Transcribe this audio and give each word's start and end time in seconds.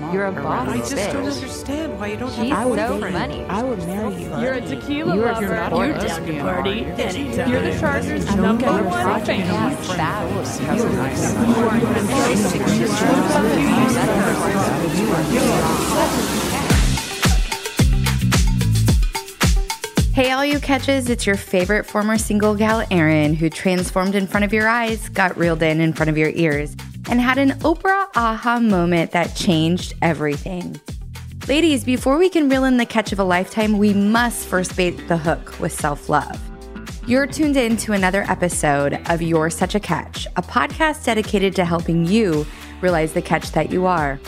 smart. 0.00 0.14
You're 0.14 0.26
a 0.26 0.32
boss 0.32 0.44
rather 0.66 0.70
I 0.70 0.76
just 0.78 0.94
bitch. 0.94 1.12
don't 1.12 1.26
understand 1.26 2.00
why 2.00 2.06
you 2.08 2.16
don't 2.16 2.32
She's 2.34 2.50
have 2.50 2.70
a 2.70 2.76
so 2.76 2.92
boyfriend. 2.94 3.14
funny. 3.16 3.44
I 3.44 3.62
would 3.62 3.78
marry 3.86 4.14
you. 4.14 4.28
You're 4.40 4.52
a 4.54 4.60
tequila 4.60 5.14
You're, 5.16 5.24
lover. 5.26 5.40
you're 5.46 5.54
not 5.56 5.72
You're 5.72 5.84
a 5.84 5.92
down 5.92 6.00
to 6.00 6.06
lesbian, 6.08 6.40
party 6.42 6.70
are 6.70 6.74
you? 6.74 6.84
anytime. 6.94 7.50
You're 7.50 7.62
the 7.62 7.78
Chargers' 7.78 8.26
I 8.26 8.36
don't 8.36 8.42
number 8.42 8.64
get 8.64 8.74
your 8.74 8.84
one 8.84 9.02
project 9.04 9.26
fan. 9.26 9.40
and 9.40 9.58
my 9.62 9.74
friend 9.82 10.30
Phyllis 10.30 10.58
has 10.58 10.84
a 10.84 10.90
nice 10.92 12.40
Hey, 20.12 20.32
all 20.32 20.44
you 20.44 20.58
catches, 20.60 21.08
it's 21.08 21.24
your 21.26 21.36
favorite 21.36 21.86
former 21.86 22.18
single 22.18 22.54
gal, 22.54 22.84
Erin, 22.90 23.32
who 23.34 23.48
transformed 23.48 24.14
in 24.14 24.26
front 24.26 24.44
of 24.44 24.52
your 24.52 24.68
eyes, 24.68 25.08
got 25.08 25.36
reeled 25.38 25.62
in 25.62 25.80
in 25.80 25.92
front 25.94 26.10
of 26.10 26.18
your 26.18 26.30
ears, 26.34 26.74
and 27.10 27.20
had 27.20 27.36
an 27.36 27.50
Oprah 27.60 28.06
aha 28.14 28.58
moment 28.60 29.10
that 29.10 29.36
changed 29.36 29.92
everything. 30.00 30.80
Ladies, 31.48 31.84
before 31.84 32.16
we 32.16 32.30
can 32.30 32.48
reel 32.48 32.64
in 32.64 32.76
the 32.76 32.86
catch 32.86 33.12
of 33.12 33.18
a 33.18 33.24
lifetime, 33.24 33.76
we 33.76 33.92
must 33.92 34.46
first 34.46 34.76
bait 34.76 34.92
the 35.08 35.18
hook 35.18 35.58
with 35.58 35.72
self 35.72 36.08
love. 36.08 36.40
You're 37.06 37.26
tuned 37.26 37.56
in 37.56 37.76
to 37.78 37.92
another 37.92 38.22
episode 38.28 39.00
of 39.10 39.20
You're 39.20 39.50
Such 39.50 39.74
a 39.74 39.80
Catch, 39.80 40.28
a 40.36 40.42
podcast 40.42 41.04
dedicated 41.04 41.56
to 41.56 41.64
helping 41.64 42.06
you 42.06 42.46
realize 42.80 43.12
the 43.12 43.22
catch 43.22 43.50
that 43.52 43.72
you 43.72 43.86
are. 43.86 44.20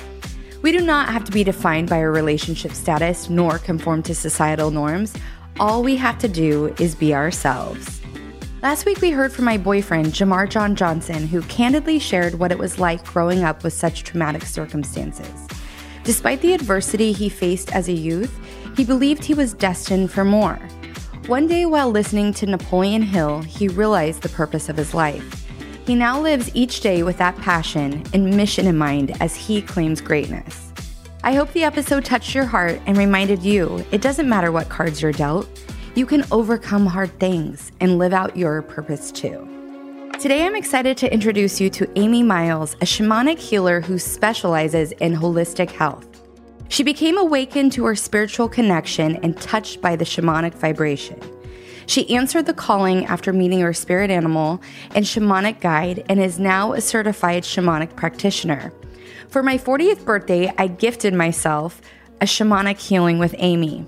We 0.62 0.72
do 0.72 0.80
not 0.80 1.08
have 1.10 1.22
to 1.24 1.32
be 1.32 1.44
defined 1.44 1.88
by 1.88 1.98
our 1.98 2.10
relationship 2.10 2.72
status 2.72 3.30
nor 3.30 3.58
conform 3.58 4.02
to 4.04 4.14
societal 4.14 4.72
norms. 4.72 5.14
All 5.60 5.84
we 5.84 5.96
have 5.96 6.18
to 6.18 6.28
do 6.28 6.74
is 6.80 6.96
be 6.96 7.14
ourselves. 7.14 8.01
Last 8.62 8.86
week, 8.86 9.00
we 9.00 9.10
heard 9.10 9.32
from 9.32 9.44
my 9.44 9.58
boyfriend, 9.58 10.12
Jamar 10.12 10.48
John 10.48 10.76
Johnson, 10.76 11.26
who 11.26 11.42
candidly 11.42 11.98
shared 11.98 12.34
what 12.34 12.52
it 12.52 12.58
was 12.58 12.78
like 12.78 13.04
growing 13.04 13.42
up 13.42 13.64
with 13.64 13.72
such 13.72 14.04
traumatic 14.04 14.44
circumstances. 14.44 15.48
Despite 16.04 16.40
the 16.42 16.52
adversity 16.52 17.10
he 17.10 17.28
faced 17.28 17.74
as 17.74 17.88
a 17.88 17.92
youth, 17.92 18.38
he 18.76 18.84
believed 18.84 19.24
he 19.24 19.34
was 19.34 19.52
destined 19.52 20.12
for 20.12 20.24
more. 20.24 20.60
One 21.26 21.48
day, 21.48 21.66
while 21.66 21.90
listening 21.90 22.32
to 22.34 22.46
Napoleon 22.46 23.02
Hill, 23.02 23.42
he 23.42 23.66
realized 23.66 24.22
the 24.22 24.28
purpose 24.28 24.68
of 24.68 24.76
his 24.76 24.94
life. 24.94 25.44
He 25.84 25.96
now 25.96 26.20
lives 26.20 26.48
each 26.54 26.82
day 26.82 27.02
with 27.02 27.18
that 27.18 27.36
passion 27.38 28.04
and 28.14 28.36
mission 28.36 28.68
in 28.68 28.78
mind 28.78 29.20
as 29.20 29.34
he 29.34 29.60
claims 29.60 30.00
greatness. 30.00 30.72
I 31.24 31.34
hope 31.34 31.52
the 31.52 31.64
episode 31.64 32.04
touched 32.04 32.32
your 32.32 32.46
heart 32.46 32.80
and 32.86 32.96
reminded 32.96 33.42
you 33.42 33.84
it 33.90 34.02
doesn't 34.02 34.28
matter 34.28 34.52
what 34.52 34.68
cards 34.68 35.02
you're 35.02 35.10
dealt, 35.10 35.48
you 35.94 36.06
can 36.06 36.24
overcome 36.30 36.86
hard 36.86 37.18
things 37.20 37.70
and 37.80 37.98
live 37.98 38.12
out 38.12 38.36
your 38.36 38.62
purpose 38.62 39.12
too. 39.12 39.48
Today, 40.18 40.46
I'm 40.46 40.54
excited 40.54 40.96
to 40.98 41.12
introduce 41.12 41.60
you 41.60 41.68
to 41.70 41.98
Amy 41.98 42.22
Miles, 42.22 42.74
a 42.74 42.86
shamanic 42.86 43.38
healer 43.38 43.80
who 43.80 43.98
specializes 43.98 44.92
in 44.92 45.14
holistic 45.14 45.70
health. 45.70 46.06
She 46.68 46.82
became 46.82 47.18
awakened 47.18 47.72
to 47.72 47.84
her 47.84 47.96
spiritual 47.96 48.48
connection 48.48 49.16
and 49.16 49.38
touched 49.38 49.82
by 49.82 49.96
the 49.96 50.04
shamanic 50.04 50.54
vibration. 50.54 51.20
She 51.86 52.14
answered 52.14 52.46
the 52.46 52.54
calling 52.54 53.04
after 53.06 53.32
meeting 53.32 53.60
her 53.60 53.74
spirit 53.74 54.10
animal 54.10 54.62
and 54.94 55.04
shamanic 55.04 55.60
guide 55.60 56.04
and 56.08 56.22
is 56.22 56.38
now 56.38 56.72
a 56.72 56.80
certified 56.80 57.42
shamanic 57.42 57.96
practitioner. 57.96 58.72
For 59.28 59.42
my 59.42 59.58
40th 59.58 60.04
birthday, 60.04 60.52
I 60.56 60.68
gifted 60.68 61.12
myself 61.12 61.82
a 62.20 62.24
shamanic 62.24 62.78
healing 62.78 63.18
with 63.18 63.34
Amy. 63.38 63.84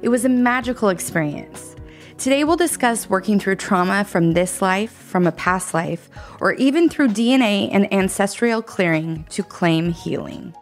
It 0.00 0.10
was 0.10 0.24
a 0.24 0.28
magical 0.28 0.90
experience. 0.90 1.74
Today, 2.18 2.44
we'll 2.44 2.56
discuss 2.56 3.10
working 3.10 3.40
through 3.40 3.56
trauma 3.56 4.04
from 4.04 4.32
this 4.32 4.62
life, 4.62 4.92
from 4.92 5.26
a 5.26 5.32
past 5.32 5.74
life, 5.74 6.08
or 6.40 6.52
even 6.54 6.88
through 6.88 7.08
DNA 7.08 7.68
and 7.72 7.92
ancestral 7.92 8.62
clearing 8.62 9.24
to 9.30 9.42
claim 9.42 9.92
healing. 9.92 10.54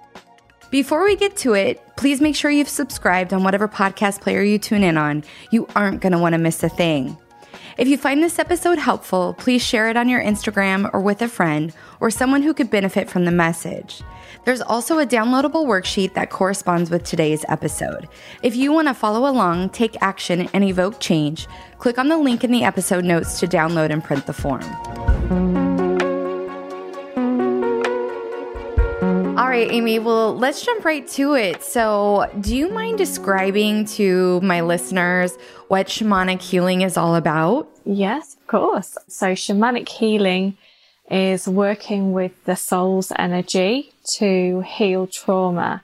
Before 0.70 1.04
we 1.04 1.16
get 1.16 1.36
to 1.38 1.54
it, 1.54 1.80
please 1.96 2.20
make 2.20 2.34
sure 2.34 2.50
you've 2.50 2.68
subscribed 2.68 3.32
on 3.32 3.44
whatever 3.44 3.68
podcast 3.68 4.20
player 4.20 4.42
you 4.42 4.58
tune 4.58 4.82
in 4.82 4.96
on. 4.96 5.22
You 5.50 5.66
aren't 5.76 6.00
going 6.00 6.12
to 6.12 6.18
want 6.18 6.32
to 6.32 6.38
miss 6.38 6.62
a 6.62 6.68
thing. 6.68 7.16
If 7.78 7.88
you 7.88 7.98
find 7.98 8.22
this 8.22 8.38
episode 8.38 8.78
helpful, 8.78 9.34
please 9.34 9.62
share 9.62 9.90
it 9.90 9.98
on 9.98 10.08
your 10.08 10.22
Instagram 10.22 10.90
or 10.94 11.00
with 11.00 11.20
a 11.20 11.28
friend 11.28 11.74
or 12.00 12.10
someone 12.10 12.42
who 12.42 12.54
could 12.54 12.70
benefit 12.70 13.10
from 13.10 13.26
the 13.26 13.30
message. 13.30 14.02
There's 14.46 14.62
also 14.62 15.00
a 15.00 15.06
downloadable 15.06 15.66
worksheet 15.66 16.14
that 16.14 16.30
corresponds 16.30 16.88
with 16.88 17.02
today's 17.02 17.44
episode. 17.48 18.08
If 18.44 18.54
you 18.54 18.72
want 18.72 18.86
to 18.86 18.94
follow 18.94 19.28
along, 19.28 19.70
take 19.70 20.00
action, 20.00 20.48
and 20.52 20.62
evoke 20.62 21.00
change, 21.00 21.48
click 21.78 21.98
on 21.98 22.06
the 22.06 22.16
link 22.16 22.44
in 22.44 22.52
the 22.52 22.62
episode 22.62 23.04
notes 23.04 23.40
to 23.40 23.48
download 23.48 23.90
and 23.90 24.04
print 24.04 24.24
the 24.24 24.32
form. 24.32 24.62
All 29.36 29.48
right, 29.48 29.68
Amy, 29.68 29.98
well, 29.98 30.36
let's 30.36 30.64
jump 30.64 30.84
right 30.84 31.08
to 31.08 31.34
it. 31.34 31.64
So, 31.64 32.30
do 32.40 32.54
you 32.54 32.70
mind 32.70 32.98
describing 32.98 33.84
to 33.96 34.40
my 34.42 34.60
listeners 34.60 35.36
what 35.66 35.88
shamanic 35.88 36.40
healing 36.40 36.82
is 36.82 36.96
all 36.96 37.16
about? 37.16 37.68
Yes, 37.84 38.36
of 38.36 38.46
course. 38.46 38.96
So 39.08 39.32
shamanic 39.32 39.88
healing 39.88 40.56
is 41.10 41.48
working 41.48 42.12
with 42.12 42.44
the 42.44 42.54
soul's 42.54 43.12
energy 43.16 43.92
to 44.14 44.60
heal 44.60 45.06
trauma 45.06 45.82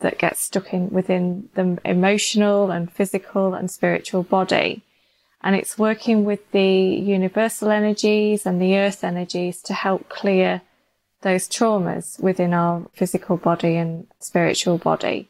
that 0.00 0.18
gets 0.18 0.40
stuck 0.40 0.72
in 0.72 0.90
within 0.90 1.48
the 1.54 1.78
emotional 1.84 2.70
and 2.70 2.92
physical 2.92 3.54
and 3.54 3.70
spiritual 3.70 4.22
body. 4.22 4.82
And 5.42 5.54
it's 5.54 5.78
working 5.78 6.24
with 6.24 6.50
the 6.52 6.60
universal 6.60 7.70
energies 7.70 8.46
and 8.46 8.60
the 8.60 8.76
earth 8.76 9.04
energies 9.04 9.62
to 9.62 9.74
help 9.74 10.08
clear 10.08 10.62
those 11.22 11.48
traumas 11.48 12.20
within 12.20 12.54
our 12.54 12.86
physical 12.92 13.36
body 13.36 13.76
and 13.76 14.06
spiritual 14.20 14.78
body. 14.78 15.28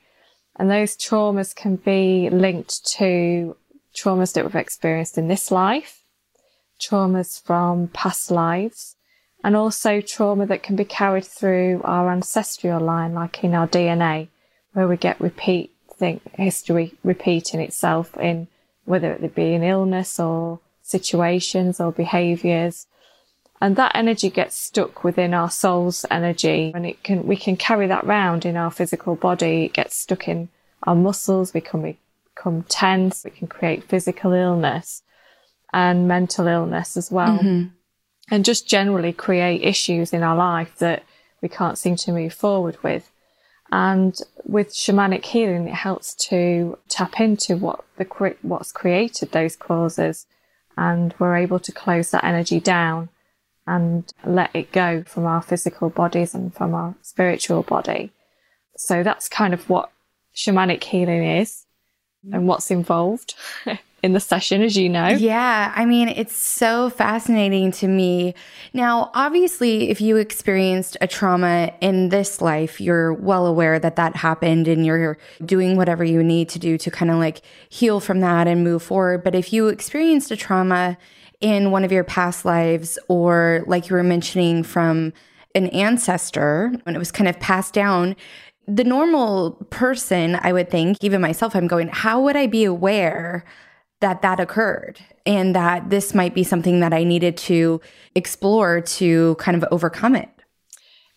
And 0.57 0.71
those 0.71 0.97
traumas 0.97 1.55
can 1.55 1.77
be 1.77 2.29
linked 2.31 2.85
to 2.97 3.57
traumas 3.95 4.33
that 4.35 4.45
we've 4.45 4.55
experienced 4.55 5.17
in 5.17 5.29
this 5.29 5.51
life, 5.51 6.03
traumas 6.81 7.43
from 7.43 7.89
past 7.89 8.31
lives, 8.31 8.97
and 9.49 9.57
also 9.57 10.03
trauma 10.03 10.45
that 10.45 10.63
can 10.63 10.77
be 10.77 10.85
carried 10.85 11.25
through 11.25 11.81
our 11.83 12.13
ancestral 12.13 12.83
line, 12.83 13.15
like 13.15 13.43
in 13.43 13.55
our 13.55 13.67
DNA, 13.67 14.29
where 14.75 14.87
we 14.87 14.95
get 14.99 15.19
repeat 15.23 15.75
think 15.91 16.21
history 16.35 16.93
repeating 17.03 17.59
itself 17.59 18.15
in 18.19 18.47
whether 18.85 19.11
it 19.11 19.35
be 19.35 19.55
an 19.55 19.63
illness 19.63 20.21
or 20.21 20.61
situations 20.83 21.81
or 21.81 21.91
behaviors. 21.91 22.89
And 23.59 23.75
that 23.77 23.93
energy 23.95 24.29
gets 24.29 24.55
stuck 24.55 25.03
within 25.03 25.33
our 25.33 25.51
soul's 25.51 26.05
energy 26.11 26.71
and 26.75 26.85
it 26.85 27.03
can, 27.03 27.27
we 27.27 27.37
can 27.37 27.57
carry 27.57 27.87
that 27.87 28.05
round 28.05 28.45
in 28.45 28.55
our 28.55 28.71
physical 28.71 29.17
body. 29.17 29.65
It 29.65 29.73
gets 29.73 29.97
stuck 29.97 30.29
in 30.29 30.51
our 30.83 30.95
muscles. 30.95 31.55
We 31.55 31.63
can 31.63 31.97
become 32.35 32.65
tense. 32.65 33.25
We 33.25 33.31
can 33.31 33.49
create 33.49 33.85
physical 33.85 34.35
illness 34.35 35.03
and 35.73 36.07
mental 36.07 36.47
illness 36.47 36.99
as 36.99 37.11
well. 37.11 37.39
Mm-hmm. 37.39 37.78
And 38.31 38.45
just 38.45 38.69
generally 38.69 39.13
create 39.13 39.63
issues 39.63 40.13
in 40.13 40.23
our 40.23 40.37
life 40.37 40.77
that 40.79 41.03
we 41.41 41.49
can't 41.49 41.79
seem 41.79 41.97
to 41.97 42.13
move 42.13 42.35
forward 42.35 42.77
with. 42.83 43.11
And 43.71 44.19
with 44.45 44.75
shamanic 44.75 45.25
healing, 45.25 45.69
it 45.69 45.75
helps 45.75 46.15
to 46.29 46.79
tap 46.89 47.21
into 47.21 47.57
what 47.57 47.85
the, 47.97 48.37
what's 48.43 48.73
created 48.73 49.33
those 49.33 49.57
causes 49.57 50.27
and 50.77 51.15
we're 51.19 51.37
able 51.37 51.59
to 51.59 51.73
close 51.73 52.13
that 52.13 52.25
energy 52.25 52.61
down 52.61 53.09
and 53.67 54.11
let 54.25 54.51
it 54.55 54.73
go 54.73 55.03
from 55.03 55.27
our 55.27 55.43
physical 55.43 55.91
bodies 55.91 56.35
and 56.35 56.55
from 56.55 56.75
our 56.75 56.95
spiritual 57.03 57.63
body. 57.63 58.13
So 58.77 59.03
that's 59.03 59.29
kind 59.29 59.53
of 59.53 59.69
what 59.69 59.91
shamanic 60.35 60.85
healing 60.85 61.25
is 61.25 61.67
and 62.33 62.47
what's 62.47 62.71
involved 62.71 63.35
in 64.03 64.13
the 64.13 64.21
session, 64.21 64.63
as 64.63 64.77
you 64.77 64.89
know. 64.89 65.09
Yeah, 65.09 65.73
I 65.75 65.85
mean, 65.85 66.09
it's 66.09 66.37
so 66.37 66.91
fascinating 66.91 67.73
to 67.73 67.89
me. 67.89 68.35
Now, 68.73 69.11
obviously, 69.15 69.91
if 69.91 70.01
you 70.01 70.17
experienced 70.17 70.97
a 71.01 71.07
trauma 71.07 71.73
in 71.81 72.11
this 72.11 72.41
life, 72.41 72.81
you're 72.81 73.13
well 73.13 73.47
aware 73.47 73.79
that 73.79 73.97
that 73.97 74.15
happened 74.17 74.69
and 74.69 74.87
you're 74.87 75.19
doing 75.45 75.77
whatever 75.77 76.05
you 76.05 76.23
need 76.23 76.49
to 76.51 76.59
do 76.59 76.79
to 76.79 76.91
kind 76.91 77.11
of 77.11 77.19
like 77.19 77.43
heal 77.69 77.99
from 77.99 78.21
that 78.21 78.47
and 78.47 78.63
move 78.63 78.83
forward. 78.83 79.25
But 79.25 79.35
if 79.35 79.53
you 79.53 79.69
experienced 79.69 80.31
a 80.31 80.37
trauma 80.37 80.97
in 81.41 81.71
one 81.71 81.85
of 81.85 81.93
your 81.93 82.05
past 82.05 82.45
lives, 82.45 82.99
or 83.09 83.65
like 83.67 83.89
you 83.89 83.97
were 83.97 84.03
mentioning 84.03 84.63
from 84.63 85.13
an 85.55 85.69
ancestor, 85.69 86.73
when 86.85 86.95
it 86.95 86.99
was 86.99 87.11
kind 87.11 87.29
of 87.29 87.39
passed 87.41 87.75
down, 87.75 88.15
the 88.67 88.85
normal 88.85 89.53
person, 89.71 90.39
I 90.43 90.53
would 90.53 90.71
think, 90.71 90.99
even 91.03 91.21
myself, 91.21 91.57
I'm 91.57 91.67
going, 91.67 91.89
how 91.89 92.21
would 92.23 92.37
I 92.37 92.47
be 92.47 92.65
aware 92.65 93.45
that 94.01 94.23
that 94.23 94.41
occurred 94.41 95.01
and 95.27 95.55
that 95.55 95.91
this 95.91 96.15
might 96.15 96.35
be 96.35 96.45
something 96.45 96.81
that 96.81 96.93
I 96.93 97.05
needed 97.05 97.37
to 97.39 97.81
explore 98.15 98.81
to 98.81 99.35
kind 99.37 99.57
of 99.57 99.65
overcome 99.71 100.15
it? 100.17 100.29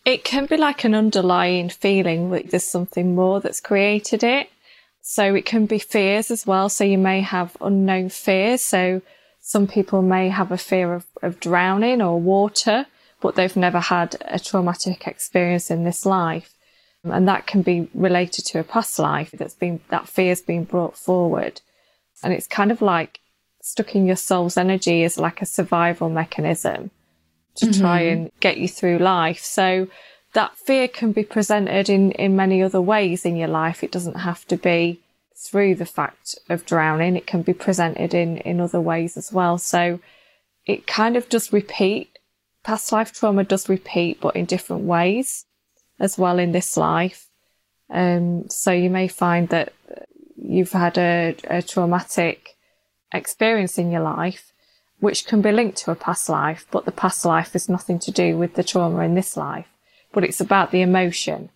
It 0.03 0.23
can 0.23 0.47
be 0.47 0.57
like 0.57 0.83
an 0.83 0.95
underlying 0.95 1.69
feeling 1.69 2.31
that 2.31 2.49
there's 2.49 2.63
something 2.63 3.13
more 3.15 3.39
that's 3.39 3.59
created 3.59 4.23
it. 4.23 4.49
So 5.01 5.35
it 5.35 5.45
can 5.45 5.65
be 5.65 5.79
fears 5.79 6.31
as 6.31 6.45
well. 6.45 6.69
So 6.69 6.83
you 6.83 6.97
may 6.97 7.21
have 7.21 7.57
unknown 7.61 8.09
fears. 8.09 8.61
So 8.61 9.01
some 9.41 9.67
people 9.67 10.01
may 10.01 10.29
have 10.29 10.51
a 10.51 10.57
fear 10.57 10.93
of, 10.93 11.05
of 11.21 11.39
drowning 11.39 12.01
or 12.01 12.19
water, 12.19 12.85
but 13.19 13.35
they've 13.35 13.55
never 13.55 13.79
had 13.79 14.15
a 14.21 14.39
traumatic 14.39 15.07
experience 15.07 15.71
in 15.71 15.83
this 15.83 16.05
life. 16.05 16.53
And 17.03 17.27
that 17.27 17.47
can 17.47 17.63
be 17.63 17.89
related 17.93 18.45
to 18.45 18.59
a 18.59 18.63
past 18.63 18.99
life 18.99 19.31
that's 19.31 19.55
been, 19.55 19.81
that 19.89 20.07
fear's 20.07 20.41
been 20.41 20.65
brought 20.65 20.95
forward. 20.95 21.61
And 22.23 22.33
it's 22.33 22.47
kind 22.47 22.71
of 22.71 22.81
like 22.81 23.19
stuck 23.61 23.95
in 23.95 24.05
your 24.05 24.15
soul's 24.15 24.57
energy 24.57 25.03
as 25.03 25.17
like 25.17 25.41
a 25.41 25.45
survival 25.45 26.09
mechanism 26.09 26.91
to 27.55 27.67
mm-hmm. 27.67 27.81
try 27.81 28.01
and 28.01 28.31
get 28.39 28.57
you 28.57 28.67
through 28.67 28.99
life. 28.99 29.39
So 29.39 29.87
that 30.33 30.57
fear 30.57 30.87
can 30.87 31.11
be 31.11 31.23
presented 31.23 31.89
in, 31.89 32.11
in 32.11 32.35
many 32.35 32.63
other 32.63 32.81
ways 32.81 33.25
in 33.25 33.35
your 33.35 33.47
life. 33.47 33.83
It 33.83 33.91
doesn't 33.91 34.17
have 34.17 34.47
to 34.47 34.57
be 34.57 34.99
through 35.35 35.75
the 35.75 35.85
fact 35.85 36.37
of 36.49 36.65
drowning. 36.65 37.15
It 37.15 37.27
can 37.27 37.41
be 37.41 37.53
presented 37.53 38.13
in, 38.13 38.37
in 38.37 38.61
other 38.61 38.79
ways 38.79 39.17
as 39.17 39.31
well. 39.33 39.57
So 39.57 39.99
it 40.65 40.87
kind 40.87 41.17
of 41.17 41.27
does 41.29 41.51
repeat. 41.51 42.19
Past 42.63 42.91
life 42.91 43.11
trauma 43.11 43.43
does 43.43 43.67
repeat, 43.67 44.21
but 44.21 44.35
in 44.35 44.45
different 44.45 44.83
ways 44.83 45.45
as 45.99 46.17
well 46.17 46.39
in 46.39 46.51
this 46.51 46.77
life. 46.77 47.27
Um, 47.89 48.49
so 48.49 48.71
you 48.71 48.89
may 48.89 49.07
find 49.07 49.49
that 49.49 49.73
you've 50.41 50.71
had 50.71 50.97
a, 50.97 51.35
a 51.45 51.61
traumatic 51.61 52.57
experience 53.13 53.77
in 53.77 53.91
your 53.91 54.01
life, 54.01 54.51
which 54.99 55.25
can 55.25 55.41
be 55.41 55.51
linked 55.51 55.77
to 55.79 55.91
a 55.91 55.95
past 55.95 56.29
life, 56.29 56.65
but 56.71 56.85
the 56.85 56.91
past 56.91 57.25
life 57.25 57.53
has 57.53 57.69
nothing 57.69 57.99
to 57.99 58.11
do 58.11 58.37
with 58.37 58.55
the 58.55 58.63
trauma 58.63 59.01
in 59.01 59.15
this 59.15 59.37
life. 59.37 59.67
But 60.11 60.23
it's 60.23 60.41
about 60.41 60.71
the 60.71 60.81
emotion, 60.81 61.49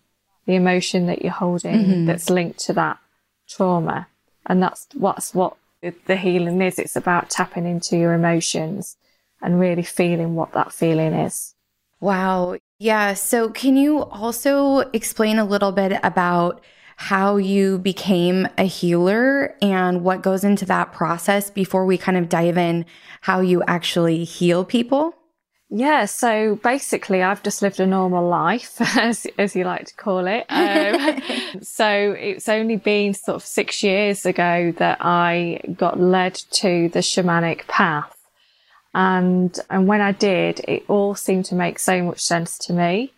the 0.46 0.56
emotion 0.56 1.08
that 1.08 1.22
you're 1.22 1.32
holding 1.32 1.76
mm-hmm. 1.76 2.06
that's 2.06 2.30
linked 2.30 2.60
to 2.60 2.74
that 2.74 3.00
trauma. 3.48 4.08
And 4.46 4.62
that's 4.62 4.88
what's 4.94 5.34
what 5.34 5.58
the 5.82 6.16
healing 6.16 6.62
is. 6.62 6.80
It's 6.80 6.96
about 6.96 7.30
tapping 7.30 7.66
into 7.66 7.98
your 7.98 8.14
emotions 8.14 8.98
and 9.42 9.60
really 9.60 9.84
feeling 9.84 10.36
what 10.36 10.54
that 10.54 10.72
feeling 10.72 11.14
is. 11.14 11.56
Wow. 12.00 12.58
Yeah. 12.78 13.14
So, 13.14 13.50
can 13.50 13.78
you 13.78 14.04
also 14.04 14.80
explain 14.94 15.40
a 15.40 15.46
little 15.46 15.72
bit 15.72 16.00
about 16.04 16.62
how 16.98 17.38
you 17.38 17.78
became 17.78 18.48
a 18.58 18.64
healer 18.64 19.56
and 19.62 20.04
what 20.04 20.22
goes 20.22 20.44
into 20.44 20.66
that 20.66 20.94
process 20.94 21.50
before 21.50 21.86
we 21.86 21.98
kind 21.98 22.18
of 22.18 22.30
dive 22.30 22.58
in 22.58 22.86
how 23.22 23.42
you 23.42 23.64
actually 23.68 24.24
heal 24.24 24.64
people? 24.64 25.14
Yeah, 25.70 26.06
so 26.06 26.56
basically, 26.58 27.24
I've 27.24 27.42
just 27.42 27.62
lived 27.62 27.80
a 27.80 27.88
normal 27.88 28.28
life, 28.28 28.76
as, 28.98 29.26
as 29.38 29.56
you 29.56 29.64
like 29.64 29.86
to 29.88 29.96
call 29.96 30.28
it. 30.28 30.46
Um, 30.48 31.22
so 31.62 32.16
it's 32.18 32.48
only 32.48 32.78
been 32.78 33.14
sort 33.14 33.36
of 33.36 33.44
six 33.44 33.84
years 33.84 34.26
ago 34.26 34.74
that 34.78 35.00
I 35.02 35.62
got 35.76 36.00
led 36.00 36.36
to 36.36 36.90
the 36.90 37.00
shamanic 37.00 37.68
path. 37.68 38.16
And, 38.94 39.60
and 39.70 39.88
when 39.88 40.02
I 40.02 40.14
did, 40.14 40.62
it 40.68 40.86
all 40.88 41.16
seemed 41.16 41.46
to 41.46 41.56
make 41.56 41.80
so 41.80 42.02
much 42.04 42.22
sense 42.22 42.58
to 42.60 42.74
me. 42.74 43.12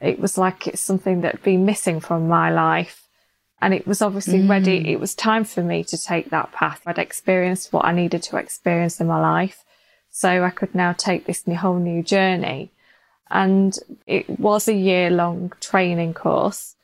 It 0.00 0.18
was 0.18 0.38
like 0.38 0.66
it's 0.66 0.80
something 0.80 1.20
that 1.20 1.36
had 1.36 1.42
been 1.42 1.66
missing 1.66 2.00
from 2.00 2.26
my 2.26 2.50
life. 2.50 3.06
And 3.62 3.74
it 3.74 3.86
was 3.86 4.00
obviously 4.00 4.40
mm. 4.40 4.48
ready. 4.48 4.90
It 4.90 5.00
was 5.00 5.14
time 5.14 5.44
for 5.44 5.62
me 5.62 5.84
to 5.84 6.02
take 6.02 6.30
that 6.30 6.52
path. 6.52 6.82
I'd 6.86 6.98
experienced 6.98 7.72
what 7.72 7.84
I 7.84 7.92
needed 7.92 8.22
to 8.24 8.36
experience 8.36 9.00
in 9.00 9.06
my 9.06 9.20
life. 9.20 9.64
So 10.10 10.44
I 10.44 10.50
could 10.50 10.74
now 10.74 10.92
take 10.92 11.26
this 11.26 11.46
new, 11.46 11.56
whole 11.56 11.78
new 11.78 12.02
journey. 12.02 12.70
And 13.30 13.78
it 14.06 14.40
was 14.40 14.66
a 14.66 14.74
year 14.74 15.10
long 15.10 15.52
training 15.60 16.14
course. 16.14 16.74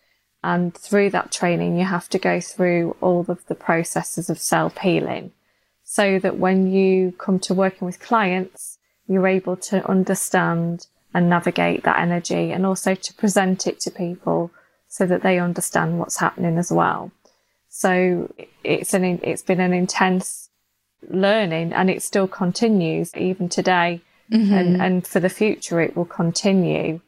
And 0.44 0.74
through 0.74 1.10
that 1.10 1.32
training, 1.32 1.78
you 1.78 1.84
have 1.84 2.08
to 2.10 2.18
go 2.18 2.40
through 2.40 2.96
all 3.00 3.24
of 3.28 3.44
the 3.46 3.54
processes 3.54 4.30
of 4.30 4.38
self 4.38 4.78
healing 4.78 5.32
so 5.82 6.18
that 6.18 6.38
when 6.38 6.70
you 6.70 7.12
come 7.12 7.38
to 7.38 7.54
working 7.54 7.86
with 7.86 8.00
clients, 8.00 8.78
you're 9.08 9.26
able 9.26 9.56
to 9.56 9.88
understand 9.88 10.86
and 11.14 11.30
navigate 11.30 11.84
that 11.84 11.98
energy 11.98 12.52
and 12.52 12.66
also 12.66 12.94
to 12.94 13.14
present 13.14 13.66
it 13.66 13.80
to 13.80 13.90
people 13.90 14.50
so 14.96 15.04
that 15.04 15.22
they 15.22 15.38
understand 15.38 15.98
what's 15.98 16.16
happening 16.16 16.56
as 16.56 16.72
well. 16.72 17.10
So 17.68 18.32
it's 18.64 18.94
an, 18.94 19.20
it's 19.22 19.42
been 19.42 19.60
an 19.60 19.74
intense 19.74 20.48
learning 21.10 21.74
and 21.74 21.90
it 21.90 22.02
still 22.02 22.26
continues 22.26 23.14
even 23.14 23.50
today. 23.50 24.00
Mm-hmm. 24.32 24.54
And, 24.54 24.82
and 24.82 25.06
for 25.06 25.20
the 25.20 25.28
future, 25.28 25.82
it 25.82 25.94
will 25.94 26.06
continue 26.06 27.02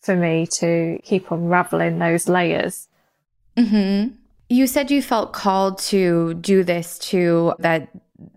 for 0.00 0.16
me 0.16 0.46
to 0.52 0.98
keep 1.04 1.30
unraveling 1.30 1.98
those 1.98 2.26
layers. 2.26 2.88
Mm-hmm. 3.54 4.14
You 4.48 4.66
said 4.66 4.90
you 4.90 5.02
felt 5.02 5.34
called 5.34 5.76
to 5.90 6.32
do 6.34 6.64
this 6.64 6.98
too, 6.98 7.52
that 7.58 7.90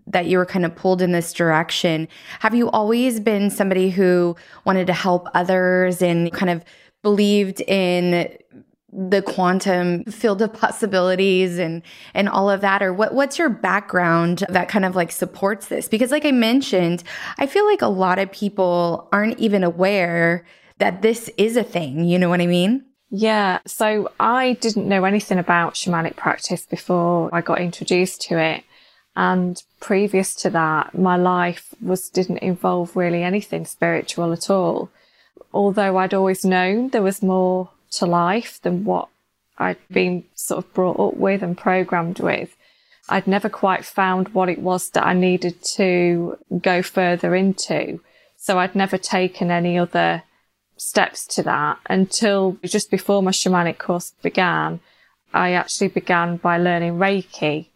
that 0.08 0.26
you 0.26 0.36
were 0.36 0.44
kind 0.44 0.66
of 0.66 0.76
pulled 0.76 1.00
in 1.00 1.12
this 1.12 1.32
direction. 1.32 2.06
Have 2.40 2.54
you 2.54 2.68
always 2.68 3.18
been 3.18 3.48
somebody 3.48 3.88
who 3.88 4.36
wanted 4.66 4.86
to 4.88 4.92
help 4.92 5.26
others 5.32 6.02
and 6.02 6.30
kind 6.32 6.50
of 6.50 6.62
believed 7.02 7.62
in 7.62 8.36
the 8.92 9.22
quantum 9.22 10.04
field 10.04 10.42
of 10.42 10.52
possibilities 10.64 11.58
and 11.58 11.82
and 12.14 12.28
all 12.28 12.50
of 12.50 12.60
that? 12.60 12.82
Or 12.82 12.92
what 12.92 13.14
what's 13.14 13.38
your 13.38 13.48
background 13.48 14.44
that 14.48 14.68
kind 14.68 14.84
of 14.84 14.96
like 14.96 15.12
supports 15.12 15.68
this? 15.68 15.88
Because 15.88 16.10
like 16.10 16.24
I 16.24 16.32
mentioned 16.32 17.02
I 17.38 17.46
feel 17.46 17.66
like 17.66 17.82
a 17.82 17.88
lot 17.88 18.18
of 18.18 18.30
people 18.32 19.08
aren't 19.12 19.38
even 19.38 19.64
aware 19.64 20.44
that 20.78 21.02
this 21.02 21.30
is 21.36 21.56
a 21.56 21.64
thing. 21.64 22.04
You 22.04 22.18
know 22.18 22.28
what 22.28 22.40
I 22.40 22.46
mean? 22.46 22.84
Yeah. 23.10 23.58
So 23.66 24.10
I 24.20 24.54
didn't 24.54 24.88
know 24.88 25.04
anything 25.04 25.38
about 25.38 25.74
shamanic 25.74 26.16
practice 26.16 26.64
before 26.64 27.28
I 27.32 27.40
got 27.40 27.60
introduced 27.60 28.22
to 28.22 28.38
it. 28.38 28.64
And 29.16 29.62
previous 29.80 30.34
to 30.36 30.50
that 30.50 30.96
my 30.96 31.16
life 31.16 31.74
was 31.82 32.08
didn't 32.08 32.38
involve 32.38 32.96
really 32.96 33.22
anything 33.22 33.66
spiritual 33.66 34.32
at 34.32 34.48
all. 34.48 34.90
Although 35.52 35.98
I'd 35.98 36.14
always 36.14 36.44
known 36.44 36.90
there 36.90 37.02
was 37.02 37.22
more 37.22 37.70
to 37.92 38.06
life 38.06 38.60
than 38.62 38.84
what 38.84 39.08
I'd 39.58 39.78
been 39.90 40.24
sort 40.34 40.64
of 40.64 40.72
brought 40.72 40.98
up 40.98 41.16
with 41.16 41.42
and 41.42 41.56
programmed 41.56 42.20
with. 42.20 42.56
I'd 43.08 43.26
never 43.26 43.48
quite 43.48 43.84
found 43.84 44.28
what 44.28 44.48
it 44.48 44.60
was 44.60 44.90
that 44.90 45.06
I 45.06 45.12
needed 45.12 45.62
to 45.74 46.38
go 46.62 46.82
further 46.82 47.34
into. 47.34 48.00
So 48.36 48.58
I'd 48.58 48.74
never 48.74 48.96
taken 48.96 49.50
any 49.50 49.78
other 49.78 50.22
steps 50.76 51.26
to 51.26 51.42
that 51.42 51.78
until 51.86 52.56
just 52.64 52.90
before 52.90 53.22
my 53.22 53.32
shamanic 53.32 53.78
course 53.78 54.14
began. 54.22 54.80
I 55.34 55.52
actually 55.52 55.88
began 55.88 56.38
by 56.38 56.56
learning 56.56 56.94
Reiki, 56.94 57.66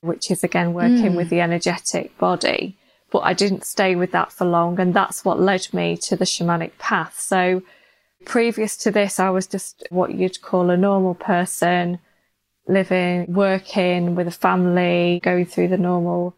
which 0.00 0.30
is 0.30 0.42
again 0.42 0.74
working 0.74 1.12
mm. 1.12 1.16
with 1.16 1.28
the 1.30 1.40
energetic 1.40 2.16
body. 2.18 2.76
But 3.10 3.20
I 3.20 3.32
didn't 3.32 3.64
stay 3.64 3.94
with 3.94 4.12
that 4.12 4.32
for 4.32 4.44
long. 4.44 4.80
And 4.80 4.92
that's 4.92 5.24
what 5.24 5.40
led 5.40 5.72
me 5.72 5.96
to 5.98 6.16
the 6.16 6.24
shamanic 6.24 6.76
path. 6.78 7.18
So 7.18 7.62
Previous 8.28 8.76
to 8.76 8.90
this, 8.90 9.18
I 9.18 9.30
was 9.30 9.46
just 9.46 9.86
what 9.88 10.14
you'd 10.14 10.42
call 10.42 10.68
a 10.68 10.76
normal 10.76 11.14
person, 11.14 11.98
living, 12.66 13.24
working 13.32 14.14
with 14.14 14.28
a 14.28 14.30
family, 14.30 15.18
going 15.24 15.46
through 15.46 15.68
the 15.68 15.78
normal 15.78 16.36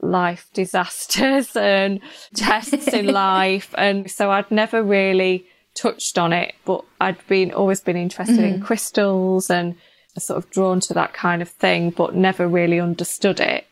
life 0.00 0.50
disasters 0.52 1.54
and 1.54 2.00
tests 2.34 2.88
in 2.88 3.06
life. 3.12 3.72
And 3.78 4.10
so 4.10 4.32
I'd 4.32 4.50
never 4.50 4.82
really 4.82 5.46
touched 5.74 6.18
on 6.18 6.32
it, 6.32 6.56
but 6.64 6.84
I'd 7.00 7.24
been 7.28 7.52
always 7.52 7.80
been 7.80 7.96
interested 7.96 8.40
mm-hmm. 8.40 8.54
in 8.56 8.60
crystals 8.60 9.48
and 9.48 9.76
sort 10.18 10.38
of 10.38 10.50
drawn 10.50 10.80
to 10.80 10.94
that 10.94 11.12
kind 11.12 11.40
of 11.40 11.48
thing, 11.48 11.90
but 11.90 12.16
never 12.16 12.48
really 12.48 12.80
understood 12.80 13.38
it. 13.38 13.64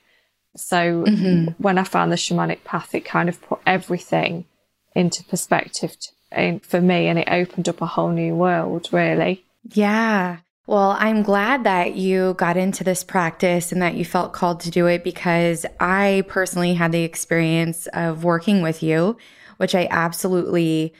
So 0.57 1.03
mm-hmm. 1.05 1.51
when 1.59 1.79
I 1.79 1.83
found 1.83 2.13
the 2.13 2.17
shamanic 2.17 2.63
path, 2.63 2.95
it 2.95 3.05
kind 3.05 3.29
of 3.29 3.43
put 3.43 3.59
everything 3.67 4.45
into 4.95 5.25
perspective 5.25 5.97
for 6.63 6.81
me 6.81 7.09
and 7.09 7.19
it 7.19 7.29
opened 7.31 7.69
up 7.69 7.81
a 7.81 7.87
whole 7.87 8.11
new 8.11 8.35
world, 8.35 8.89
really. 8.93 9.45
Yeah. 9.73 10.39
Well, 10.67 10.97
I'm 10.99 11.23
glad 11.23 11.63
that 11.65 11.95
you 11.95 12.35
got 12.35 12.57
into 12.57 12.83
this 12.83 13.05
practice 13.05 13.71
and 13.71 13.81
that 13.83 13.95
you 13.95 14.05
felt 14.05 14.33
called 14.33 14.61
to 14.61 14.71
do 14.71 14.87
it 14.87 15.05
because 15.05 15.65
I 15.79 16.25
personally 16.27 16.75
had 16.75 16.91
the 16.91 17.05
experience 17.05 17.87
of 17.93 18.25
working 18.25 18.63
with 18.63 18.83
you, 18.83 19.17
which 19.59 19.77
I 19.77 19.87
absolutely 19.91 20.93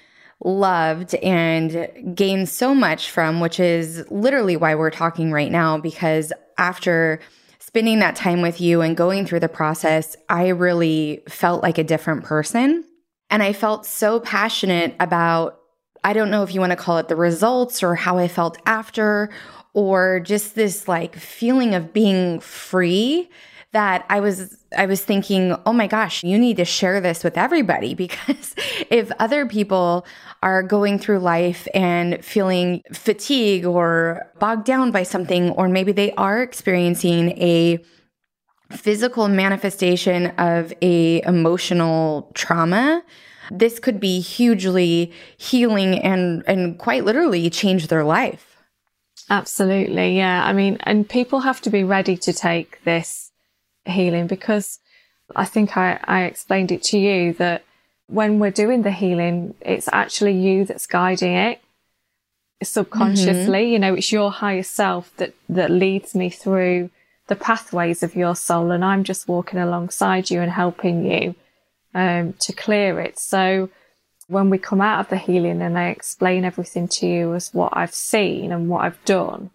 loved 0.45 1.15
and 1.17 2.15
gained 2.15 2.49
so 2.49 2.75
much 2.75 3.11
from, 3.11 3.41
which 3.41 3.59
is 3.59 4.09
literally 4.09 4.57
why 4.57 4.77
we're 4.77 4.91
talking 4.91 5.33
right 5.33 5.51
now. 5.51 5.79
Because 5.79 6.33
after 6.59 7.19
spending 7.59 7.99
that 7.99 8.15
time 8.15 8.43
with 8.43 8.61
you 8.61 8.83
and 8.83 8.97
going 8.97 9.27
through 9.27 9.41
the 9.41 9.49
process, 9.49 10.17
I 10.29 10.49
really 10.49 11.25
felt 11.29 11.65
like 11.65 11.79
a 11.79 11.85
different 11.85 12.23
person. 12.23 12.85
And 13.31 13.43
I 13.43 13.53
felt 13.53 13.87
so 13.87 14.21
passionate 14.21 14.95
about, 15.01 15.61
I 16.05 16.13
don't 16.13 16.31
know 16.31 16.43
if 16.43 16.55
you 16.55 16.61
want 16.61 16.71
to 16.71 16.77
call 16.77 16.99
it 16.99 17.09
the 17.09 17.17
results 17.17 17.83
or 17.83 17.95
how 17.95 18.19
I 18.19 18.29
felt 18.29 18.59
after, 18.67 19.31
or 19.73 20.21
just 20.21 20.55
this 20.55 20.89
like 20.89 21.17
feeling 21.17 21.75
of 21.75 21.93
being 21.93 22.41
free 22.41 23.29
that 23.73 24.07
I 24.09 24.21
was 24.21 24.57
I 24.75 24.87
was 24.87 25.05
thinking, 25.05 25.55
"Oh 25.67 25.73
my 25.75 25.87
gosh, 25.87 26.25
you 26.25 26.39
need 26.39 26.57
to 26.57 26.65
share 26.65 26.99
this 26.99 27.23
with 27.23 27.37
everybody 27.37 27.95
because 28.05 28.55
if 28.89 29.13
other 29.19 29.45
people 29.45 30.07
are 30.43 30.63
going 30.63 30.99
through 30.99 31.19
life 31.19 31.69
and 31.75 32.25
feeling 32.25 32.83
fatigue 32.93 33.67
or 33.67 34.27
bogged 34.39 34.65
down 34.65 34.93
by 34.93 35.03
something 35.03 35.51
or 35.51 35.69
maybe 35.69 35.93
they 35.93 36.13
are 36.13 36.43
experiencing 36.43 37.31
a 37.33 37.79
physical 38.71 39.29
manifestation 39.29 40.27
of 40.39 40.73
a 40.83 41.23
emotional 41.23 42.31
trauma 42.35 43.03
this 43.51 43.79
could 43.79 44.01
be 44.01 44.19
hugely 44.21 45.13
healing 45.37 45.99
and 46.01 46.43
and 46.49 46.79
quite 46.79 47.05
literally 47.05 47.49
change 47.49 47.87
their 47.87 48.03
life 48.03 48.57
Absolutely. 49.29 50.17
Yeah. 50.17 50.45
I 50.45 50.53
mean, 50.53 50.79
and 50.83 51.09
people 51.09 51.41
have 51.41 51.61
to 51.63 51.71
be 51.71 51.85
ready 51.85 52.17
to 52.19 52.33
take 52.33 52.83
this 52.85 53.33
healing 53.85 54.27
because 54.27 54.79
I 55.35 55.45
think 55.45 55.77
I, 55.77 55.99
I 56.05 56.23
explained 56.23 56.71
it 56.71 56.83
to 56.85 56.99
you 56.99 57.33
that 57.35 57.65
when 58.07 58.39
we're 58.39 58.53
doing 58.53 58.83
the 58.83 58.93
healing, 58.93 59.55
it's 59.61 59.89
actually 59.93 60.33
you 60.33 60.65
that's 60.65 60.87
guiding 60.87 61.35
it 61.35 61.61
subconsciously. 62.63 63.65
Mm-hmm. 63.65 63.73
You 63.73 63.79
know, 63.81 63.95
it's 63.95 64.13
your 64.13 64.31
higher 64.31 64.63
self 64.63 65.15
that, 65.17 65.35
that 65.49 65.71
leads 65.71 66.15
me 66.15 66.31
through 66.31 66.91
the 67.29 67.37
pathways 67.37 68.03
of 68.03 68.15
your 68.15 68.37
soul. 68.37 68.71
And 68.71 68.85
I'm 68.85 69.05
just 69.05 69.29
walking 69.29 69.59
alongside 69.59 70.31
you 70.31 70.41
and 70.41 70.51
helping 70.51 71.05
you, 71.05 71.35
um, 71.95 72.35
to 72.35 72.53
clear 72.53 73.01
it. 73.01 73.19
So 73.19 73.71
when 74.29 74.51
we 74.51 74.59
come 74.59 74.81
out 74.81 75.01
of 75.01 75.09
the 75.09 75.17
healing 75.17 75.63
and 75.63 75.79
I 75.79 75.89
explain 75.89 76.45
everything 76.45 76.89
to 76.89 77.07
you 77.07 77.35
as 77.35 77.55
what 77.55 77.73
I've 77.77 77.95
seen 77.95 78.53
and 78.53 78.69
what 78.69 78.85
I've 78.85 79.05
done, 79.05 79.51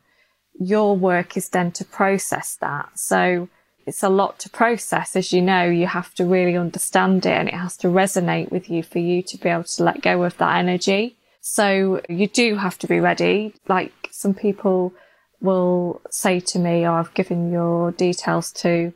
your 0.60 0.96
work 0.96 1.36
is 1.36 1.50
then 1.50 1.72
to 1.74 1.86
process 1.86 2.56
that. 2.62 2.98
So 2.98 3.50
it's 3.86 4.04
a 4.04 4.10
lot 4.10 4.40
to 4.40 4.50
process. 4.50 5.16
As 5.16 5.34
you 5.34 5.42
know, 5.42 5.66
you 5.66 5.88
have 5.88 6.14
to 6.16 6.26
really 6.26 6.56
understand 6.56 7.26
it 7.26 7.38
and 7.38 7.48
it 7.48 7.56
has 7.56 7.76
to 7.78 7.88
resonate 7.88 8.52
with 8.52 8.70
you 8.70 8.84
for 8.84 9.00
you 9.00 9.22
to 9.24 9.38
be 9.38 9.50
able 9.50 9.64
to 9.64 9.84
let 9.84 10.02
go 10.02 10.24
of 10.24 10.38
that 10.38 10.58
energy. 10.58 11.18
So 11.42 12.02
you 12.08 12.28
do 12.28 12.56
have 12.56 12.78
to 12.80 12.88
be 12.88 13.00
ready. 13.00 13.56
Like 13.68 14.10
some 14.12 14.34
people 14.34 14.94
will 15.42 16.02
say 16.10 16.40
to 16.40 16.60
me, 16.60 16.86
Oh, 16.86 16.94
I've 16.94 17.14
given 17.14 17.52
your 17.52 17.92
details 17.92 18.52
to 18.54 18.94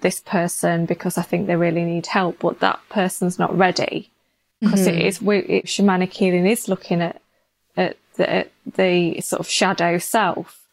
this 0.00 0.20
person 0.20 0.86
because 0.86 1.18
I 1.18 1.22
think 1.22 1.46
they 1.46 1.56
really 1.56 1.84
need 1.84 2.06
help, 2.06 2.38
but 2.40 2.60
that 2.60 2.80
person's 2.88 3.38
not 3.38 3.56
ready 3.56 4.10
because 4.60 4.86
mm-hmm. 4.86 5.28
it 5.28 5.64
shamanic 5.66 6.12
healing 6.12 6.46
is 6.46 6.68
looking 6.68 7.00
at, 7.00 7.20
at 7.76 7.96
the, 8.16 8.30
at 8.30 8.52
the 8.74 9.20
sort 9.20 9.40
of 9.40 9.48
shadow 9.48 9.98
self. 9.98 10.66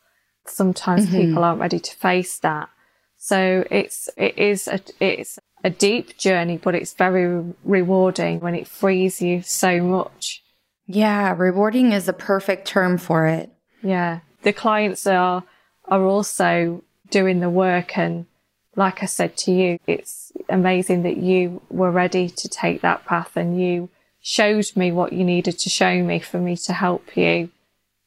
Sometimes 0.46 1.06
mm-hmm. 1.06 1.16
people 1.16 1.44
aren't 1.44 1.62
ready 1.62 1.80
to 1.80 1.96
face 1.96 2.38
that. 2.40 2.70
So 3.18 3.66
it's, 3.72 4.10
it 4.18 4.38
is 4.38 4.68
a, 4.68 4.80
it's 5.00 5.40
a 5.64 5.70
deep 5.70 6.18
journey, 6.18 6.58
but 6.58 6.76
it's 6.76 6.94
very 6.94 7.44
rewarding 7.64 8.40
when 8.40 8.54
it 8.54 8.68
frees 8.68 9.22
you 9.22 9.42
so 9.42 9.82
much. 9.82 10.44
Yeah. 10.86 11.34
Rewarding 11.36 11.92
is 11.92 12.08
a 12.08 12.14
perfect 12.14 12.68
term 12.68 12.98
for 12.98 13.26
it. 13.26 13.50
Yeah. 13.82 14.20
The 14.46 14.54
clients 14.54 15.08
are, 15.08 15.44
are 15.86 16.04
also 16.04 16.84
doing 17.10 17.40
the 17.40 17.50
work. 17.50 17.98
And 17.98 18.28
like 18.76 19.02
I 19.02 19.08
said 19.08 19.36
to 19.38 19.52
you, 19.52 19.80
it's 19.88 20.32
amazing 20.48 21.02
that 21.02 21.18
you 21.18 21.64
were 21.72 21.90
ready 21.90 22.30
to 22.30 22.48
take 22.48 22.82
that 22.82 23.06
path 23.06 23.36
and 23.36 23.60
you 23.60 23.90
showed 24.22 24.72
me 24.76 24.92
what 24.92 25.14
you 25.14 25.24
needed 25.24 25.58
to 25.58 25.70
show 25.72 26.04
me 26.04 26.20
for 26.20 26.38
me 26.38 26.56
to 26.58 26.74
help 26.74 27.18
you 27.18 27.50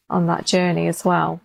on 0.08 0.28
that 0.28 0.46
journey 0.46 0.86
as 0.86 1.04
well. 1.04 1.40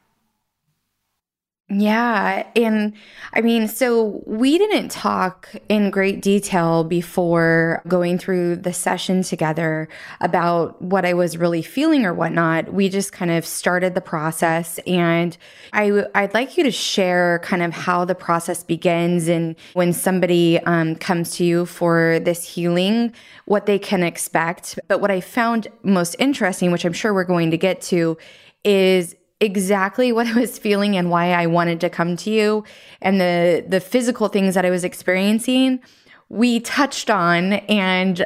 Yeah. 1.76 2.46
And 2.56 2.94
I 3.34 3.42
mean, 3.42 3.68
so 3.68 4.22
we 4.26 4.58
didn't 4.58 4.90
talk 4.90 5.50
in 5.70 5.90
great 5.90 6.22
detail 6.22 6.84
before 6.84 7.82
going 7.88 8.18
through 8.18 8.58
the 8.58 8.74
session 8.74 9.24
together 9.24 9.90
about 10.22 10.80
what 10.82 11.06
I 11.06 11.14
was 11.14 11.38
really 11.38 11.62
feeling 11.62 12.06
or 12.06 12.14
whatnot. 12.14 12.74
We 12.74 12.90
just 12.90 13.12
kind 13.12 13.32
of 13.32 13.46
started 13.46 13.96
the 13.96 14.02
process 14.02 14.80
and 14.86 15.36
I, 15.72 16.06
I'd 16.14 16.34
like 16.34 16.58
you 16.58 16.64
to 16.64 16.72
share 16.72 17.40
kind 17.40 17.64
of 17.64 17.74
how 17.74 18.06
the 18.06 18.16
process 18.16 18.64
begins 18.64 19.28
and 19.28 19.56
when 19.74 19.94
somebody 19.94 20.60
um, 20.60 20.96
comes 20.96 21.36
to 21.38 21.44
you 21.44 21.66
for 21.66 22.20
this 22.20 22.44
healing, 22.44 23.14
what 23.46 23.66
they 23.66 23.80
can 23.80 24.04
expect. 24.04 24.80
But 24.88 25.02
what 25.02 25.12
I 25.12 25.22
found 25.22 25.68
most 25.82 26.16
interesting, 26.20 26.72
which 26.72 26.86
I'm 26.86 26.94
sure 26.94 27.14
we're 27.14 27.24
going 27.24 27.52
to 27.52 27.58
get 27.58 27.82
to, 27.84 28.18
is 28.64 29.16
exactly 29.40 30.12
what 30.12 30.28
I 30.28 30.40
was 30.40 30.58
feeling 30.58 30.96
and 30.96 31.10
why 31.10 31.32
I 31.34 31.48
wanted 31.48 31.82
to 31.82 31.90
come 31.90 32.16
to 32.18 32.30
you 32.30 32.64
and 33.02 33.20
the 33.20 33.66
the 33.68 33.80
physical 33.80 34.28
things 34.28 34.56
that 34.56 34.66
I 34.66 34.70
was 34.70 34.84
experiencing 34.84 35.82
we 36.30 36.60
touched 36.62 37.12
on 37.12 37.54
and 37.54 38.26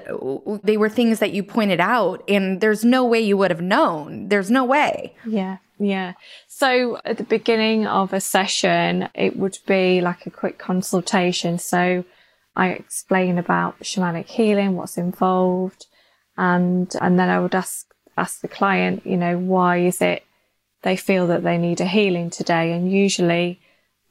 they 0.64 0.78
were 0.78 0.88
things 0.88 1.20
that 1.20 1.32
you 1.32 1.44
pointed 1.44 1.82
out 1.82 2.24
and 2.30 2.62
there's 2.62 2.86
no 2.86 3.04
way 3.04 3.20
you 3.20 3.36
would 3.36 3.52
have 3.52 3.60
known. 3.60 4.30
There's 4.30 4.50
no 4.50 4.64
way. 4.64 5.16
Yeah 5.26 5.58
yeah. 5.80 6.14
So 6.48 6.98
at 7.06 7.18
the 7.18 7.24
beginning 7.24 7.86
of 7.86 8.14
a 8.14 8.22
session 8.22 9.10
it 9.14 9.38
would 9.38 9.58
be 9.68 10.02
like 10.02 10.26
a 10.26 10.32
quick 10.32 10.58
consultation. 10.58 11.60
So 11.60 12.04
i 12.58 12.70
explain 12.70 13.38
about 13.38 13.80
shamanic 13.82 14.26
healing 14.26 14.76
what's 14.76 14.98
involved 14.98 15.86
and 16.38 16.94
and 17.00 17.20
then 17.20 17.30
i 17.30 17.40
would 17.40 17.54
ask 17.56 17.94
ask 18.18 18.42
the 18.42 18.48
client 18.48 19.06
you 19.06 19.16
know 19.16 19.38
why 19.38 19.78
is 19.78 20.02
it 20.02 20.24
they 20.84 20.96
feel 20.96 21.28
that 21.28 21.44
they 21.44 21.58
need 21.58 21.82
a 21.82 21.86
healing 21.86 22.30
today. 22.30 22.72
And 22.72 22.92
usually 22.92 23.60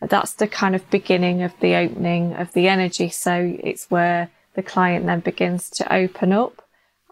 that's 0.00 0.32
the 0.32 0.48
kind 0.48 0.74
of 0.74 0.88
beginning 0.90 1.42
of 1.42 1.52
the 1.60 1.74
opening 1.74 2.34
of 2.34 2.52
the 2.52 2.68
energy. 2.68 3.08
So 3.08 3.56
it's 3.62 3.90
where 3.90 4.30
the 4.54 4.62
client 4.62 5.06
then 5.06 5.20
begins 5.20 5.70
to 5.70 5.94
open 5.94 6.32
up 6.32 6.62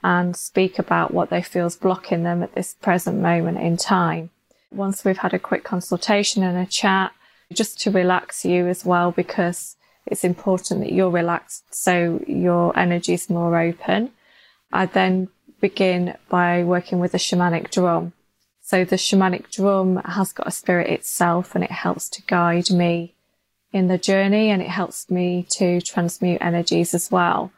and 0.02 0.36
speak 0.36 0.78
about 0.78 1.14
what 1.14 1.30
they 1.30 1.42
feel 1.42 1.66
is 1.66 1.76
blocking 1.76 2.24
them 2.24 2.42
at 2.42 2.54
this 2.54 2.74
present 2.74 3.20
moment 3.20 3.58
in 3.58 3.76
time. 3.76 4.30
Once 4.70 5.04
we've 5.04 5.18
had 5.18 5.32
a 5.32 5.38
quick 5.38 5.64
consultation 5.64 6.42
and 6.42 6.58
a 6.58 6.70
chat, 6.70 7.12
just 7.52 7.80
to 7.80 7.90
relax 7.90 8.44
you 8.44 8.66
as 8.66 8.84
well, 8.84 9.12
because 9.12 9.76
it's 10.06 10.24
important 10.24 10.80
that 10.80 10.92
you're 10.92 11.10
relaxed 11.10 11.74
so 11.74 12.22
your 12.26 12.76
energy 12.78 13.14
is 13.14 13.30
more 13.30 13.58
open. 13.58 14.10
I 14.72 14.86
then 14.86 15.28
begin 15.60 16.16
by 16.28 16.64
working 16.64 16.98
with 16.98 17.14
a 17.14 17.18
shamanic 17.18 17.70
drum. 17.70 18.12
So 18.66 18.82
the 18.82 18.96
shamanic 18.96 19.50
drum 19.50 19.96
has 20.06 20.32
got 20.32 20.46
a 20.46 20.50
spirit 20.50 20.88
itself 20.88 21.54
and 21.54 21.62
it 21.62 21.70
helps 21.70 22.08
to 22.08 22.22
guide 22.22 22.70
me 22.70 23.14
in 23.74 23.88
the 23.88 23.98
journey 23.98 24.48
and 24.48 24.62
it 24.62 24.68
helps 24.68 25.10
me 25.10 25.46
to 25.50 25.82
transmute 25.82 26.40
energies 26.40 26.94
as 26.94 27.10
well. 27.10 27.52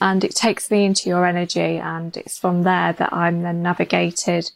And 0.00 0.22
it 0.22 0.36
takes 0.36 0.70
me 0.70 0.84
into 0.84 1.08
your 1.08 1.26
energy 1.26 1.78
and 1.78 2.16
it's 2.16 2.38
from 2.38 2.62
there 2.62 2.92
that 2.92 3.12
I'm 3.12 3.42
then 3.42 3.64
navigated 3.64 4.52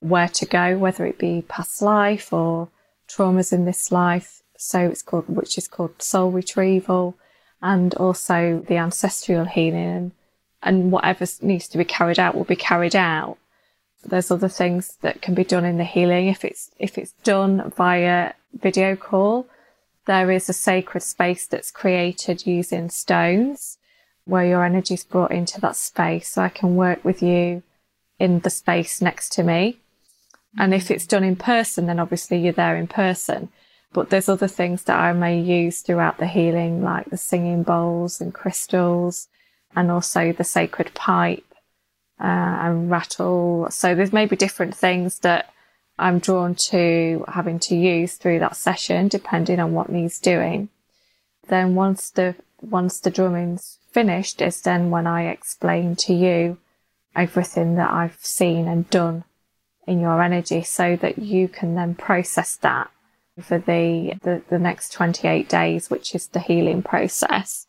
where 0.00 0.28
to 0.28 0.44
go, 0.44 0.76
whether 0.76 1.06
it 1.06 1.18
be 1.18 1.46
past 1.48 1.80
life 1.80 2.30
or 2.30 2.68
traumas 3.08 3.54
in 3.54 3.64
this 3.64 3.90
life. 3.90 4.42
So 4.58 4.80
it's 4.80 5.00
called, 5.00 5.30
which 5.30 5.56
is 5.56 5.66
called 5.66 6.02
soul 6.02 6.30
retrieval 6.30 7.16
and 7.62 7.94
also 7.94 8.62
the 8.68 8.76
ancestral 8.76 9.46
healing 9.46 10.12
and, 10.62 10.92
whatever 10.92 11.24
needs 11.40 11.68
to 11.68 11.78
be 11.78 11.86
carried 11.86 12.18
out 12.18 12.34
will 12.34 12.44
be 12.44 12.54
carried 12.54 12.94
out 12.94 13.38
there's 14.04 14.30
other 14.30 14.48
things 14.48 14.96
that 15.02 15.22
can 15.22 15.34
be 15.34 15.44
done 15.44 15.64
in 15.64 15.78
the 15.78 15.84
healing. 15.84 16.26
If 16.26 16.44
it's, 16.44 16.70
if 16.78 16.98
it's 16.98 17.12
done 17.24 17.72
via 17.76 18.32
video 18.52 18.96
call, 18.96 19.46
there 20.06 20.30
is 20.30 20.48
a 20.48 20.52
sacred 20.52 21.02
space 21.02 21.46
that's 21.46 21.70
created 21.70 22.46
using 22.46 22.90
stones 22.90 23.78
where 24.24 24.44
your 24.44 24.64
energy 24.64 24.94
is 24.94 25.04
brought 25.04 25.30
into 25.30 25.60
that 25.60 25.76
space. 25.76 26.30
So 26.30 26.42
I 26.42 26.48
can 26.48 26.76
work 26.76 27.04
with 27.04 27.22
you 27.22 27.62
in 28.18 28.40
the 28.40 28.50
space 28.50 29.00
next 29.00 29.32
to 29.32 29.42
me. 29.42 29.78
And 30.58 30.74
if 30.74 30.90
it's 30.90 31.06
done 31.06 31.24
in 31.24 31.36
person, 31.36 31.86
then 31.86 31.98
obviously 31.98 32.38
you're 32.38 32.52
there 32.52 32.76
in 32.76 32.86
person. 32.86 33.48
But 33.92 34.10
there's 34.10 34.28
other 34.28 34.48
things 34.48 34.84
that 34.84 34.98
I 34.98 35.12
may 35.12 35.40
use 35.40 35.80
throughout 35.80 36.18
the 36.18 36.26
healing, 36.26 36.82
like 36.82 37.10
the 37.10 37.16
singing 37.16 37.62
bowls 37.62 38.20
and 38.20 38.32
crystals 38.32 39.28
and 39.74 39.90
also 39.90 40.32
the 40.32 40.44
sacred 40.44 40.92
pipe 40.94 41.44
uh, 42.22 42.58
and 42.62 42.90
rattle. 42.90 43.66
So 43.70 43.94
there's 43.94 44.12
maybe 44.12 44.36
different 44.36 44.76
things 44.76 45.18
that 45.20 45.52
I'm 45.98 46.20
drawn 46.20 46.54
to 46.54 47.24
having 47.28 47.58
to 47.60 47.74
use 47.74 48.14
through 48.14 48.38
that 48.38 48.56
session, 48.56 49.08
depending 49.08 49.58
on 49.58 49.72
what 49.72 49.90
needs 49.90 50.20
doing. 50.20 50.68
Then 51.48 51.74
once 51.74 52.10
the, 52.10 52.36
once 52.60 53.00
the 53.00 53.10
drumming's 53.10 53.78
finished 53.90 54.40
is 54.40 54.62
then 54.62 54.90
when 54.90 55.06
I 55.06 55.28
explain 55.28 55.96
to 55.96 56.14
you 56.14 56.58
everything 57.14 57.74
that 57.74 57.90
I've 57.90 58.18
seen 58.20 58.68
and 58.68 58.88
done 58.88 59.24
in 59.86 60.00
your 60.00 60.22
energy 60.22 60.62
so 60.62 60.96
that 60.96 61.18
you 61.18 61.48
can 61.48 61.74
then 61.74 61.94
process 61.94 62.56
that 62.58 62.90
for 63.40 63.58
the, 63.58 64.14
the, 64.22 64.42
the 64.48 64.58
next 64.58 64.92
28 64.92 65.48
days, 65.48 65.90
which 65.90 66.14
is 66.14 66.28
the 66.28 66.40
healing 66.40 66.82
process. 66.82 67.66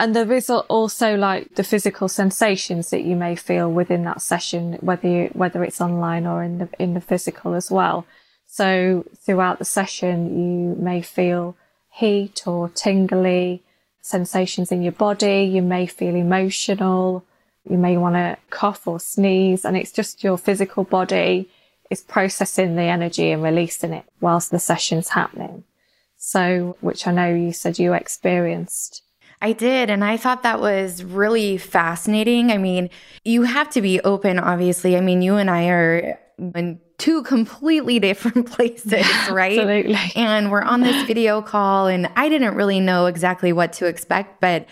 And 0.00 0.14
there 0.14 0.32
is 0.32 0.48
also 0.48 1.16
like 1.16 1.56
the 1.56 1.64
physical 1.64 2.08
sensations 2.08 2.90
that 2.90 3.02
you 3.02 3.16
may 3.16 3.34
feel 3.34 3.70
within 3.70 4.04
that 4.04 4.22
session, 4.22 4.74
whether 4.74 5.08
you, 5.08 5.30
whether 5.32 5.64
it's 5.64 5.80
online 5.80 6.24
or 6.24 6.42
in 6.44 6.58
the, 6.58 6.68
in 6.78 6.94
the 6.94 7.00
physical 7.00 7.54
as 7.54 7.70
well. 7.70 8.06
So 8.46 9.04
throughout 9.16 9.58
the 9.58 9.64
session, 9.64 10.38
you 10.38 10.76
may 10.76 11.02
feel 11.02 11.56
heat 11.90 12.46
or 12.46 12.68
tingly 12.68 13.64
sensations 14.00 14.70
in 14.70 14.82
your 14.82 14.92
body. 14.92 15.42
You 15.42 15.62
may 15.62 15.86
feel 15.86 16.14
emotional. 16.14 17.24
You 17.68 17.76
may 17.76 17.96
want 17.96 18.14
to 18.14 18.38
cough 18.50 18.86
or 18.86 19.00
sneeze 19.00 19.64
and 19.64 19.76
it's 19.76 19.92
just 19.92 20.22
your 20.22 20.38
physical 20.38 20.84
body 20.84 21.50
is 21.90 22.02
processing 22.02 22.76
the 22.76 22.82
energy 22.82 23.30
and 23.30 23.42
releasing 23.42 23.92
it 23.92 24.04
whilst 24.20 24.50
the 24.50 24.58
session's 24.60 25.10
happening. 25.10 25.64
So, 26.16 26.76
which 26.80 27.06
I 27.06 27.12
know 27.12 27.34
you 27.34 27.52
said 27.52 27.78
you 27.78 27.92
experienced 27.94 29.02
I 29.40 29.52
did. 29.52 29.90
And 29.90 30.04
I 30.04 30.16
thought 30.16 30.42
that 30.42 30.60
was 30.60 31.04
really 31.04 31.58
fascinating. 31.58 32.50
I 32.50 32.58
mean, 32.58 32.90
you 33.24 33.42
have 33.42 33.70
to 33.70 33.80
be 33.80 34.00
open, 34.00 34.38
obviously. 34.38 34.96
I 34.96 35.00
mean, 35.00 35.22
you 35.22 35.36
and 35.36 35.50
I 35.50 35.68
are, 35.68 36.18
in 36.38 36.80
two 36.98 37.22
completely 37.22 37.98
different 38.00 38.50
places, 38.52 39.04
right? 39.30 39.58
Absolutely. 39.58 39.96
And 40.16 40.50
we're 40.50 40.62
on 40.62 40.80
this 40.80 41.06
video 41.06 41.40
call, 41.42 41.86
and 41.86 42.10
I 42.16 42.28
didn't 42.28 42.54
really 42.54 42.80
know 42.80 43.06
exactly 43.06 43.52
what 43.52 43.72
to 43.74 43.86
expect, 43.86 44.40
but 44.40 44.66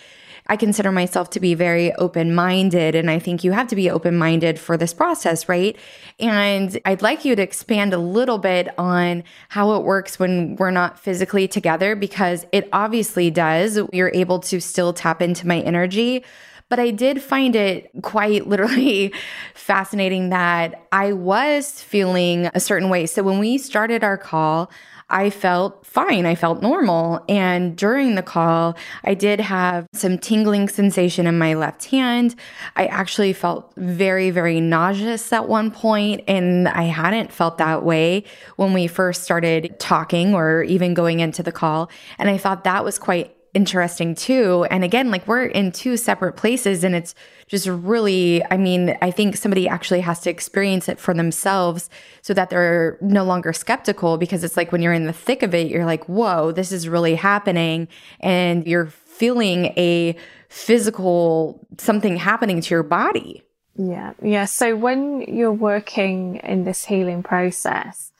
I 0.47 0.55
consider 0.55 0.91
myself 0.91 1.29
to 1.31 1.39
be 1.39 1.53
very 1.53 1.93
open 1.95 2.33
minded. 2.33 2.95
And 2.95 3.09
I 3.09 3.19
think 3.19 3.43
you 3.43 3.51
have 3.51 3.67
to 3.67 3.75
be 3.75 3.89
open 3.89 4.17
minded 4.17 4.59
for 4.59 4.77
this 4.77 4.93
process, 4.93 5.47
right? 5.47 5.77
And 6.19 6.79
I'd 6.85 7.01
like 7.01 7.25
you 7.25 7.35
to 7.35 7.41
expand 7.41 7.93
a 7.93 7.97
little 7.97 8.37
bit 8.37 8.67
on 8.77 9.23
how 9.49 9.73
it 9.73 9.83
works 9.83 10.19
when 10.19 10.55
we're 10.55 10.71
not 10.71 10.99
physically 10.99 11.47
together, 11.47 11.95
because 11.95 12.45
it 12.51 12.69
obviously 12.73 13.29
does. 13.29 13.79
You're 13.91 14.11
able 14.13 14.39
to 14.39 14.59
still 14.59 14.93
tap 14.93 15.21
into 15.21 15.47
my 15.47 15.59
energy. 15.59 16.23
But 16.69 16.79
I 16.79 16.91
did 16.91 17.21
find 17.21 17.55
it 17.55 17.89
quite 18.01 18.47
literally 18.47 19.13
fascinating 19.53 20.29
that 20.29 20.87
I 20.91 21.13
was 21.13 21.81
feeling 21.81 22.49
a 22.53 22.59
certain 22.59 22.89
way. 22.89 23.05
So 23.05 23.23
when 23.23 23.39
we 23.39 23.57
started 23.57 24.03
our 24.03 24.17
call, 24.17 24.71
I 25.09 25.29
felt 25.29 25.85
fine. 25.85 26.25
I 26.25 26.35
felt 26.35 26.61
normal. 26.61 27.23
And 27.29 27.77
during 27.77 28.15
the 28.15 28.21
call, 28.21 28.75
I 29.05 29.13
did 29.13 29.39
have 29.39 29.87
some 29.93 30.17
tingling 30.17 30.67
sensation 30.67 31.27
in 31.27 31.37
my 31.37 31.53
left 31.53 31.85
hand. 31.85 32.35
I 32.75 32.87
actually 32.87 33.31
felt 33.31 33.71
very, 33.77 34.31
very 34.31 34.59
nauseous 34.59 35.31
at 35.31 35.47
one 35.47 35.71
point, 35.71 36.23
and 36.27 36.67
I 36.67 36.83
hadn't 36.83 37.31
felt 37.31 37.57
that 37.59 37.83
way 37.83 38.25
when 38.57 38.73
we 38.73 38.87
first 38.87 39.23
started 39.23 39.79
talking 39.79 40.33
or 40.33 40.63
even 40.63 40.93
going 40.93 41.21
into 41.21 41.41
the 41.41 41.53
call. 41.53 41.89
And 42.17 42.29
I 42.29 42.37
thought 42.37 42.65
that 42.65 42.83
was 42.83 42.99
quite 42.99 43.36
interesting 43.57 44.13
too. 44.13 44.67
And 44.69 44.83
again, 44.83 45.09
like 45.09 45.27
we're 45.27 45.47
in 45.47 45.71
two 45.71 45.97
separate 45.97 46.33
places 46.33 46.83
and 46.83 46.93
it's 46.93 47.15
just 47.47 47.65
really, 47.65 48.43
I 48.51 48.55
mean, 48.55 48.95
I 49.01 49.09
think 49.09 49.35
somebody 49.35 49.67
actually 49.67 50.01
has 50.01 50.19
to 50.21 50.29
experience 50.29 50.87
it 50.87 50.99
for 50.99 51.15
themselves 51.15 51.89
so 52.21 52.35
that 52.35 52.51
they're 52.51 52.99
no 53.01 53.23
longer 53.23 53.53
skeptical 53.53 54.17
because 54.17 54.43
it's 54.43 54.57
like 54.57 54.71
when 54.71 54.83
you're 54.83 54.93
in 54.93 55.05
the 55.05 55.11
thick 55.11 55.41
of 55.41 55.55
it, 55.55 55.71
you're 55.71 55.85
like, 55.85 56.05
whoa, 56.05 56.51
this 56.51 56.71
is 56.71 56.87
really 56.87 57.15
happening. 57.15 57.87
And 58.19 58.67
you're 58.67 58.85
feeling 58.85 59.73
a 59.75 60.15
physical 60.49 61.65
something 61.79 62.15
happening 62.15 62.61
to 62.61 62.75
your 62.75 62.83
body. 62.83 63.41
Yeah. 63.75 64.13
Yeah. 64.21 64.45
So 64.45 64.75
when 64.75 65.21
you're 65.21 65.51
working 65.51 66.35
in 66.43 66.63
this 66.63 66.85
healing 66.85 67.23
process, 67.23 68.11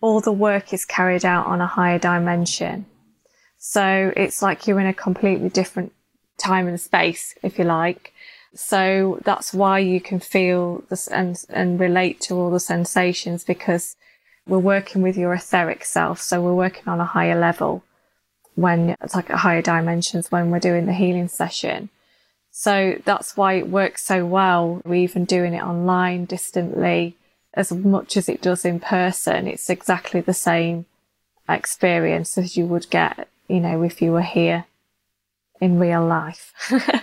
all 0.00 0.20
the 0.20 0.32
work 0.32 0.72
is 0.72 0.84
carried 0.84 1.24
out 1.24 1.46
on 1.46 1.60
a 1.60 1.68
higher 1.68 2.00
dimension. 2.00 2.86
So 3.64 4.12
it's 4.16 4.42
like 4.42 4.66
you're 4.66 4.80
in 4.80 4.88
a 4.88 4.92
completely 4.92 5.48
different 5.48 5.92
time 6.36 6.66
and 6.66 6.80
space, 6.80 7.36
if 7.44 7.60
you 7.60 7.64
like. 7.64 8.12
So 8.54 9.20
that's 9.24 9.54
why 9.54 9.78
you 9.78 10.00
can 10.00 10.18
feel 10.18 10.82
this 10.90 11.06
and, 11.06 11.40
and 11.48 11.78
relate 11.78 12.20
to 12.22 12.34
all 12.34 12.50
the 12.50 12.58
sensations 12.58 13.44
because 13.44 13.94
we're 14.48 14.58
working 14.58 15.00
with 15.00 15.16
your 15.16 15.32
etheric 15.32 15.84
self. 15.84 16.20
So 16.20 16.42
we're 16.42 16.56
working 16.56 16.88
on 16.88 16.98
a 16.98 17.04
higher 17.04 17.38
level 17.38 17.84
when 18.56 18.96
it's 19.00 19.14
like 19.14 19.30
a 19.30 19.36
higher 19.36 19.62
dimensions 19.62 20.32
when 20.32 20.50
we're 20.50 20.58
doing 20.58 20.86
the 20.86 20.92
healing 20.92 21.28
session. 21.28 21.88
So 22.50 23.00
that's 23.04 23.36
why 23.36 23.52
it 23.54 23.68
works 23.68 24.02
so 24.04 24.26
well. 24.26 24.82
We're 24.84 25.04
even 25.04 25.24
doing 25.24 25.54
it 25.54 25.62
online 25.62 26.24
distantly 26.24 27.16
as 27.54 27.70
much 27.70 28.16
as 28.16 28.28
it 28.28 28.42
does 28.42 28.64
in 28.64 28.80
person. 28.80 29.46
It's 29.46 29.70
exactly 29.70 30.20
the 30.20 30.34
same 30.34 30.86
experience 31.48 32.36
as 32.36 32.56
you 32.56 32.66
would 32.66 32.90
get 32.90 33.28
you 33.48 33.60
know, 33.60 33.82
if 33.82 34.00
you 34.02 34.12
were 34.12 34.22
here 34.22 34.66
in 35.60 35.78
real 35.78 36.04
life. 36.04 36.52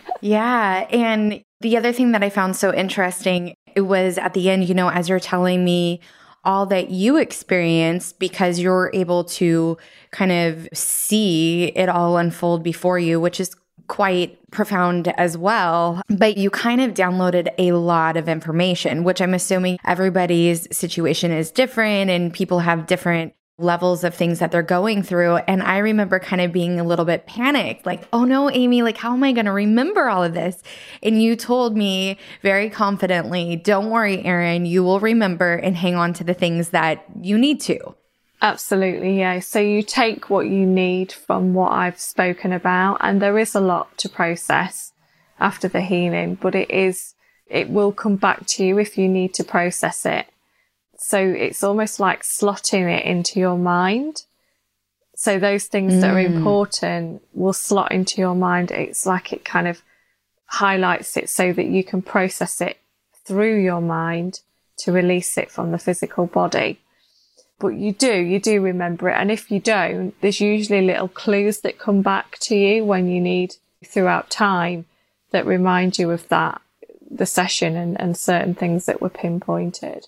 yeah. 0.21 0.87
And 0.91 1.43
the 1.61 1.77
other 1.77 1.91
thing 1.91 2.11
that 2.11 2.23
I 2.23 2.29
found 2.29 2.55
so 2.55 2.73
interesting 2.73 3.55
it 3.75 3.81
was 3.81 4.17
at 4.17 4.33
the 4.33 4.49
end, 4.49 4.67
you 4.67 4.75
know, 4.75 4.89
as 4.89 5.09
you're 5.09 5.19
telling 5.19 5.63
me 5.63 5.99
all 6.43 6.65
that 6.65 6.89
you 6.89 7.17
experienced 7.17 8.17
because 8.19 8.59
you're 8.59 8.89
able 8.93 9.23
to 9.25 9.77
kind 10.11 10.31
of 10.31 10.67
see 10.73 11.65
it 11.75 11.89
all 11.89 12.17
unfold 12.17 12.63
before 12.63 12.97
you, 12.97 13.19
which 13.19 13.39
is 13.39 13.55
quite 13.87 14.37
profound 14.51 15.09
as 15.17 15.37
well. 15.37 16.01
But 16.09 16.37
you 16.37 16.49
kind 16.49 16.81
of 16.81 16.93
downloaded 16.93 17.49
a 17.57 17.73
lot 17.73 18.17
of 18.17 18.29
information, 18.29 19.03
which 19.03 19.21
I'm 19.21 19.33
assuming 19.33 19.79
everybody's 19.85 20.67
situation 20.75 21.31
is 21.31 21.51
different 21.51 22.09
and 22.09 22.33
people 22.33 22.59
have 22.59 22.87
different 22.87 23.33
levels 23.59 24.03
of 24.03 24.15
things 24.15 24.39
that 24.39 24.51
they're 24.51 24.63
going 24.63 25.03
through. 25.03 25.35
And 25.35 25.61
I 25.61 25.77
remember 25.79 26.19
kind 26.19 26.41
of 26.41 26.51
being 26.51 26.79
a 26.79 26.83
little 26.83 27.05
bit 27.05 27.25
panicked, 27.25 27.85
like, 27.85 28.07
oh 28.13 28.23
no, 28.23 28.49
Amy, 28.49 28.81
like, 28.81 28.97
how 28.97 29.13
am 29.13 29.23
I 29.23 29.31
going 29.33 29.45
to 29.45 29.51
remember 29.51 30.09
all 30.09 30.23
of 30.23 30.33
this? 30.33 30.63
And 31.03 31.21
you 31.21 31.35
told 31.35 31.75
me 31.75 32.17
very 32.41 32.69
confidently, 32.69 33.55
don't 33.57 33.89
worry, 33.89 34.23
Erin, 34.23 34.65
you 34.65 34.83
will 34.83 34.99
remember 34.99 35.53
and 35.53 35.75
hang 35.75 35.95
on 35.95 36.13
to 36.13 36.23
the 36.23 36.33
things 36.33 36.69
that 36.69 37.05
you 37.21 37.37
need 37.37 37.61
to. 37.61 37.95
Absolutely, 38.41 39.19
yeah. 39.19 39.39
So 39.39 39.59
you 39.59 39.83
take 39.83 40.29
what 40.29 40.47
you 40.47 40.65
need 40.65 41.11
from 41.11 41.53
what 41.53 41.73
I've 41.73 41.99
spoken 41.99 42.53
about, 42.53 42.99
and 43.01 43.21
there 43.21 43.37
is 43.37 43.53
a 43.53 43.59
lot 43.59 43.97
to 43.97 44.07
process 44.07 44.93
after 45.39 45.67
the 45.67 45.81
healing, 45.81 46.35
but 46.35 46.55
it 46.55 46.71
is, 46.71 47.15
it 47.47 47.69
will 47.69 47.91
come 47.91 48.15
back 48.15 48.45
to 48.45 48.63
you 48.63 48.79
if 48.79 48.97
you 48.97 49.09
need 49.09 49.33
to 49.33 49.43
process 49.43 50.05
it. 50.05 50.27
So 50.99 51.17
it's 51.17 51.63
almost 51.63 51.99
like 51.99 52.23
slotting 52.23 52.93
it 52.93 53.05
into 53.05 53.39
your 53.39 53.57
mind. 53.57 54.23
So 55.15 55.39
those 55.39 55.65
things 55.65 55.93
mm. 55.93 56.01
that 56.01 56.11
are 56.11 56.21
mm. 56.21 56.35
important 56.35 57.23
will 57.33 57.53
slot 57.53 57.91
into 57.91 58.21
your 58.21 58.35
mind. 58.35 58.69
It's 58.69 59.05
like 59.05 59.31
it 59.31 59.45
kind 59.45 59.67
of 59.67 59.81
highlights 60.45 61.15
it 61.15 61.29
so 61.29 61.53
that 61.53 61.67
you 61.67 61.83
can 61.83 62.01
process 62.01 62.59
it 62.59 62.77
through 63.25 63.61
your 63.63 63.81
mind 63.81 64.41
to 64.77 64.91
release 64.91 65.37
it 65.37 65.49
from 65.49 65.71
the 65.71 65.77
physical 65.77 66.25
body. 66.25 66.79
But 67.59 67.69
you 67.69 67.93
do, 67.93 68.13
you 68.13 68.39
do 68.39 68.61
remember 68.61 69.09
it. 69.09 69.15
And 69.15 69.31
if 69.31 69.51
you 69.51 69.59
don't, 69.59 70.13
there's 70.21 70.41
usually 70.41 70.81
little 70.81 71.09
clues 71.09 71.61
that 71.61 71.79
come 71.79 72.01
back 72.01 72.37
to 72.41 72.55
you 72.55 72.83
when 72.83 73.07
you 73.07 73.21
need 73.21 73.55
throughout 73.85 74.29
time 74.29 74.85
that 75.31 75.45
remind 75.45 75.97
you 75.97 76.11
of 76.11 76.27
that, 76.29 76.61
the 77.09 77.25
session 77.25 77.75
and, 77.75 77.99
and 77.99 78.17
certain 78.17 78.53
things 78.53 78.85
that 78.85 79.01
were 79.01 79.09
pinpointed. 79.09 80.07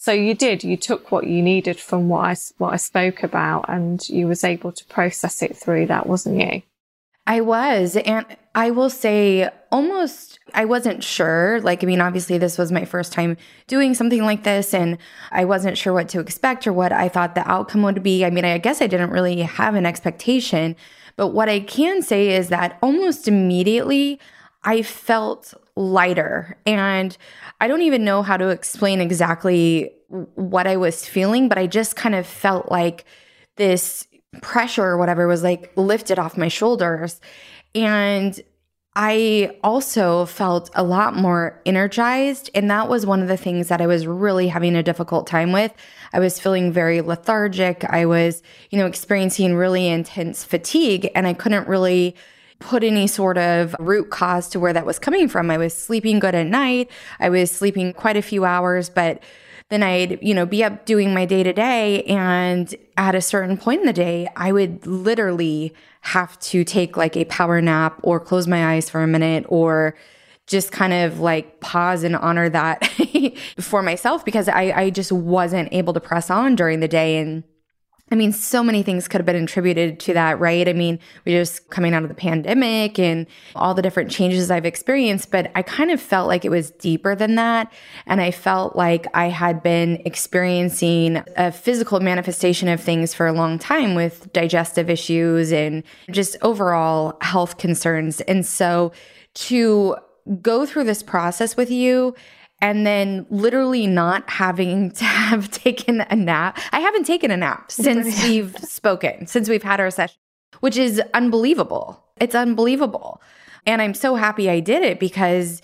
So 0.00 0.12
you 0.12 0.32
did, 0.32 0.64
you 0.64 0.78
took 0.78 1.12
what 1.12 1.26
you 1.26 1.42
needed 1.42 1.78
from 1.78 2.08
what 2.08 2.24
I, 2.24 2.34
what 2.56 2.72
I 2.72 2.76
spoke 2.76 3.22
about 3.22 3.66
and 3.68 4.00
you 4.08 4.28
was 4.28 4.44
able 4.44 4.72
to 4.72 4.84
process 4.86 5.42
it 5.42 5.54
through 5.54 5.88
that, 5.88 6.06
wasn't 6.06 6.40
you? 6.40 6.62
I 7.26 7.42
was. 7.42 7.96
And 7.96 8.24
I 8.54 8.70
will 8.70 8.88
say 8.88 9.50
almost, 9.70 10.38
I 10.54 10.64
wasn't 10.64 11.04
sure. 11.04 11.60
Like, 11.60 11.84
I 11.84 11.86
mean, 11.86 12.00
obviously, 12.00 12.38
this 12.38 12.56
was 12.56 12.72
my 12.72 12.86
first 12.86 13.12
time 13.12 13.36
doing 13.66 13.92
something 13.92 14.22
like 14.22 14.42
this, 14.42 14.72
and 14.72 14.96
I 15.32 15.44
wasn't 15.44 15.76
sure 15.76 15.92
what 15.92 16.08
to 16.08 16.20
expect 16.20 16.66
or 16.66 16.72
what 16.72 16.92
I 16.92 17.10
thought 17.10 17.34
the 17.34 17.46
outcome 17.46 17.82
would 17.82 18.02
be. 18.02 18.24
I 18.24 18.30
mean, 18.30 18.46
I 18.46 18.56
guess 18.56 18.80
I 18.80 18.86
didn't 18.86 19.10
really 19.10 19.42
have 19.42 19.74
an 19.74 19.84
expectation. 19.84 20.76
But 21.16 21.28
what 21.28 21.50
I 21.50 21.60
can 21.60 22.00
say 22.00 22.30
is 22.30 22.48
that 22.48 22.78
almost 22.82 23.28
immediately, 23.28 24.18
I 24.62 24.82
felt 24.82 25.54
lighter. 25.76 26.56
And 26.66 27.16
I 27.60 27.68
don't 27.68 27.82
even 27.82 28.04
know 28.04 28.22
how 28.22 28.36
to 28.36 28.48
explain 28.48 29.00
exactly 29.00 29.92
what 30.08 30.66
I 30.66 30.76
was 30.76 31.06
feeling, 31.06 31.48
but 31.48 31.58
I 31.58 31.66
just 31.66 31.96
kind 31.96 32.14
of 32.14 32.26
felt 32.26 32.70
like 32.70 33.04
this 33.56 34.06
pressure 34.42 34.84
or 34.84 34.98
whatever 34.98 35.26
was 35.26 35.42
like 35.42 35.72
lifted 35.76 36.18
off 36.18 36.36
my 36.36 36.48
shoulders. 36.48 37.20
And 37.74 38.38
I 38.96 39.56
also 39.62 40.26
felt 40.26 40.68
a 40.74 40.82
lot 40.82 41.14
more 41.14 41.60
energized. 41.64 42.50
And 42.54 42.70
that 42.70 42.88
was 42.88 43.06
one 43.06 43.22
of 43.22 43.28
the 43.28 43.36
things 43.36 43.68
that 43.68 43.80
I 43.80 43.86
was 43.86 44.06
really 44.06 44.48
having 44.48 44.74
a 44.74 44.82
difficult 44.82 45.26
time 45.26 45.52
with. 45.52 45.72
I 46.12 46.18
was 46.18 46.40
feeling 46.40 46.72
very 46.72 47.00
lethargic. 47.00 47.84
I 47.84 48.04
was, 48.06 48.42
you 48.70 48.78
know, 48.78 48.86
experiencing 48.86 49.54
really 49.54 49.86
intense 49.86 50.42
fatigue 50.42 51.08
and 51.14 51.26
I 51.26 51.34
couldn't 51.34 51.68
really 51.68 52.16
put 52.60 52.84
any 52.84 53.06
sort 53.06 53.38
of 53.38 53.74
root 53.80 54.10
cause 54.10 54.48
to 54.50 54.60
where 54.60 54.72
that 54.72 54.86
was 54.86 54.98
coming 54.98 55.28
from. 55.28 55.50
I 55.50 55.58
was 55.58 55.74
sleeping 55.74 56.20
good 56.20 56.34
at 56.34 56.46
night. 56.46 56.90
I 57.18 57.28
was 57.28 57.50
sleeping 57.50 57.92
quite 57.92 58.16
a 58.16 58.22
few 58.22 58.44
hours, 58.44 58.88
but 58.88 59.22
then 59.70 59.82
I'd, 59.82 60.18
you 60.22 60.34
know, 60.34 60.46
be 60.46 60.62
up 60.62 60.84
doing 60.84 61.14
my 61.14 61.24
day 61.24 61.42
to 61.42 61.52
day. 61.52 62.02
And 62.04 62.72
at 62.96 63.14
a 63.14 63.20
certain 63.20 63.56
point 63.56 63.80
in 63.80 63.86
the 63.86 63.92
day, 63.92 64.28
I 64.36 64.52
would 64.52 64.86
literally 64.86 65.72
have 66.02 66.38
to 66.40 66.64
take 66.64 66.96
like 66.96 67.16
a 67.16 67.24
power 67.24 67.60
nap 67.60 67.98
or 68.02 68.20
close 68.20 68.46
my 68.46 68.74
eyes 68.74 68.90
for 68.90 69.02
a 69.02 69.06
minute 69.06 69.44
or 69.48 69.96
just 70.46 70.72
kind 70.72 70.92
of 70.92 71.20
like 71.20 71.60
pause 71.60 72.02
and 72.02 72.16
honor 72.16 72.48
that 72.48 72.84
for 73.60 73.82
myself 73.82 74.24
because 74.24 74.48
I, 74.48 74.72
I 74.72 74.90
just 74.90 75.12
wasn't 75.12 75.68
able 75.72 75.92
to 75.92 76.00
press 76.00 76.28
on 76.28 76.56
during 76.56 76.80
the 76.80 76.88
day. 76.88 77.18
And 77.18 77.44
I 78.12 78.16
mean, 78.16 78.32
so 78.32 78.64
many 78.64 78.82
things 78.82 79.06
could 79.06 79.20
have 79.20 79.26
been 79.26 79.36
attributed 79.36 80.00
to 80.00 80.14
that, 80.14 80.40
right? 80.40 80.68
I 80.68 80.72
mean, 80.72 80.98
we're 81.24 81.40
just 81.40 81.70
coming 81.70 81.94
out 81.94 82.02
of 82.02 82.08
the 82.08 82.14
pandemic 82.14 82.98
and 82.98 83.26
all 83.54 83.72
the 83.72 83.82
different 83.82 84.10
changes 84.10 84.50
I've 84.50 84.66
experienced, 84.66 85.30
but 85.30 85.52
I 85.54 85.62
kind 85.62 85.92
of 85.92 86.00
felt 86.00 86.26
like 86.26 86.44
it 86.44 86.48
was 86.48 86.72
deeper 86.72 87.14
than 87.14 87.36
that. 87.36 87.72
And 88.06 88.20
I 88.20 88.32
felt 88.32 88.74
like 88.74 89.06
I 89.14 89.28
had 89.28 89.62
been 89.62 90.02
experiencing 90.04 91.22
a 91.36 91.52
physical 91.52 92.00
manifestation 92.00 92.68
of 92.68 92.80
things 92.80 93.14
for 93.14 93.28
a 93.28 93.32
long 93.32 93.60
time 93.60 93.94
with 93.94 94.32
digestive 94.32 94.90
issues 94.90 95.52
and 95.52 95.84
just 96.10 96.36
overall 96.42 97.16
health 97.20 97.58
concerns. 97.58 98.20
And 98.22 98.44
so 98.44 98.90
to 99.34 99.96
go 100.42 100.66
through 100.66 100.84
this 100.84 101.02
process 101.02 101.56
with 101.56 101.70
you 101.70 102.14
and 102.60 102.86
then 102.86 103.26
literally 103.30 103.86
not 103.86 104.28
having 104.28 104.90
to 104.92 105.04
have 105.04 105.50
taken 105.50 106.02
a 106.02 106.16
nap. 106.16 106.58
I 106.72 106.80
haven't 106.80 107.04
taken 107.04 107.30
a 107.30 107.36
nap 107.36 107.70
since 107.70 108.22
we've 108.22 108.56
spoken, 108.62 109.26
since 109.26 109.48
we've 109.48 109.62
had 109.62 109.80
our 109.80 109.90
session, 109.90 110.18
which 110.60 110.76
is 110.76 111.00
unbelievable. 111.14 112.04
It's 112.20 112.34
unbelievable. 112.34 113.22
And 113.66 113.82
I'm 113.82 113.94
so 113.94 114.14
happy 114.14 114.48
I 114.48 114.60
did 114.60 114.82
it 114.82 114.98
because 114.98 115.60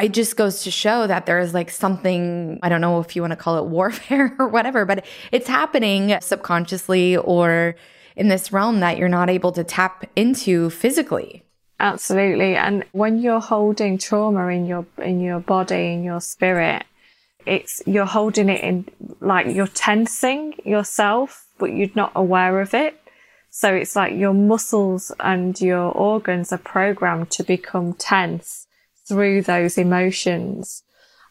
it 0.00 0.12
just 0.12 0.36
goes 0.36 0.62
to 0.62 0.70
show 0.70 1.06
that 1.06 1.26
there 1.26 1.40
is 1.40 1.52
like 1.52 1.70
something, 1.70 2.58
I 2.62 2.68
don't 2.68 2.80
know 2.80 3.00
if 3.00 3.16
you 3.16 3.22
want 3.22 3.32
to 3.32 3.36
call 3.36 3.58
it 3.58 3.68
warfare 3.68 4.36
or 4.38 4.48
whatever, 4.48 4.84
but 4.84 5.04
it's 5.32 5.48
happening 5.48 6.16
subconsciously 6.20 7.16
or 7.16 7.74
in 8.16 8.28
this 8.28 8.52
realm 8.52 8.80
that 8.80 8.98
you're 8.98 9.08
not 9.08 9.30
able 9.30 9.52
to 9.52 9.64
tap 9.64 10.08
into 10.16 10.70
physically. 10.70 11.44
Absolutely. 11.80 12.56
And 12.56 12.84
when 12.92 13.20
you're 13.20 13.40
holding 13.40 13.96
trauma 13.96 14.48
in 14.48 14.66
your 14.66 14.84
in 14.98 15.20
your 15.20 15.40
body, 15.40 15.94
in 15.94 16.04
your 16.04 16.20
spirit, 16.20 16.84
it's 17.46 17.82
you're 17.86 18.04
holding 18.04 18.50
it 18.50 18.62
in 18.62 18.86
like 19.20 19.46
you're 19.46 19.66
tensing 19.66 20.54
yourself, 20.64 21.46
but 21.58 21.72
you're 21.72 21.88
not 21.94 22.12
aware 22.14 22.60
of 22.60 22.74
it. 22.74 23.00
So 23.48 23.74
it's 23.74 23.96
like 23.96 24.14
your 24.14 24.34
muscles 24.34 25.10
and 25.20 25.58
your 25.58 25.90
organs 25.90 26.52
are 26.52 26.58
programmed 26.58 27.30
to 27.32 27.42
become 27.42 27.94
tense 27.94 28.66
through 29.08 29.42
those 29.42 29.78
emotions. 29.78 30.84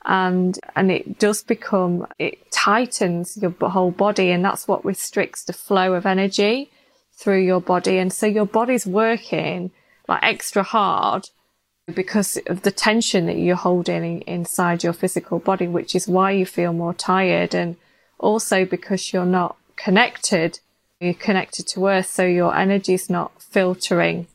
And, 0.06 0.60
and 0.76 0.92
it 0.92 1.20
does 1.20 1.44
become, 1.44 2.08
it 2.18 2.52
tightens 2.52 3.38
your 3.38 3.52
whole 3.52 3.92
body. 3.92 4.32
And 4.32 4.44
that's 4.44 4.68
what 4.68 4.84
restricts 4.84 5.46
the 5.46 5.54
flow 5.54 5.94
of 5.94 6.06
energy 6.06 6.72
through 7.14 7.42
your 7.42 7.62
body. 7.62 7.98
And 7.98 8.12
so 8.12 8.26
your 8.26 8.46
body's 8.46 8.86
working 8.86 9.72
like 10.10 10.24
extra 10.24 10.64
hard 10.64 11.30
because 11.94 12.38
of 12.48 12.64
the 12.64 12.72
tension 12.72 13.28
that 13.28 13.38
you're 13.38 13.56
holding 13.56 14.22
inside 14.22 14.84
your 14.84 14.94
physical 14.94 15.40
body, 15.40 15.68
which 15.68 15.96
is 15.96 16.08
why 16.08 16.32
you 16.32 16.46
feel 16.46 16.74
more 16.74 16.94
tired. 16.94 17.54
And 17.54 17.78
also 18.18 18.66
because 18.66 19.14
you're 19.14 19.26
not 19.26 19.56
connected, 19.76 20.60
you're 21.00 21.14
connected 21.14 21.68
to 21.68 21.88
earth. 21.88 22.08
So 22.08 22.26
your 22.26 22.56
energy 22.56 22.96
is 22.96 23.10
not 23.10 23.42
filtering, 23.42 24.28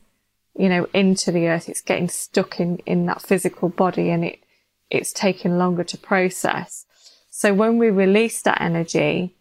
you 0.57 0.69
know, 0.69 0.87
into 0.93 1.31
the 1.31 1.47
earth. 1.47 1.69
It's 1.69 1.81
getting 1.81 2.09
stuck 2.09 2.59
in, 2.59 2.77
in 2.85 3.05
that 3.07 3.21
physical 3.21 3.69
body 3.69 4.09
and 4.09 4.25
it, 4.25 4.39
it's 4.89 5.11
taking 5.11 5.57
longer 5.57 5.83
to 5.83 5.97
process. 5.97 6.85
So 7.29 7.53
when 7.53 7.77
we 7.77 7.89
release 7.89 8.41
that 8.43 8.61
energy, 8.61 9.35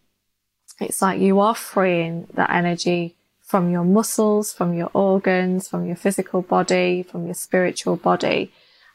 it's 0.80 1.00
like 1.00 1.20
you 1.20 1.38
are 1.38 1.54
freeing 1.54 2.26
that 2.34 2.50
energy 2.50 3.14
from 3.54 3.70
your 3.70 3.84
muscles, 3.84 4.52
from 4.52 4.74
your 4.74 4.90
organs, 4.94 5.68
from 5.68 5.86
your 5.86 5.94
physical 5.94 6.42
body, 6.42 7.04
from 7.04 7.24
your 7.24 7.36
spiritual 7.36 7.94
body. 7.94 8.52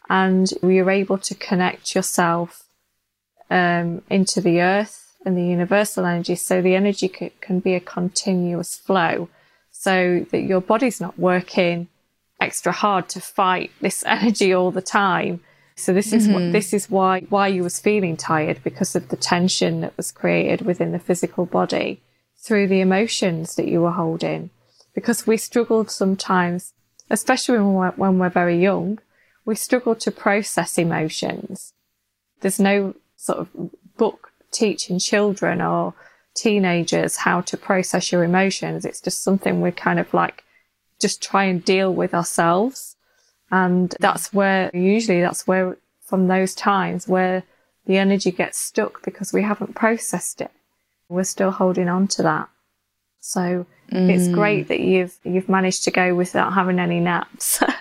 And 0.09 0.51
you're 0.61 0.91
able 0.91 1.17
to 1.17 1.33
connect 1.33 1.95
yourself 1.95 2.65
um, 3.49 4.01
into 4.09 4.41
the 4.41 4.59
earth 4.59 5.15
and 5.25 5.37
the 5.37 5.45
universal 5.45 6.05
energy. 6.05 6.35
So 6.35 6.61
the 6.61 6.75
energy 6.75 7.07
c- 7.07 7.31
can 7.39 7.61
be 7.61 7.73
a 7.73 7.79
continuous 7.79 8.75
flow 8.75 9.29
so 9.71 10.25
that 10.29 10.41
your 10.41 10.59
body's 10.59 10.99
not 10.99 11.17
working 11.17 11.87
extra 12.41 12.73
hard 12.73 13.07
to 13.13 13.21
fight 13.21 13.71
this 13.79 14.03
energy 14.05 14.51
all 14.51 14.71
the 14.71 14.81
time. 14.81 15.39
So 15.77 15.93
this 15.93 16.11
is 16.11 16.25
mm-hmm. 16.25 16.33
what, 16.33 16.51
this 16.51 16.73
is 16.73 16.89
why, 16.89 17.21
why 17.29 17.47
you 17.47 17.63
was 17.63 17.79
feeling 17.79 18.17
tired 18.17 18.59
because 18.65 18.93
of 18.93 19.07
the 19.07 19.15
tension 19.15 19.79
that 19.79 19.95
was 19.95 20.11
created 20.11 20.65
within 20.65 20.91
the 20.91 20.99
physical 20.99 21.45
body 21.45 22.01
through 22.49 22.67
the 22.67 22.81
emotions 22.81 23.53
that 23.55 23.67
you 23.67 23.79
were 23.79 23.91
holding. 23.91 24.49
Because 24.95 25.27
we 25.27 25.37
struggled 25.37 25.91
sometimes, 25.91 26.73
especially 27.11 27.59
when 27.59 27.75
we're, 27.75 27.91
when 27.91 28.17
we're 28.17 28.29
very 28.29 28.59
young, 28.59 28.97
we 29.45 29.53
struggle 29.53 29.93
to 29.93 30.09
process 30.09 30.79
emotions. 30.79 31.73
There's 32.41 32.59
no 32.59 32.95
sort 33.17 33.37
of 33.37 33.49
book 33.97 34.31
teaching 34.51 34.97
children 34.97 35.61
or 35.61 35.93
teenagers 36.33 37.17
how 37.17 37.41
to 37.41 37.55
process 37.55 38.11
your 38.11 38.23
emotions. 38.23 38.83
It's 38.83 38.99
just 38.99 39.21
something 39.21 39.61
we 39.61 39.69
kind 39.69 39.99
of 39.99 40.11
like 40.11 40.43
just 40.99 41.21
try 41.21 41.43
and 41.43 41.63
deal 41.63 41.93
with 41.93 42.15
ourselves. 42.15 42.95
And 43.51 43.95
that's 43.99 44.33
where 44.33 44.71
usually 44.73 45.21
that's 45.21 45.45
where 45.45 45.77
from 46.03 46.27
those 46.27 46.55
times 46.55 47.07
where 47.07 47.43
the 47.85 47.97
energy 47.97 48.31
gets 48.31 48.57
stuck 48.57 49.03
because 49.05 49.31
we 49.33 49.43
haven't 49.43 49.75
processed 49.75 50.41
it. 50.41 50.49
We're 51.09 51.23
still 51.23 51.51
holding 51.51 51.89
on 51.89 52.07
to 52.09 52.23
that. 52.23 52.49
So 53.19 53.65
mm. 53.91 54.09
it's 54.09 54.27
great 54.29 54.67
that 54.69 54.79
you've 54.79 55.17
you've 55.23 55.49
managed 55.49 55.83
to 55.85 55.91
go 55.91 56.15
without 56.15 56.53
having 56.53 56.79
any 56.79 56.99
naps. 56.99 57.61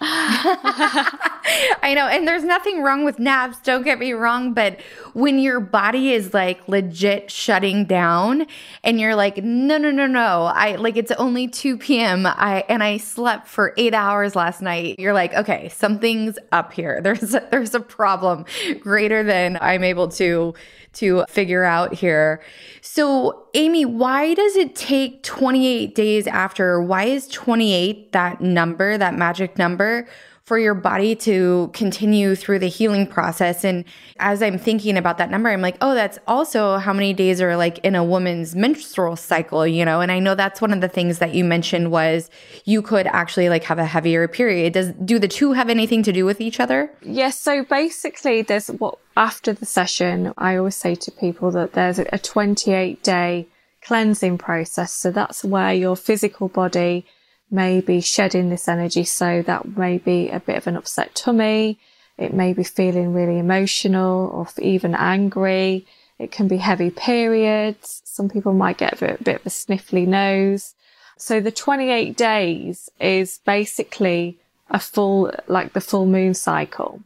I 1.82 1.94
know. 1.94 2.06
And 2.06 2.26
there's 2.26 2.44
nothing 2.44 2.82
wrong 2.82 3.04
with 3.04 3.18
naps, 3.18 3.58
don't 3.60 3.82
get 3.82 3.98
me 3.98 4.12
wrong. 4.12 4.54
But 4.54 4.80
when 5.12 5.38
your 5.38 5.60
body 5.60 6.12
is 6.12 6.32
like 6.32 6.66
legit 6.68 7.30
shutting 7.30 7.84
down 7.84 8.46
and 8.82 8.98
you're 8.98 9.14
like, 9.14 9.38
no, 9.38 9.76
no, 9.76 9.90
no, 9.90 10.06
no. 10.06 10.44
I 10.44 10.76
like 10.76 10.96
it's 10.96 11.12
only 11.12 11.48
2 11.48 11.78
p.m. 11.78 12.26
I 12.26 12.64
and 12.68 12.82
I 12.82 12.96
slept 12.96 13.48
for 13.48 13.74
eight 13.76 13.94
hours 13.94 14.34
last 14.34 14.62
night. 14.62 14.98
You're 14.98 15.12
like, 15.12 15.34
okay, 15.34 15.68
something's 15.68 16.38
up 16.52 16.72
here. 16.72 17.00
There's 17.04 17.34
a, 17.34 17.46
there's 17.50 17.74
a 17.74 17.80
problem 17.80 18.44
greater 18.80 19.22
than 19.22 19.58
I'm 19.60 19.84
able 19.84 20.08
to 20.08 20.54
to 20.94 21.24
figure 21.28 21.64
out 21.64 21.92
here. 21.94 22.40
So, 22.80 23.46
Amy, 23.54 23.84
why 23.84 24.34
does 24.34 24.56
it 24.56 24.74
take 24.74 25.22
28 25.22 25.94
days 25.94 26.26
after? 26.26 26.80
Why 26.80 27.04
is 27.04 27.26
28 27.28 28.12
that 28.12 28.40
number, 28.40 28.96
that 28.96 29.14
magic 29.14 29.58
number? 29.58 30.06
For 30.44 30.58
your 30.58 30.74
body 30.74 31.16
to 31.16 31.70
continue 31.72 32.34
through 32.34 32.58
the 32.58 32.68
healing 32.68 33.06
process. 33.06 33.64
And 33.64 33.82
as 34.18 34.42
I'm 34.42 34.58
thinking 34.58 34.98
about 34.98 35.16
that 35.16 35.30
number, 35.30 35.48
I'm 35.48 35.62
like, 35.62 35.78
oh, 35.80 35.94
that's 35.94 36.18
also 36.26 36.76
how 36.76 36.92
many 36.92 37.14
days 37.14 37.40
are 37.40 37.56
like 37.56 37.78
in 37.78 37.94
a 37.94 38.04
woman's 38.04 38.54
menstrual 38.54 39.16
cycle, 39.16 39.66
you 39.66 39.86
know? 39.86 40.02
And 40.02 40.12
I 40.12 40.18
know 40.18 40.34
that's 40.34 40.60
one 40.60 40.74
of 40.74 40.82
the 40.82 40.88
things 40.88 41.18
that 41.18 41.34
you 41.34 41.44
mentioned 41.44 41.90
was 41.90 42.28
you 42.66 42.82
could 42.82 43.06
actually 43.06 43.48
like 43.48 43.64
have 43.64 43.78
a 43.78 43.86
heavier 43.86 44.28
period. 44.28 44.74
Does 44.74 44.92
do 45.02 45.18
the 45.18 45.28
two 45.28 45.52
have 45.52 45.70
anything 45.70 46.02
to 46.02 46.12
do 46.12 46.26
with 46.26 46.42
each 46.42 46.60
other? 46.60 46.92
Yes. 47.00 47.38
So 47.40 47.64
basically 47.64 48.42
there's 48.42 48.68
what 48.68 48.98
after 49.16 49.54
the 49.54 49.64
session, 49.64 50.34
I 50.36 50.56
always 50.56 50.76
say 50.76 50.94
to 50.94 51.10
people 51.10 51.52
that 51.52 51.72
there's 51.72 51.98
a 51.98 52.18
28 52.18 53.02
day 53.02 53.48
cleansing 53.80 54.36
process. 54.36 54.92
So 54.92 55.10
that's 55.10 55.42
where 55.42 55.72
your 55.72 55.96
physical 55.96 56.48
body 56.48 57.06
may 57.50 57.80
be 57.80 58.00
shedding 58.00 58.50
this 58.50 58.68
energy. 58.68 59.04
So 59.04 59.42
that 59.42 59.76
may 59.76 59.98
be 59.98 60.30
a 60.30 60.40
bit 60.40 60.56
of 60.56 60.66
an 60.66 60.76
upset 60.76 61.14
tummy. 61.14 61.78
It 62.16 62.32
may 62.32 62.52
be 62.52 62.64
feeling 62.64 63.12
really 63.12 63.38
emotional 63.38 64.28
or 64.28 64.46
even 64.58 64.94
angry. 64.94 65.86
It 66.18 66.30
can 66.30 66.48
be 66.48 66.58
heavy 66.58 66.90
periods. 66.90 68.02
Some 68.04 68.28
people 68.28 68.52
might 68.52 68.78
get 68.78 68.94
a 68.94 68.96
bit, 68.96 69.20
a 69.20 69.24
bit 69.24 69.36
of 69.40 69.46
a 69.46 69.50
sniffly 69.50 70.06
nose. 70.06 70.74
So 71.16 71.40
the 71.40 71.50
28 71.50 72.16
days 72.16 72.88
is 73.00 73.38
basically 73.44 74.38
a 74.70 74.78
full, 74.78 75.32
like 75.46 75.72
the 75.72 75.80
full 75.80 76.06
moon 76.06 76.34
cycle. 76.34 77.00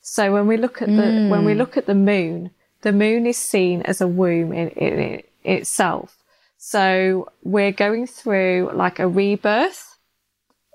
So 0.00 0.32
when 0.32 0.46
we 0.46 0.56
look 0.56 0.80
at 0.80 0.88
the, 0.88 1.02
mm. 1.02 1.28
when 1.30 1.44
we 1.44 1.54
look 1.54 1.76
at 1.76 1.86
the 1.86 1.94
moon, 1.94 2.50
the 2.82 2.92
moon 2.92 3.26
is 3.26 3.36
seen 3.36 3.82
as 3.82 4.00
a 4.00 4.06
womb 4.08 4.52
in, 4.52 4.68
in, 4.70 4.98
in 4.98 5.22
itself. 5.44 6.15
So 6.58 7.28
we're 7.42 7.72
going 7.72 8.06
through 8.06 8.70
like 8.74 8.98
a 8.98 9.08
rebirth 9.08 9.98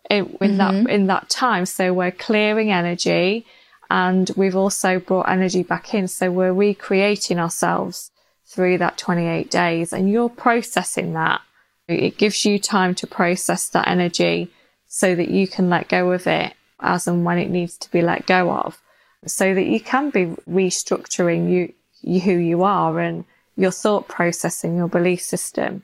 in, 0.09 0.37
in 0.41 0.57
mm-hmm. 0.57 0.57
that 0.57 0.93
in 0.93 1.07
that 1.07 1.29
time. 1.29 1.65
So 1.65 1.93
we're 1.93 2.11
clearing 2.11 2.71
energy, 2.71 3.45
and 3.89 4.29
we've 4.35 4.55
also 4.55 4.99
brought 4.99 5.29
energy 5.29 5.63
back 5.63 5.93
in. 5.93 6.07
So 6.07 6.31
we're 6.31 6.53
recreating 6.53 7.39
ourselves 7.39 8.11
through 8.45 8.77
that 8.79 8.97
28 8.97 9.49
days, 9.49 9.93
and 9.93 10.09
you're 10.09 10.29
processing 10.29 11.13
that. 11.13 11.41
It 11.87 12.17
gives 12.17 12.45
you 12.45 12.59
time 12.59 12.95
to 12.95 13.07
process 13.07 13.67
that 13.69 13.87
energy 13.87 14.51
so 14.87 15.15
that 15.15 15.29
you 15.29 15.47
can 15.47 15.69
let 15.69 15.89
go 15.89 16.11
of 16.11 16.27
it 16.27 16.53
as 16.79 17.07
and 17.07 17.23
when 17.23 17.37
it 17.37 17.49
needs 17.49 17.77
to 17.77 17.91
be 17.91 18.01
let 18.01 18.25
go 18.25 18.51
of, 18.51 18.81
so 19.25 19.53
that 19.53 19.65
you 19.65 19.79
can 19.79 20.09
be 20.09 20.25
restructuring 20.49 21.49
you, 21.49 21.73
you 22.01 22.19
who 22.19 22.33
you 22.33 22.63
are 22.63 22.99
and 22.99 23.23
your 23.61 23.71
thought 23.71 24.07
process 24.07 24.63
and 24.63 24.75
your 24.75 24.87
belief 24.87 25.21
system. 25.21 25.83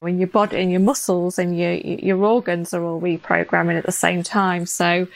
When 0.00 0.18
your 0.18 0.28
body 0.28 0.60
and 0.60 0.70
your 0.70 0.80
muscles 0.80 1.38
and 1.38 1.58
your, 1.58 1.72
your 1.72 2.22
organs 2.22 2.74
are 2.74 2.84
all 2.84 3.00
reprogramming 3.00 3.78
at 3.78 3.86
the 3.86 3.92
same 3.92 4.22
time. 4.22 4.66
So 4.66 5.08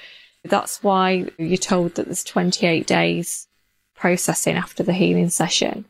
that's 0.45 0.83
why 0.83 1.29
you're 1.37 1.59
told 1.59 1.97
that 1.97 2.07
there's 2.07 2.25
28 2.25 2.87
days 2.87 3.47
processing 3.95 4.57
after 4.57 4.83
the 4.83 4.93
healing 4.93 5.29
session. 5.29 5.85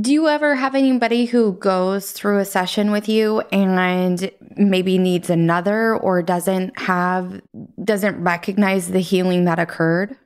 Do 0.00 0.10
you 0.10 0.28
ever 0.28 0.54
have 0.54 0.74
anybody 0.74 1.26
who 1.26 1.52
goes 1.52 2.12
through 2.12 2.38
a 2.38 2.46
session 2.46 2.92
with 2.92 3.10
you 3.10 3.40
and 3.52 4.30
maybe 4.56 4.96
needs 4.96 5.28
another 5.28 5.94
or 5.94 6.22
doesn't 6.22 6.78
have, 6.78 7.42
doesn't 7.84 8.22
recognize 8.24 8.88
the 8.88 9.00
healing 9.00 9.44
that 9.44 9.58
occurred? 9.58 10.16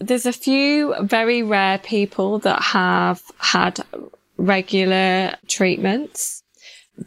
There's 0.00 0.24
a 0.24 0.32
few 0.32 0.94
very 1.02 1.42
rare 1.42 1.78
people 1.78 2.38
that 2.40 2.62
have 2.62 3.20
had 3.36 3.84
regular 4.36 5.36
treatments. 5.48 6.42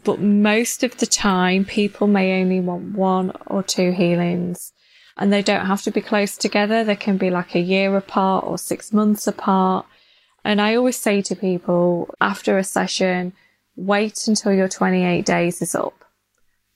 But 0.04 0.20
most 0.20 0.82
of 0.82 0.98
the 0.98 1.06
time, 1.06 1.64
people 1.64 2.06
may 2.06 2.40
only 2.42 2.60
want 2.60 2.94
one 2.94 3.32
or 3.46 3.62
two 3.62 3.92
healings. 3.92 4.72
and 5.20 5.32
they 5.32 5.42
don't 5.42 5.66
have 5.66 5.82
to 5.82 5.90
be 5.90 6.00
close 6.00 6.36
together. 6.36 6.84
They 6.84 6.94
can 6.94 7.16
be 7.16 7.28
like 7.28 7.56
a 7.56 7.60
year 7.60 7.96
apart 7.96 8.44
or 8.46 8.56
six 8.56 8.92
months 8.92 9.26
apart. 9.26 9.84
And 10.44 10.60
I 10.60 10.76
always 10.76 10.96
say 10.96 11.22
to 11.22 11.34
people 11.34 12.14
after 12.20 12.56
a 12.56 12.62
session, 12.62 13.32
wait 13.74 14.28
until 14.28 14.52
your 14.52 14.68
28 14.68 15.26
days 15.26 15.60
is 15.60 15.74
up 15.74 16.04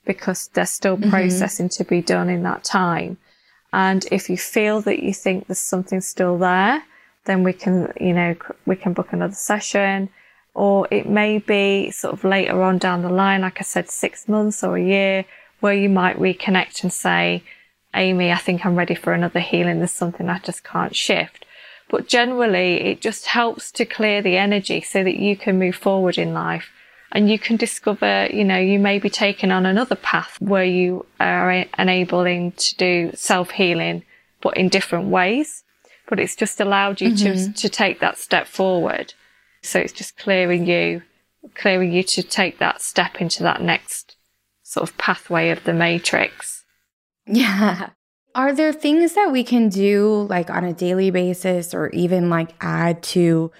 because 0.05 0.49
there's 0.55 0.71
still 0.71 0.97
Mm-hmm. 0.97 1.11
processing 1.11 1.69
to 1.69 1.85
be 1.85 2.01
done 2.03 2.29
in 2.29 2.43
that 2.43 2.65
time. 2.65 3.17
And 3.73 4.05
if 4.11 4.29
you 4.29 4.37
feel 4.37 4.81
that 4.83 4.99
you 5.05 5.15
think 5.15 5.47
there's 5.47 5.59
something 5.61 6.01
still 6.01 6.37
there, 6.37 6.83
then 7.27 7.45
we 7.45 7.53
can, 7.53 7.93
you 8.01 8.13
know, 8.13 8.35
we 8.67 8.75
can 8.75 8.93
book 8.93 9.13
another 9.13 9.35
session. 9.37 10.09
Or 10.55 10.87
it 10.91 11.09
may 11.09 11.39
be 11.39 11.91
sort 11.91 12.13
of 12.13 12.25
later 12.25 12.63
on 12.63 12.79
down 12.79 13.03
the 13.03 13.09
line, 13.09 13.41
like 13.41 13.59
I 13.59 13.65
said, 13.65 13.89
six 13.89 14.29
months 14.29 14.63
or 14.63 14.77
a 14.77 14.83
year, 14.83 15.25
where 15.61 15.75
you 15.75 15.89
might 15.89 16.19
reconnect 16.19 16.83
and 16.83 16.93
say, 16.93 17.43
Amy, 17.95 18.31
I 18.31 18.37
think 18.37 18.65
I'm 18.65 18.77
ready 18.77 18.95
for 18.95 19.13
another 19.13 19.41
healing. 19.41 19.79
There's 19.79 19.93
something 19.93 20.29
I 20.29 20.39
just 20.39 20.65
can't 20.65 20.95
shift. 20.95 21.47
But 21.89 22.09
generally, 22.09 22.81
it 22.81 23.01
just 23.01 23.27
helps 23.27 23.71
to 23.73 23.85
clear 23.85 24.23
the 24.23 24.37
energy 24.37 24.81
so 24.81 25.05
that 25.05 25.17
you 25.17 25.37
can 25.37 25.59
move 25.59 25.77
forward 25.77 26.19
in 26.19 26.33
life 26.33 26.71
and 27.13 27.31
you 27.31 27.39
can 27.39 27.57
discover, 27.57 28.27
you 28.33 28.45
know, 28.45 28.59
you 28.59 28.79
may 28.79 28.99
be 28.99 29.11
taking 29.11 29.53
on 29.53 29.67
another 29.67 29.97
path 29.97 30.41
where 30.41 30.65
you 30.65 31.05
are 31.21 31.51
enabling 31.79 32.53
to 32.53 32.77
do 32.77 33.11
self 33.15 33.51
healing, 33.51 34.03
but 34.41 34.57
in 34.57 34.71
different 34.71 35.09
ways. 35.09 35.65
But 36.09 36.19
it's 36.19 36.35
just 36.35 36.61
allowed 36.61 37.01
you 37.01 37.15
to, 37.17 37.33
mm-hmm. 37.33 37.53
to 37.53 37.69
take 37.69 38.01
that 38.01 38.19
step 38.19 38.47
forward. 38.47 39.13
So 39.63 39.79
it's 39.79 39.93
just 39.93 40.17
clearing 40.17 40.67
you, 40.67 41.03
clearing 41.55 41.93
you 41.93 42.03
to 42.03 42.23
take 42.23 42.59
that 42.59 42.83
step 42.83 43.21
into 43.21 43.43
that 43.45 43.63
next 43.63 44.17
sort 44.63 44.89
of 44.89 44.97
pathway 44.99 45.51
of 45.51 45.65
the 45.65 45.73
matrix. 45.73 46.65
Yeah. 47.27 47.91
Are 48.35 48.53
there 48.53 48.73
things 48.73 49.15
that 49.15 49.31
we 49.31 49.45
can 49.45 49.69
do 49.69 50.27
like 50.29 50.51
on 50.51 50.65
a 50.65 50.73
daily 50.73 51.11
basis 51.11 51.75
or 51.75 51.91
even 51.91 52.31
like 52.31 52.55
add 52.61 53.03
to 53.05 53.53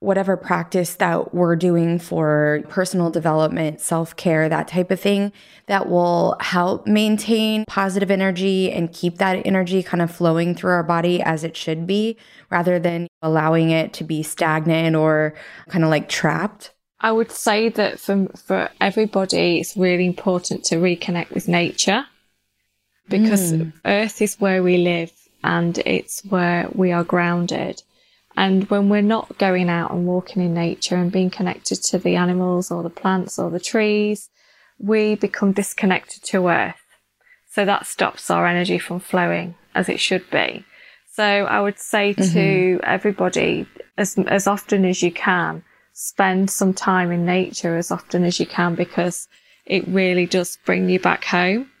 whatever 0.00 0.36
practice 0.36 0.94
that 0.96 1.34
we're 1.34 1.56
doing 1.56 1.98
for 1.98 2.62
personal 2.68 3.10
development, 3.10 3.80
self 3.80 4.14
care, 4.16 4.48
that 4.48 4.68
type 4.68 4.90
of 4.90 5.00
thing 5.00 5.32
that 5.66 5.88
will 5.88 6.36
help 6.40 6.86
maintain 6.86 7.64
positive 7.66 8.10
energy 8.10 8.70
and 8.70 8.92
keep 8.92 9.18
that 9.18 9.44
energy 9.44 9.82
kind 9.82 10.00
of 10.02 10.10
flowing 10.10 10.54
through 10.54 10.70
our 10.70 10.82
body 10.82 11.20
as 11.22 11.42
it 11.44 11.56
should 11.56 11.86
be 11.86 12.16
rather 12.50 12.78
than 12.78 13.08
allowing 13.22 13.70
it 13.70 13.92
to 13.92 14.04
be 14.04 14.22
stagnant 14.22 14.94
or 14.94 15.34
kind 15.68 15.84
of 15.84 15.90
like 15.90 16.08
trapped? 16.08 16.72
I 17.00 17.12
would 17.12 17.30
say 17.30 17.68
that 17.68 18.00
for, 18.00 18.26
for 18.36 18.70
everybody, 18.80 19.60
it's 19.60 19.76
really 19.76 20.06
important 20.06 20.64
to 20.64 20.76
reconnect 20.76 21.30
with 21.30 21.46
nature 21.46 22.06
because 23.08 23.52
mm. 23.52 23.72
earth 23.84 24.20
is 24.20 24.40
where 24.40 24.62
we 24.62 24.78
live 24.78 25.12
and 25.44 25.78
it's 25.78 26.24
where 26.24 26.68
we 26.74 26.92
are 26.92 27.04
grounded. 27.04 27.82
And 28.38 28.70
when 28.70 28.88
we're 28.88 29.02
not 29.02 29.36
going 29.36 29.68
out 29.68 29.90
and 29.90 30.06
walking 30.06 30.40
in 30.40 30.54
nature 30.54 30.94
and 30.94 31.10
being 31.10 31.28
connected 31.28 31.82
to 31.82 31.98
the 31.98 32.14
animals 32.14 32.70
or 32.70 32.84
the 32.84 32.88
plants 32.88 33.36
or 33.36 33.50
the 33.50 33.58
trees, 33.58 34.30
we 34.78 35.16
become 35.16 35.50
disconnected 35.50 36.22
to 36.22 36.46
earth. 36.46 36.80
So 37.50 37.64
that 37.64 37.84
stops 37.84 38.30
our 38.30 38.46
energy 38.46 38.78
from 38.78 39.00
flowing 39.00 39.56
as 39.74 39.88
it 39.88 39.98
should 39.98 40.30
be. 40.30 40.64
So 41.14 41.24
I 41.24 41.60
would 41.60 41.80
say 41.80 42.12
to 42.12 42.22
mm-hmm. 42.22 42.80
everybody, 42.84 43.66
as, 43.96 44.16
as 44.28 44.46
often 44.46 44.84
as 44.84 45.02
you 45.02 45.10
can, 45.10 45.64
spend 45.92 46.48
some 46.48 46.72
time 46.72 47.10
in 47.10 47.26
nature 47.26 47.76
as 47.76 47.90
often 47.90 48.22
as 48.22 48.38
you 48.38 48.46
can 48.46 48.76
because 48.76 49.26
it 49.66 49.84
really 49.88 50.26
does 50.26 50.58
bring 50.64 50.88
you 50.88 51.00
back 51.00 51.24
home. 51.24 51.72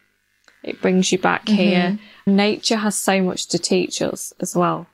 It 0.64 0.82
brings 0.82 1.12
you 1.12 1.18
back 1.18 1.44
mm-hmm. 1.44 1.54
here. 1.54 1.98
Nature 2.26 2.78
has 2.78 2.96
so 2.96 3.22
much 3.22 3.46
to 3.46 3.60
teach 3.60 4.02
us 4.02 4.32
as 4.40 4.56
well. 4.56 4.88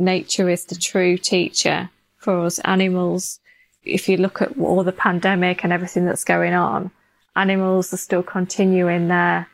Nature 0.00 0.48
is 0.48 0.64
the 0.64 0.74
true 0.74 1.18
teacher 1.18 1.90
for 2.16 2.40
us 2.46 2.58
animals. 2.60 3.38
If 3.84 4.08
you 4.08 4.16
look 4.16 4.40
at 4.40 4.58
all 4.58 4.82
the 4.82 4.92
pandemic 4.92 5.62
and 5.62 5.72
everything 5.72 6.06
that's 6.06 6.24
going 6.24 6.54
on, 6.54 6.90
animals 7.36 7.92
are 7.92 7.98
still 7.98 8.22
continuing 8.22 9.08
their 9.08 9.46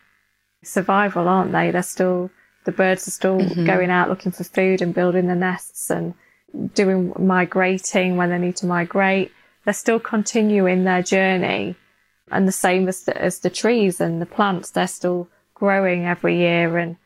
survival, 0.62 1.26
aren't 1.26 1.50
they? 1.50 1.72
They're 1.72 1.82
still, 1.82 2.30
the 2.64 2.70
birds 2.70 3.08
are 3.08 3.10
still 3.10 3.38
mm-hmm. 3.38 3.66
going 3.66 3.90
out 3.90 4.08
looking 4.08 4.30
for 4.30 4.44
food 4.44 4.82
and 4.82 4.94
building 4.94 5.26
their 5.26 5.34
nests 5.34 5.90
and 5.90 6.14
doing 6.74 7.12
migrating 7.18 8.16
when 8.16 8.30
they 8.30 8.38
need 8.38 8.56
to 8.56 8.66
migrate. 8.66 9.32
They're 9.64 9.74
still 9.74 9.98
continuing 9.98 10.84
their 10.84 11.02
journey. 11.02 11.74
And 12.30 12.46
the 12.46 12.52
same 12.52 12.86
as 12.86 13.02
the, 13.02 13.20
as 13.20 13.40
the 13.40 13.50
trees 13.50 14.00
and 14.00 14.22
the 14.22 14.26
plants, 14.26 14.70
they're 14.70 14.86
still 14.86 15.28
growing 15.54 16.06
every 16.06 16.38
year 16.38 16.78
and 16.78 16.96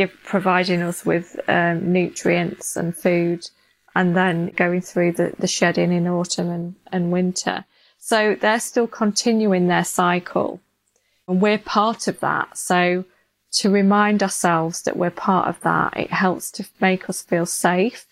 give, 0.00 0.16
providing 0.24 0.80
us 0.80 1.04
with 1.04 1.38
um, 1.46 1.92
nutrients 1.92 2.74
and 2.74 2.96
food 2.96 3.50
and 3.94 4.16
then 4.16 4.46
going 4.56 4.80
through 4.80 5.12
the, 5.12 5.34
the 5.38 5.46
shedding 5.46 5.92
in 5.92 6.08
autumn 6.08 6.48
and, 6.48 6.74
and 6.90 7.12
winter. 7.12 7.66
So 7.98 8.34
they're 8.34 8.60
still 8.60 8.86
continuing 8.86 9.68
their 9.68 9.84
cycle 9.84 10.60
and 11.28 11.42
we're 11.42 11.58
part 11.58 12.08
of 12.08 12.18
that. 12.20 12.56
So 12.56 13.04
to 13.52 13.70
remind 13.70 14.22
ourselves 14.22 14.82
that 14.82 14.96
we're 14.96 15.10
part 15.10 15.48
of 15.48 15.60
that, 15.60 15.94
it 15.98 16.10
helps 16.10 16.50
to 16.52 16.66
make 16.80 17.10
us 17.10 17.20
feel 17.20 17.44
safe 17.44 18.06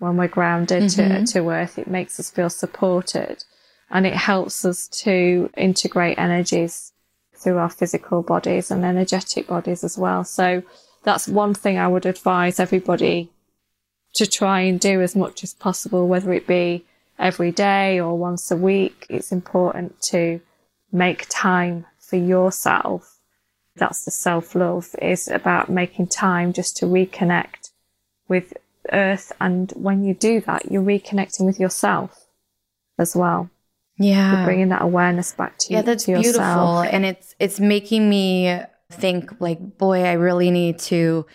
when 0.00 0.16
we're 0.16 0.26
grounded 0.26 0.90
to, 0.90 1.24
to 1.24 1.50
earth. 1.50 1.78
It 1.78 1.86
makes 1.86 2.18
us 2.18 2.32
feel 2.32 2.50
supported 2.50 3.44
and 3.90 4.08
it 4.08 4.14
helps 4.14 4.64
us 4.64 4.88
to 4.88 5.50
integrate 5.56 6.18
energies 6.18 6.92
through 7.36 7.58
our 7.58 7.70
physical 7.70 8.22
bodies 8.22 8.72
and 8.72 8.84
energetic 8.84 9.46
bodies 9.46 9.84
as 9.84 9.96
well. 9.96 10.24
So 10.24 10.64
that's 11.02 11.28
one 11.28 11.54
thing 11.54 11.78
I 11.78 11.88
would 11.88 12.06
advise 12.06 12.60
everybody 12.60 13.30
to 14.14 14.26
try 14.26 14.60
and 14.60 14.78
do 14.78 15.00
as 15.00 15.16
much 15.16 15.42
as 15.42 15.54
possible, 15.54 16.06
whether 16.06 16.32
it 16.32 16.46
be 16.46 16.84
every 17.18 17.50
day 17.50 18.00
or 18.00 18.16
once 18.16 18.50
a 18.50 18.56
week. 18.56 19.06
It's 19.08 19.32
important 19.32 20.00
to 20.02 20.40
make 20.92 21.26
time 21.28 21.86
for 21.98 22.16
yourself. 22.16 23.18
That's 23.76 24.04
the 24.04 24.10
self 24.10 24.54
love 24.54 24.94
is 25.00 25.28
about 25.28 25.70
making 25.70 26.08
time 26.08 26.52
just 26.52 26.76
to 26.78 26.86
reconnect 26.86 27.70
with 28.28 28.52
earth. 28.92 29.32
And 29.40 29.72
when 29.72 30.04
you 30.04 30.14
do 30.14 30.40
that, 30.42 30.70
you're 30.70 30.82
reconnecting 30.82 31.46
with 31.46 31.58
yourself 31.58 32.26
as 32.98 33.16
well. 33.16 33.48
Yeah. 33.98 34.36
You're 34.36 34.44
bringing 34.44 34.68
that 34.68 34.82
awareness 34.82 35.32
back 35.32 35.58
to, 35.58 35.72
you. 35.72 35.76
Yeah, 35.76 35.82
that's 35.82 36.04
beautiful. 36.04 36.80
And 36.80 37.06
it's 37.06 37.34
it's 37.38 37.60
making 37.60 38.08
me 38.10 38.60
think 38.94 39.30
like, 39.40 39.78
boy, 39.78 40.02
I 40.04 40.12
really 40.12 40.50
need 40.50 40.78
to 40.80 41.26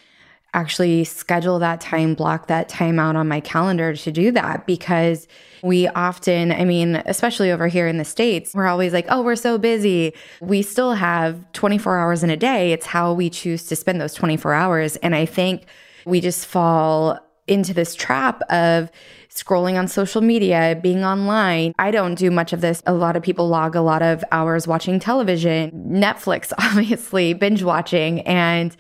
actually 0.54 1.04
schedule 1.04 1.60
that 1.60 1.82
time, 1.82 2.15
block 2.15 2.48
that 2.48 2.70
time 2.70 3.00
out 3.00 3.15
on 3.15 3.28
my 3.28 3.39
calendar 3.39 3.96
to 3.96 4.12
do 4.12 4.32
that 4.32 4.65
because 4.65 5.28
we 5.62 5.88
often, 5.89 6.52
I 6.52 6.65
mean, 6.65 6.96
especially 7.06 7.52
over 7.52 7.67
here 7.67 7.88
in 7.88 7.98
the 7.98 8.06
States, 8.06 8.54
we're 8.56 8.67
always 8.67 8.93
like, 8.93 9.06
oh, 9.10 9.22
we're 9.22 9.36
so 9.36 9.58
busy. 9.58 10.13
We 10.41 10.62
still 10.62 10.93
have 10.93 11.52
24 11.52 12.00
hours 12.00 12.24
in 12.24 12.30
a 12.30 12.38
day. 12.38 12.72
It's 12.72 12.86
how 12.86 13.13
we 13.13 13.30
choose 13.30 13.63
to 13.65 13.76
spend 13.76 14.00
those 14.02 14.13
24 14.13 14.54
hours. 14.54 14.96
And 14.98 15.13
I 15.15 15.26
think 15.26 15.65
we 16.06 16.22
just 16.22 16.46
fall 16.46 17.20
into 17.48 17.74
this 17.74 17.96
trap 17.96 18.42
of 18.50 18.92
scrolling 19.30 19.78
on 19.78 19.88
social 19.88 20.22
media, 20.22 20.80
being 20.82 21.04
online. 21.04 21.74
I 21.78 21.92
don't 21.92 22.16
do 22.16 22.32
much 22.32 22.54
of 22.54 22.62
this. 22.62 22.82
A 22.86 22.94
lot 22.94 23.16
of 23.16 23.24
people 23.24 23.48
log 23.48 23.76
a 23.76 23.82
lot 23.82 24.02
of 24.02 24.24
hours 24.32 24.68
watching 24.68 25.00
television, 25.00 25.72
Netflix, 25.88 26.52
obviously, 26.58 27.34
binge 27.34 27.64
watching. 27.64 28.22
And 28.22 28.76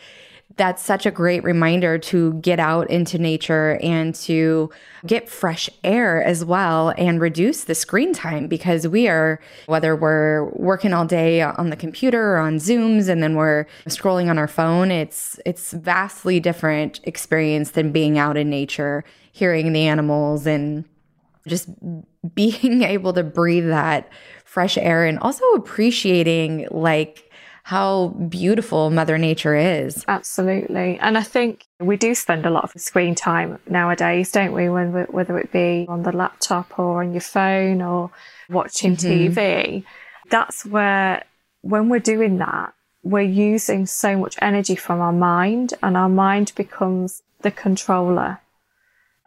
that's 0.57 0.83
such 0.83 1.05
a 1.05 1.11
great 1.11 1.43
reminder 1.43 1.99
to 1.99 2.33
get 2.33 2.59
out 2.59 2.89
into 2.89 3.17
nature 3.19 3.79
and 3.81 4.13
to 4.15 4.69
get 5.05 5.29
fresh 5.29 5.69
air 5.83 6.23
as 6.23 6.43
well 6.43 6.93
and 6.97 7.21
reduce 7.21 7.63
the 7.63 7.75
screen 7.75 8.11
time 8.11 8.47
because 8.47 8.87
we 8.87 9.07
are, 9.07 9.39
whether 9.67 9.95
we're 9.95 10.45
working 10.53 10.93
all 10.93 11.05
day 11.05 11.41
on 11.41 11.69
the 11.69 11.75
computer 11.75 12.33
or 12.33 12.37
on 12.37 12.57
Zooms 12.57 13.07
and 13.07 13.21
then 13.21 13.35
we're 13.35 13.65
scrolling 13.87 14.29
on 14.29 14.39
our 14.39 14.47
phone, 14.47 14.89
it's, 14.89 15.39
it's 15.45 15.71
vastly 15.73 16.39
different 16.39 16.99
experience 17.03 17.71
than 17.71 17.91
being 17.91 18.17
out 18.17 18.35
in 18.35 18.49
nature, 18.49 19.03
hearing 19.31 19.73
the 19.73 19.87
animals 19.87 20.47
and 20.47 20.85
just 21.47 21.69
being 22.33 22.83
able 22.83 23.13
to 23.13 23.23
breathe 23.23 23.67
that 23.67 24.09
fresh 24.43 24.77
air 24.77 25.05
and 25.05 25.19
also 25.19 25.45
appreciating 25.51 26.67
like 26.71 27.26
how 27.67 28.07
beautiful 28.29 28.89
Mother 28.89 29.17
Nature 29.17 29.53
is. 29.53 30.05
Absolutely. 30.07 30.97
And 30.99 31.17
I 31.17 31.21
think 31.21 31.65
we 31.81 31.97
do 31.97 32.15
spend 32.15 32.45
a 32.45 32.49
lot 32.49 32.63
of 32.63 32.71
screen 32.81 33.13
time 33.13 33.59
nowadays, 33.67 34.31
don't 34.31 34.53
we? 34.53 34.69
When 34.69 34.93
we 34.93 35.01
whether 35.01 35.37
it 35.37 35.51
be 35.51 35.85
on 35.89 36.03
the 36.03 36.13
laptop 36.13 36.79
or 36.79 37.03
on 37.03 37.11
your 37.11 37.19
phone 37.19 37.81
or 37.81 38.09
watching 38.49 38.95
TV. 38.95 39.83
That's 40.29 40.65
where, 40.65 41.25
when 41.59 41.89
we're 41.89 41.99
doing 41.99 42.37
that, 42.37 42.73
we're 43.03 43.33
using 43.51 43.85
so 43.85 44.17
much 44.17 44.37
energy 44.41 44.77
from 44.77 45.01
our 45.01 45.11
mind 45.11 45.73
and 45.83 45.97
our 45.97 46.07
mind 46.07 46.53
becomes 46.55 47.21
the 47.41 47.51
controller. 47.51 48.39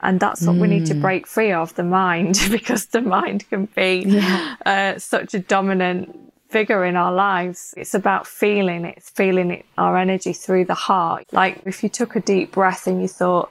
And 0.00 0.18
that's 0.18 0.46
what 0.46 0.56
we 0.56 0.66
need 0.66 0.86
to 0.86 0.94
break 0.94 1.26
free 1.26 1.52
of 1.52 1.74
the 1.74 1.82
mind 1.82 2.40
because 2.50 2.86
the 2.86 3.02
mind 3.02 3.46
can 3.50 3.66
be 3.76 4.18
uh, 4.64 4.98
such 4.98 5.34
a 5.34 5.40
dominant 5.40 6.30
figure 6.50 6.84
in 6.84 6.96
our 6.96 7.12
lives. 7.12 7.72
It's 7.76 7.94
about 7.94 8.26
feeling, 8.26 8.84
it's 8.84 9.10
feeling 9.10 9.50
it, 9.50 9.66
our 9.78 9.96
energy 9.96 10.32
through 10.32 10.64
the 10.66 10.74
heart. 10.74 11.24
Like 11.32 11.62
if 11.64 11.82
you 11.82 11.88
took 11.88 12.16
a 12.16 12.20
deep 12.20 12.52
breath 12.52 12.86
and 12.86 13.00
you 13.00 13.08
thought, 13.08 13.50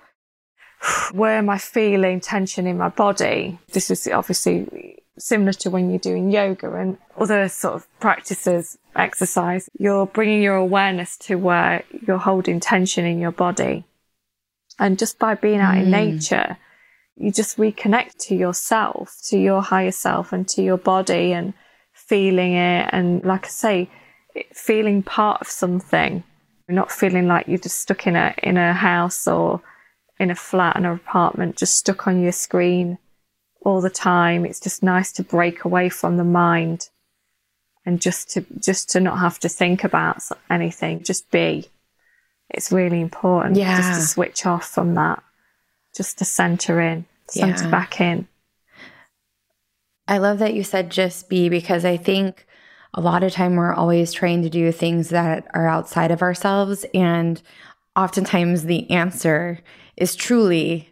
where 1.12 1.38
am 1.38 1.50
I 1.50 1.58
feeling 1.58 2.20
tension 2.20 2.68
in 2.68 2.78
my 2.78 2.90
body? 2.90 3.60
This 3.72 3.90
is 3.90 4.08
obviously 4.08 4.98
similar 5.18 5.54
to 5.54 5.70
when 5.70 5.90
you're 5.90 6.00
doing 6.00 6.32
yoga 6.32 6.74
and 6.74 6.98
other 7.18 7.50
sort 7.50 7.76
of 7.76 8.00
practices, 8.00 8.78
exercise. 8.96 9.70
You're 9.78 10.06
bringing 10.06 10.42
your 10.42 10.56
awareness 10.56 11.18
to 11.20 11.36
where 11.36 11.84
you're 12.08 12.18
holding 12.18 12.60
tension 12.60 13.06
in 13.06 13.20
your 13.20 13.32
body. 13.32 13.86
And 14.78 14.98
just 14.98 15.20
by 15.20 15.36
being 15.36 15.60
out 15.60 15.76
mm. 15.76 15.84
in 15.84 15.92
nature, 15.92 16.58
you 17.18 17.32
just 17.32 17.58
reconnect 17.58 18.18
to 18.28 18.36
yourself, 18.36 19.18
to 19.26 19.38
your 19.38 19.62
higher 19.62 19.92
self 19.92 20.32
and 20.32 20.48
to 20.50 20.62
your 20.62 20.78
body 20.78 21.34
and 21.34 21.54
feeling 22.10 22.54
it. 22.54 22.90
And 22.92 23.24
like 23.24 23.46
I 23.46 23.50
say, 23.50 23.90
feeling 24.54 25.04
part 25.04 25.42
of 25.42 25.48
something, 25.48 26.24
not 26.68 26.92
feeling 26.92 27.28
like 27.28 27.48
you're 27.48 27.60
just 27.60 27.80
stuck 27.80 28.08
in 28.08 28.16
a, 28.16 28.34
in 28.42 28.58
a 28.58 28.74
house 28.74 29.28
or 29.28 29.62
in 30.20 30.32
a 30.32 30.36
flat 30.36 30.76
in 30.76 30.86
an 30.86 30.92
apartment, 30.92 31.56
just 31.56 31.76
stuck 31.76 32.08
on 32.08 32.22
your 32.22 32.32
screen 32.32 32.98
all 33.62 33.80
the 33.80 33.90
time. 33.90 34.46
It's 34.46 34.60
just 34.60 34.82
nice 34.84 35.12
to 35.14 35.24
break 35.24 35.64
away 35.64 35.90
from 35.90 36.18
the 36.18 36.24
mind 36.24 36.90
and 37.86 38.02
just 38.02 38.32
to, 38.32 38.46
just 38.60 38.90
to 38.92 39.00
not 39.00 39.20
have 39.20 39.40
to 39.40 39.50
think 39.50 39.84
about 39.84 40.22
anything, 40.50 41.04
just 41.04 41.30
be. 41.32 41.70
It's 42.50 42.72
really 42.72 43.00
important 43.02 43.56
yeah. 43.56 43.78
just 43.78 44.02
to 44.02 44.08
switch 44.08 44.46
off 44.48 44.68
from 44.68 44.96
that, 44.96 45.22
just 45.96 46.18
to 46.18 46.26
center 46.26 46.82
in, 46.82 47.06
center 47.28 47.66
yeah. 47.66 47.70
back 47.72 48.02
in. 48.02 48.28
I 50.10 50.18
love 50.18 50.40
that 50.40 50.56
you 50.56 50.64
said 50.64 50.90
just 50.90 51.30
be 51.30 51.50
because 51.50 51.86
I 51.86 51.96
think 51.96 52.48
a 52.96 53.00
lot 53.00 53.24
of 53.24 53.32
time 53.32 53.56
we're 53.56 53.76
always 53.76 54.12
trying 54.12 54.42
to 54.42 54.50
do 54.50 54.72
things 54.72 55.10
that 55.10 55.46
are 55.54 55.68
outside 55.68 56.10
of 56.10 56.24
ourselves 56.24 56.84
and 56.96 57.40
oftentimes 57.96 58.64
the 58.64 58.90
answer 58.90 59.60
is 59.98 60.16
truly 60.16 60.90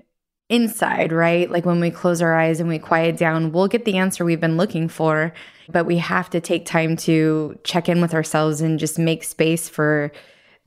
inside, 0.49 1.12
right? 1.12 1.49
Like 1.49 1.65
when 1.65 1.80
we 1.80 1.89
close 1.89 2.21
our 2.21 2.38
eyes 2.38 2.60
and 2.60 2.69
we 2.69 2.77
quiet 2.77 3.17
down, 3.17 3.51
we'll 3.51 3.67
get 3.67 3.86
the 3.86 3.97
answer 3.97 4.23
we've 4.23 4.39
been 4.39 4.56
looking 4.56 4.88
for, 4.88 5.34
but 5.67 5.88
we 5.88 5.97
have 5.97 6.30
to 6.30 6.39
take 6.39 6.67
time 6.67 6.95
to 6.97 7.58
check 7.63 7.89
in 7.89 8.01
with 8.01 8.13
ourselves 8.13 8.62
and 8.62 8.77
just 8.77 8.99
make 8.99 9.23
space 9.23 9.67
for 9.67 10.12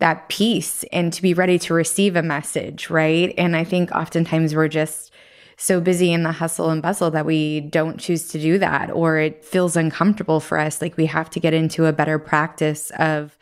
that 0.00 0.28
peace 0.28 0.84
and 0.92 1.12
to 1.12 1.22
be 1.22 1.34
ready 1.34 1.58
to 1.60 1.72
receive 1.72 2.16
a 2.16 2.22
message, 2.22 2.90
right? 2.90 3.32
And 3.38 3.54
I 3.54 3.62
think 3.62 3.92
oftentimes 3.92 4.56
we're 4.56 4.66
just 4.66 5.09
so 5.60 5.78
busy 5.78 6.10
in 6.10 6.22
the 6.22 6.32
hustle 6.32 6.70
and 6.70 6.80
bustle 6.80 7.10
that 7.10 7.26
we 7.26 7.60
don't 7.60 8.00
choose 8.00 8.28
to 8.28 8.40
do 8.40 8.58
that 8.58 8.90
or 8.90 9.18
it 9.18 9.44
feels 9.44 9.76
uncomfortable 9.76 10.40
for 10.40 10.58
us. 10.58 10.80
Like 10.80 10.96
we 10.96 11.04
have 11.04 11.28
to 11.30 11.40
get 11.40 11.52
into 11.52 11.84
a 11.84 11.92
better 11.92 12.18
practice 12.18 12.90
of 12.98 13.36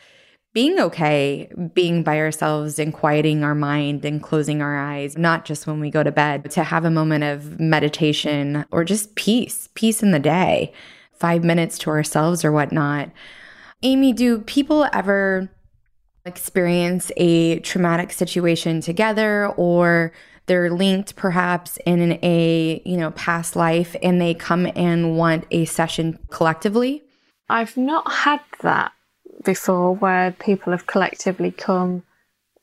being 0.53 0.81
okay 0.81 1.49
being 1.75 2.03
by 2.03 2.19
ourselves 2.19 2.81
and 2.81 2.93
quieting 2.93 3.45
our 3.45 3.55
mind 3.55 4.05
and 4.05 4.21
closing 4.21 4.61
our 4.61 4.77
eyes, 4.77 5.17
not 5.17 5.45
just 5.45 5.69
when 5.69 5.79
we 5.79 5.91
go 5.91 6.03
to 6.03 6.11
bed, 6.11 6.43
but 6.43 6.51
to 6.51 6.65
have 6.65 6.85
a 6.85 6.91
moment 6.91 7.23
of 7.23 7.61
meditation 7.61 8.65
or 8.73 8.83
just 8.83 9.15
peace, 9.15 9.69
peace 9.75 10.03
in 10.03 10.11
the 10.11 10.19
day, 10.19 10.73
five 11.13 11.45
minutes 11.45 11.79
to 11.79 11.91
ourselves 11.91 12.45
or 12.45 12.51
whatnot. 12.51 13.13
Amy, 13.85 14.13
do 14.13 14.41
people 14.41 14.89
ever 14.93 15.49
experience 16.25 17.13
a 17.17 17.61
traumatic 17.61 18.11
situation 18.11 18.81
together 18.81 19.47
or 19.57 20.13
they're 20.49 20.71
linked 20.71 21.15
perhaps 21.15 21.79
in 21.87 22.19
a 22.23 22.83
you 22.85 22.97
know 22.97 23.13
past 23.13 23.55
life 23.55 23.95
and 24.03 24.21
they 24.21 24.35
come 24.35 24.67
and 24.75 25.17
want 25.17 25.47
a 25.51 25.65
session 25.65 26.19
collectively? 26.31 27.03
I've 27.49 27.77
not 27.77 28.11
had 28.11 28.41
that 28.63 28.93
before 29.45 29.95
where 29.95 30.33
people 30.33 30.73
have 30.73 30.87
collectively 30.87 31.51
come 31.51 32.03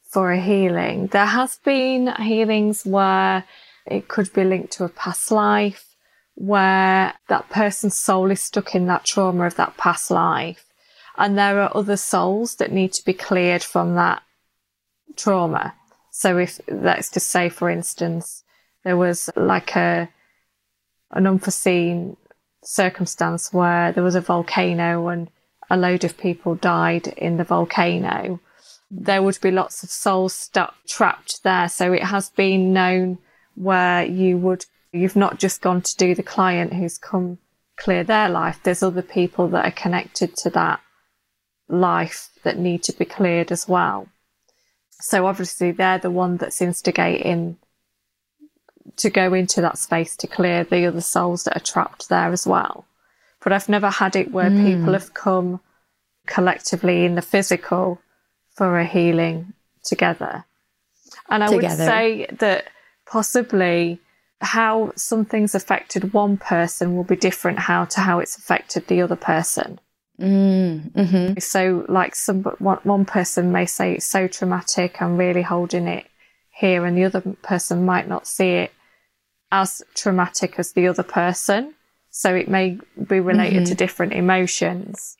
for 0.10 0.32
a 0.32 0.40
healing. 0.40 1.08
There 1.08 1.26
has 1.26 1.58
been 1.64 2.14
healings 2.16 2.86
where 2.86 3.44
it 3.86 4.08
could 4.08 4.32
be 4.34 4.44
linked 4.44 4.74
to 4.74 4.84
a 4.84 4.90
past 4.90 5.32
life 5.32 5.96
where 6.36 7.14
that 7.30 7.50
person's 7.50 7.98
soul 7.98 8.30
is 8.30 8.42
stuck 8.42 8.76
in 8.76 8.88
that 8.88 9.06
trauma 9.06 9.46
of 9.46 9.56
that 9.56 9.78
past 9.78 10.12
life. 10.12 10.66
And 11.18 11.38
there 11.38 11.62
are 11.62 11.76
other 11.76 11.98
souls 11.98 12.56
that 12.56 12.72
need 12.72 12.92
to 12.94 13.06
be 13.06 13.14
cleared 13.14 13.64
from 13.64 13.96
that 13.96 14.22
trauma. 15.16 15.74
So 16.18 16.38
if 16.38 16.62
let's 16.70 17.12
just 17.12 17.28
say, 17.28 17.50
for 17.50 17.70
instance, 17.70 18.46
there 18.86 18.96
was 18.96 19.30
like 19.36 19.76
a, 19.76 20.08
an 21.12 21.28
unforeseen 21.28 22.16
circumstance 22.64 23.52
where 23.52 23.92
there 23.92 24.02
was 24.02 24.16
a 24.16 24.22
volcano 24.22 25.10
and 25.10 25.30
a 25.70 25.76
load 25.76 26.06
of 26.06 26.18
people 26.18 26.56
died 26.56 27.10
in 27.18 27.36
the 27.36 27.44
volcano, 27.44 28.40
there 28.90 29.22
would 29.22 29.40
be 29.42 29.52
lots 29.52 29.84
of 29.84 29.90
souls 29.90 30.34
stuck 30.34 30.76
trapped 30.88 31.44
there. 31.44 31.68
So 31.68 31.92
it 31.92 32.04
has 32.04 32.30
been 32.30 32.72
known 32.72 33.18
where 33.56 34.06
you 34.06 34.38
would, 34.38 34.66
you've 34.94 35.18
not 35.18 35.38
just 35.38 35.62
gone 35.62 35.82
to 35.82 35.98
do 35.98 36.16
the 36.16 36.24
client 36.24 36.72
who's 36.72 36.98
come 36.98 37.40
clear 37.76 38.06
their 38.06 38.30
life. 38.30 38.62
There's 38.64 38.84
other 38.84 39.02
people 39.02 39.50
that 39.50 39.66
are 39.66 39.82
connected 39.84 40.38
to 40.38 40.50
that 40.52 40.80
life 41.68 42.30
that 42.44 42.58
need 42.58 42.84
to 42.84 42.94
be 42.94 43.04
cleared 43.04 43.52
as 43.52 43.68
well. 43.68 44.08
So 45.02 45.28
obviously 45.28 45.72
they're 45.72 46.00
the 46.00 46.12
one 46.12 46.38
that's 46.38 46.62
instigating 46.62 47.58
to 48.98 49.10
go 49.10 49.34
into 49.34 49.62
that 49.62 49.78
space 49.78 50.16
to 50.18 50.28
clear 50.28 50.64
the 50.64 50.86
other 50.86 51.02
souls 51.02 51.44
that 51.44 51.58
are 51.58 51.66
trapped 51.66 52.10
there 52.10 52.32
as 52.32 52.48
well. 52.48 52.86
But 53.44 53.54
I've 53.54 53.70
never 53.70 53.90
had 53.90 54.16
it 54.16 54.32
where 54.32 54.50
mm. 54.50 54.66
people 54.66 54.94
have 54.94 55.14
come 55.14 55.60
collectively 56.26 57.06
in 57.06 57.16
the 57.16 57.22
physical 57.22 58.00
for 58.56 58.80
a 58.80 58.86
healing 58.86 59.54
together. 59.84 60.46
And 61.30 61.44
I 61.44 61.48
together. 61.48 61.68
would 61.68 61.86
say 61.86 62.28
that 62.40 62.66
possibly 63.06 64.00
how 64.42 64.94
something's 64.96 65.56
affected 65.56 66.14
one 66.14 66.38
person 66.38 66.96
will 66.96 67.04
be 67.04 67.16
different 67.16 67.60
how 67.60 67.86
to 67.86 68.02
how 68.02 68.20
it's 68.20 68.38
affected 68.38 68.88
the 68.88 69.02
other 69.02 69.16
person. 69.16 69.80
Mm, 70.20 70.92
mm-hmm. 70.94 71.40
So, 71.40 71.86
like, 71.90 72.16
some 72.16 72.44
one, 72.60 72.80
one 72.84 73.06
person 73.06 73.52
may 73.52 73.66
say 73.66 73.96
it's 73.96 74.06
so 74.06 74.28
traumatic, 74.28 75.02
I'm 75.02 75.18
really 75.18 75.42
holding 75.42 75.88
it 75.88 76.06
here, 76.52 76.86
and 76.86 76.98
the 76.98 77.04
other 77.04 77.22
person 77.42 77.86
might 77.86 78.08
not 78.08 78.28
see 78.28 78.52
it 78.52 78.72
as 79.52 79.82
traumatic 79.94 80.58
as 80.58 80.72
the 80.72 80.88
other 80.88 81.04
person. 81.04 81.74
So, 82.12 82.34
it 82.34 82.48
may 82.48 82.80
be 83.08 83.20
related 83.20 83.64
mm-hmm. 83.64 83.66
to 83.66 83.76
different 83.76 84.14
emotions. 84.14 85.18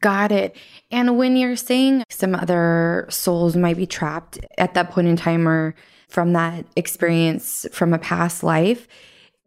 Got 0.00 0.32
it. 0.32 0.56
And 0.90 1.18
when 1.18 1.36
you're 1.36 1.56
saying 1.56 2.04
some 2.08 2.34
other 2.34 3.06
souls 3.10 3.56
might 3.56 3.76
be 3.76 3.86
trapped 3.86 4.38
at 4.56 4.74
that 4.74 4.90
point 4.90 5.08
in 5.08 5.16
time 5.16 5.48
or 5.48 5.74
from 6.08 6.32
that 6.34 6.64
experience 6.76 7.66
from 7.72 7.92
a 7.92 7.98
past 7.98 8.42
life, 8.42 8.86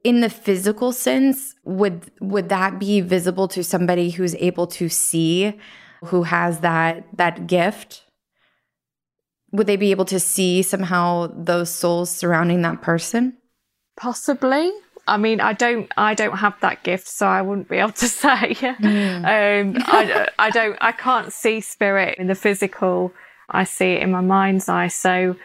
in 0.03 0.21
the 0.21 0.29
physical 0.29 0.91
sense 0.91 1.55
would 1.63 2.11
would 2.19 2.49
that 2.49 2.79
be 2.79 3.01
visible 3.01 3.47
to 3.49 3.63
somebody 3.63 4.09
who's 4.09 4.35
able 4.35 4.67
to 4.67 4.89
see 4.89 5.53
who 6.05 6.23
has 6.23 6.59
that 6.61 7.05
that 7.17 7.47
gift? 7.47 8.03
Would 9.51 9.67
they 9.67 9.75
be 9.75 9.91
able 9.91 10.05
to 10.05 10.19
see 10.19 10.61
somehow 10.61 11.27
those 11.35 11.69
souls 11.69 12.09
surrounding 12.09 12.61
that 12.61 12.81
person? 12.81 13.37
Possibly. 13.97 14.71
I 15.07 15.17
mean 15.17 15.41
i 15.41 15.53
don't 15.53 15.91
i 15.97 16.13
don't 16.13 16.37
have 16.37 16.55
that 16.61 16.83
gift 16.83 17.07
so 17.07 17.25
i 17.25 17.41
wouldn't 17.41 17.67
be 17.69 17.77
able 17.77 17.91
to 17.93 18.07
say. 18.23 18.53
Mm. 18.53 19.17
um, 19.17 19.83
I, 19.87 20.27
I 20.37 20.49
don't 20.51 20.77
i 20.79 20.91
can't 20.91 21.33
see 21.33 21.59
spirit 21.61 22.17
in 22.17 22.27
the 22.27 22.35
physical. 22.35 23.13
I 23.49 23.65
see 23.65 23.93
it 23.93 24.03
in 24.03 24.11
my 24.11 24.21
mind's 24.21 24.69
eye. 24.69 24.87
So 24.87 25.35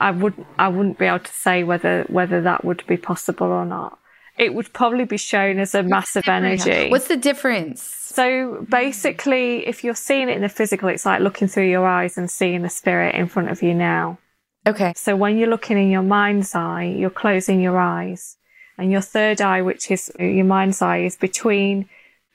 I 0.00 0.10
wouldn't 0.10 0.46
I 0.58 0.68
wouldn't 0.68 0.98
be 0.98 1.06
able 1.06 1.20
to 1.20 1.32
say 1.32 1.64
whether 1.64 2.04
whether 2.08 2.40
that 2.42 2.64
would 2.64 2.86
be 2.86 2.96
possible 2.96 3.48
or 3.48 3.64
not. 3.64 3.98
It 4.36 4.54
would 4.54 4.72
probably 4.72 5.04
be 5.04 5.16
shown 5.16 5.58
as 5.58 5.74
a 5.74 5.82
massive 5.82 6.28
energy. 6.28 6.90
What's 6.90 7.08
the 7.08 7.16
difference? 7.16 7.82
So 7.82 8.64
basically, 8.68 9.66
if 9.66 9.82
you're 9.82 9.96
seeing 9.96 10.28
it 10.28 10.36
in 10.36 10.42
the 10.42 10.48
physical, 10.48 10.88
it's 10.88 11.04
like 11.04 11.20
looking 11.20 11.48
through 11.48 11.68
your 11.68 11.86
eyes 11.86 12.16
and 12.16 12.30
seeing 12.30 12.62
the 12.62 12.68
spirit 12.68 13.16
in 13.16 13.26
front 13.26 13.50
of 13.50 13.62
you 13.62 13.74
now. 13.74 14.18
Okay. 14.64 14.92
So 14.94 15.16
when 15.16 15.38
you're 15.38 15.48
looking 15.48 15.76
in 15.76 15.90
your 15.90 16.02
mind's 16.02 16.54
eye, 16.54 16.84
you're 16.84 17.10
closing 17.10 17.60
your 17.60 17.78
eyes, 17.78 18.36
and 18.76 18.92
your 18.92 19.00
third 19.00 19.40
eye, 19.40 19.62
which 19.62 19.90
is 19.90 20.12
your 20.20 20.44
mind's 20.44 20.80
eye, 20.82 20.98
is 20.98 21.16
between 21.16 21.88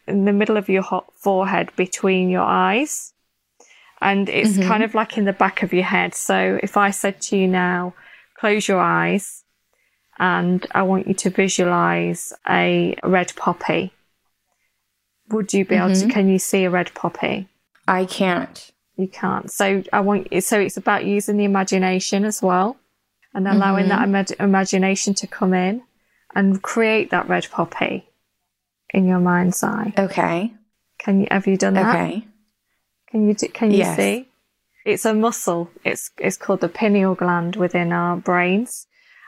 in 0.05 0.25
the 0.25 0.33
middle 0.33 0.57
of 0.57 0.67
your 0.67 0.83
forehead 1.15 1.71
between 1.77 2.29
your 2.29 2.41
eyes 2.41 3.12
and 4.03 4.29
it's 4.29 4.51
mm-hmm. 4.51 4.67
kind 4.67 4.83
of 4.83 4.93
like 4.93 5.17
in 5.17 5.25
the 5.25 5.33
back 5.33 5.63
of 5.63 5.73
your 5.73 5.83
head. 5.83 6.13
So 6.13 6.59
if 6.61 6.77
I 6.77 6.91
said 6.91 7.21
to 7.21 7.37
you 7.37 7.47
now, 7.47 7.93
close 8.37 8.67
your 8.67 8.79
eyes 8.79 9.43
and 10.19 10.65
I 10.71 10.83
want 10.83 11.07
you 11.07 11.13
to 11.13 11.29
visualize 11.29 12.33
a 12.47 12.95
red 13.03 13.33
poppy, 13.35 13.93
would 15.29 15.53
you 15.53 15.65
be 15.65 15.75
mm-hmm. 15.75 15.85
able 15.85 15.95
to, 15.95 16.01
mm-hmm. 16.01 16.09
can 16.09 16.29
you 16.29 16.37
see 16.37 16.65
a 16.65 16.69
red 16.69 16.93
poppy? 16.93 17.47
I 17.87 18.05
can't. 18.05 18.71
You 18.97 19.07
can't. 19.07 19.49
So 19.49 19.83
I 19.91 20.01
want 20.01 20.31
you, 20.31 20.41
so 20.41 20.59
it's 20.59 20.77
about 20.77 21.05
using 21.05 21.37
the 21.37 21.45
imagination 21.45 22.25
as 22.25 22.41
well 22.41 22.77
and 23.33 23.47
allowing 23.47 23.87
mm-hmm. 23.87 24.11
that 24.11 24.27
imag- 24.27 24.43
imagination 24.43 25.13
to 25.15 25.27
come 25.27 25.53
in 25.53 25.81
and 26.35 26.61
create 26.61 27.09
that 27.11 27.27
red 27.29 27.47
poppy 27.49 28.07
in 28.93 29.07
your 29.07 29.19
mind's 29.19 29.63
eye. 29.63 29.93
Okay. 29.97 30.53
Can 30.99 31.21
you 31.21 31.27
have 31.31 31.47
you 31.47 31.57
done 31.57 31.73
that? 31.73 31.95
Okay. 31.95 32.27
Can 33.13 33.27
you 33.27 33.35
do, 33.35 33.47
can 33.47 33.69
you 33.69 33.77
Yes. 33.77 33.95
see? 33.95 34.27
It's 34.85 35.05
a 35.05 35.13
muscle. 35.13 35.69
It's 35.85 36.09
it's 36.17 36.35
called 36.35 36.61
the 36.61 36.67
pineal 36.67 37.13
gland 37.13 37.55
within 37.55 37.93
our 37.93 38.17
brains. 38.17 38.87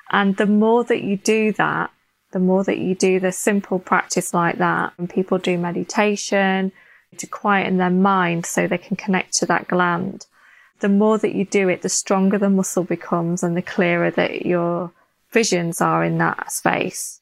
And 0.09 0.37
the 0.37 0.47
more 0.47 0.83
that 0.85 1.03
you 1.03 1.17
do 1.17 1.51
that, 1.51 1.91
the 2.31 2.39
more 2.39 2.63
that 2.63 2.79
you 2.79 2.95
do 2.95 3.19
the 3.19 3.31
simple 3.31 3.77
practice 3.77 4.33
like 4.33 4.57
that, 4.57 4.93
and 4.97 5.07
people 5.07 5.37
do 5.37 5.59
meditation 5.59 6.71
to 7.19 7.27
quieten 7.27 7.77
their 7.77 7.91
mind 7.91 8.47
so 8.47 8.65
they 8.65 8.79
can 8.79 8.97
connect 8.97 9.33
to 9.35 9.45
that 9.45 9.67
gland. 9.67 10.25
The 10.79 10.89
more 10.89 11.19
that 11.19 11.35
you 11.35 11.45
do 11.45 11.69
it, 11.69 11.83
the 11.83 11.89
stronger 11.89 12.39
the 12.39 12.49
muscle 12.49 12.83
becomes 12.83 13.43
and 13.43 13.55
the 13.55 13.61
clearer 13.61 14.09
that 14.09 14.47
your 14.47 14.91
visions 15.31 15.79
are 15.79 16.03
in 16.03 16.17
that 16.17 16.51
space. 16.51 17.21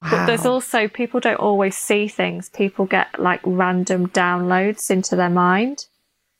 But 0.00 0.26
there's 0.26 0.46
also 0.46 0.86
people 0.86 1.18
don't 1.20 1.40
always 1.40 1.76
see 1.76 2.06
things. 2.06 2.48
People 2.50 2.86
get 2.86 3.18
like 3.18 3.40
random 3.44 4.08
downloads 4.08 4.90
into 4.90 5.16
their 5.16 5.30
mind. 5.30 5.86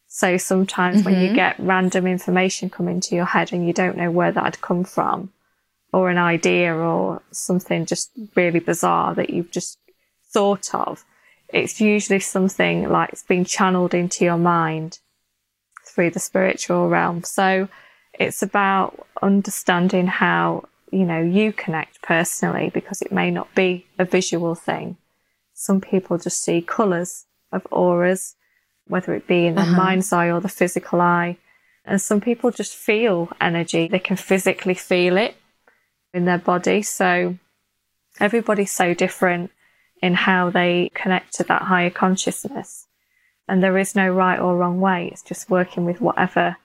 So 0.06 0.36
sometimes 0.36 1.04
when 1.04 1.20
you 1.20 1.26
mm-hmm. 1.26 1.34
get 1.34 1.58
random 1.58 2.06
information 2.06 2.70
come 2.70 2.88
into 2.88 3.14
your 3.14 3.26
head 3.26 3.52
and 3.52 3.66
you 3.66 3.72
don't 3.72 3.96
know 3.96 4.10
where 4.10 4.32
that 4.32 4.44
had 4.44 4.60
come 4.60 4.84
from, 4.84 5.32
or 5.92 6.08
an 6.08 6.18
idea 6.18 6.74
or 6.74 7.22
something 7.30 7.84
just 7.84 8.10
really 8.34 8.60
bizarre 8.60 9.14
that 9.14 9.30
you've 9.30 9.50
just 9.50 9.78
thought 10.30 10.74
of, 10.74 11.04
it's 11.48 11.80
usually 11.80 12.20
something 12.20 12.88
like 12.88 13.10
it's 13.10 13.22
been 13.22 13.44
channeled 13.44 13.94
into 13.94 14.24
your 14.24 14.38
mind 14.38 14.98
through 15.86 16.10
the 16.10 16.20
spiritual 16.20 16.88
realm. 16.88 17.24
So 17.24 17.68
it's 18.12 18.42
about 18.42 19.06
understanding 19.22 20.06
how, 20.06 20.64
you 20.92 21.04
know, 21.04 21.20
you 21.20 21.52
connect 21.52 22.02
personally 22.02 22.70
because 22.72 23.02
it 23.02 23.12
may 23.12 23.30
not 23.30 23.54
be 23.54 23.86
a 23.98 24.04
visual 24.04 24.54
thing. 24.54 24.96
Some 25.54 25.80
people 25.80 26.18
just 26.18 26.42
see 26.42 26.62
colours 26.62 27.26
of 27.52 27.66
auras, 27.70 28.36
whether 28.86 29.14
it 29.14 29.26
be 29.26 29.46
in 29.46 29.54
the 29.54 29.62
uh-huh. 29.62 29.76
mind's 29.76 30.12
eye 30.12 30.30
or 30.30 30.40
the 30.40 30.48
physical 30.48 31.00
eye. 31.00 31.36
And 31.84 32.00
some 32.00 32.20
people 32.20 32.50
just 32.50 32.74
feel 32.74 33.30
energy. 33.40 33.88
They 33.88 33.98
can 33.98 34.16
physically 34.16 34.74
feel 34.74 35.16
it 35.16 35.36
in 36.12 36.26
their 36.26 36.38
body. 36.38 36.82
So 36.82 37.38
everybody's 38.20 38.72
so 38.72 38.94
different 38.94 39.50
in 40.02 40.14
how 40.14 40.50
they 40.50 40.90
connect 40.94 41.34
to 41.34 41.44
that 41.44 41.62
higher 41.62 41.90
consciousness. 41.90 42.86
And 43.48 43.62
there 43.62 43.78
is 43.78 43.96
no 43.96 44.08
right 44.10 44.38
or 44.38 44.56
wrong 44.56 44.80
way. 44.80 45.08
It's 45.10 45.22
just 45.22 45.50
working 45.50 45.84
with 45.84 46.00
whatever 46.00 46.56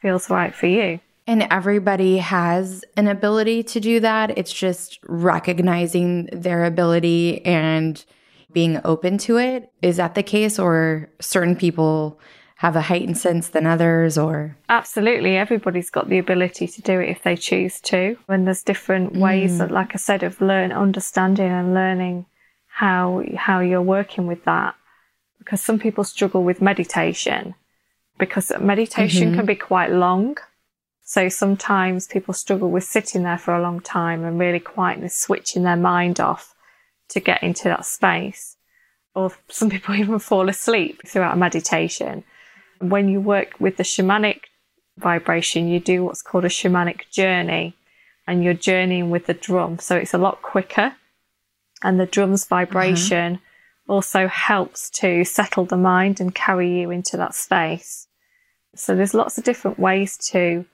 feels 0.00 0.30
right 0.30 0.54
for 0.54 0.66
you. 0.66 1.00
And 1.26 1.46
everybody 1.50 2.18
has 2.18 2.84
an 2.96 3.08
ability 3.08 3.62
to 3.62 3.80
do 3.80 4.00
that. 4.00 4.36
It's 4.36 4.52
just 4.52 4.98
recognizing 5.08 6.26
their 6.32 6.64
ability 6.64 7.44
and 7.46 8.04
being 8.52 8.80
open 8.84 9.16
to 9.18 9.38
it. 9.38 9.72
Is 9.80 9.96
that 9.96 10.14
the 10.14 10.22
case? 10.22 10.58
Or 10.58 11.08
certain 11.20 11.56
people 11.56 12.20
have 12.56 12.76
a 12.76 12.82
heightened 12.82 13.18
sense 13.18 13.48
than 13.48 13.66
others? 13.66 14.16
Or, 14.18 14.56
Absolutely, 14.68 15.36
everybody's 15.36 15.90
got 15.90 16.08
the 16.08 16.18
ability 16.18 16.68
to 16.68 16.82
do 16.82 17.00
it 17.00 17.08
if 17.08 17.22
they 17.22 17.36
choose 17.36 17.80
to. 17.82 18.16
And 18.28 18.46
there's 18.46 18.62
different 18.62 19.16
ways, 19.16 19.58
that, 19.58 19.70
like 19.70 19.94
I 19.94 19.98
said, 19.98 20.22
of 20.22 20.40
learn 20.40 20.72
understanding 20.72 21.50
and 21.50 21.74
learning 21.74 22.26
how 22.66 23.22
how 23.36 23.60
you're 23.60 23.82
working 23.82 24.26
with 24.26 24.44
that. 24.44 24.74
Because 25.38 25.60
some 25.60 25.78
people 25.78 26.04
struggle 26.04 26.44
with 26.44 26.62
meditation, 26.62 27.54
because 28.18 28.52
meditation 28.60 29.30
can 29.30 29.38
mm-hmm. 29.38 29.46
be 29.46 29.56
quite 29.56 29.90
long. 29.90 30.36
So 31.04 31.28
sometimes 31.28 32.06
people 32.06 32.32
struggle 32.32 32.70
with 32.70 32.84
sitting 32.84 33.22
there 33.22 33.38
for 33.38 33.54
a 33.54 33.60
long 33.60 33.80
time 33.80 34.24
and 34.24 34.38
really 34.38 34.58
quietly 34.58 35.08
switching 35.08 35.62
their 35.62 35.76
mind 35.76 36.18
off 36.18 36.54
to 37.10 37.20
get 37.20 37.42
into 37.42 37.64
that 37.64 37.84
space. 37.84 38.56
Or 39.14 39.30
some 39.48 39.68
people 39.74 39.94
even 39.94 40.18
fall 40.18 40.48
asleep 40.48 41.02
throughout 41.06 41.34
a 41.34 41.38
meditation. 41.38 42.24
When 42.80 43.08
you 43.08 43.20
work 43.20 43.60
with 43.60 43.76
the 43.76 43.82
shamanic 43.82 44.40
vibration, 44.96 45.68
you 45.68 45.78
do 45.78 46.02
what's 46.02 46.22
called 46.22 46.46
a 46.46 46.48
shamanic 46.48 47.10
journey 47.10 47.76
and 48.26 48.42
you're 48.42 48.54
journeying 48.54 49.10
with 49.10 49.26
the 49.26 49.34
drum. 49.34 49.78
So 49.78 49.96
it's 49.96 50.14
a 50.14 50.18
lot 50.18 50.40
quicker. 50.40 50.96
And 51.82 52.00
the 52.00 52.06
drum's 52.06 52.44
mm-hmm. 52.44 52.54
vibration 52.54 53.40
also 53.86 54.26
helps 54.26 54.88
to 54.88 55.22
settle 55.26 55.66
the 55.66 55.76
mind 55.76 56.18
and 56.18 56.34
carry 56.34 56.80
you 56.80 56.90
into 56.90 57.18
that 57.18 57.34
space. 57.34 58.08
So 58.74 58.96
there's 58.96 59.12
lots 59.12 59.36
of 59.36 59.44
different 59.44 59.78
ways 59.78 60.16
to 60.30 60.64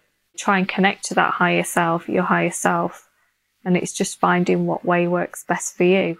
try 0.40 0.58
and 0.58 0.68
connect 0.68 1.04
to 1.06 1.14
that 1.14 1.34
higher 1.34 1.64
self, 1.64 2.08
your 2.08 2.22
higher 2.22 2.50
self. 2.50 3.08
And 3.64 3.76
it's 3.76 3.92
just 3.92 4.18
finding 4.18 4.66
what 4.66 4.84
way 4.84 5.06
works 5.06 5.44
best 5.44 5.76
for 5.76 5.84
you 5.84 6.18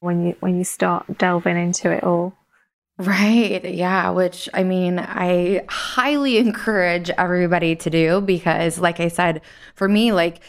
when 0.00 0.26
you 0.26 0.36
when 0.40 0.58
you 0.58 0.64
start 0.64 1.18
delving 1.18 1.56
into 1.56 1.90
it 1.90 2.02
all. 2.04 2.34
right. 2.98 3.64
Yeah. 3.64 4.10
Which 4.10 4.48
I 4.52 4.64
mean, 4.64 4.98
I 4.98 5.64
highly 5.68 6.38
encourage 6.46 7.10
everybody 7.10 7.76
to 7.76 7.90
do 7.90 8.20
because, 8.20 8.78
like 8.78 9.00
I 9.00 9.08
said, 9.08 9.40
for 9.74 9.88
me, 9.88 10.12
like, 10.12 10.40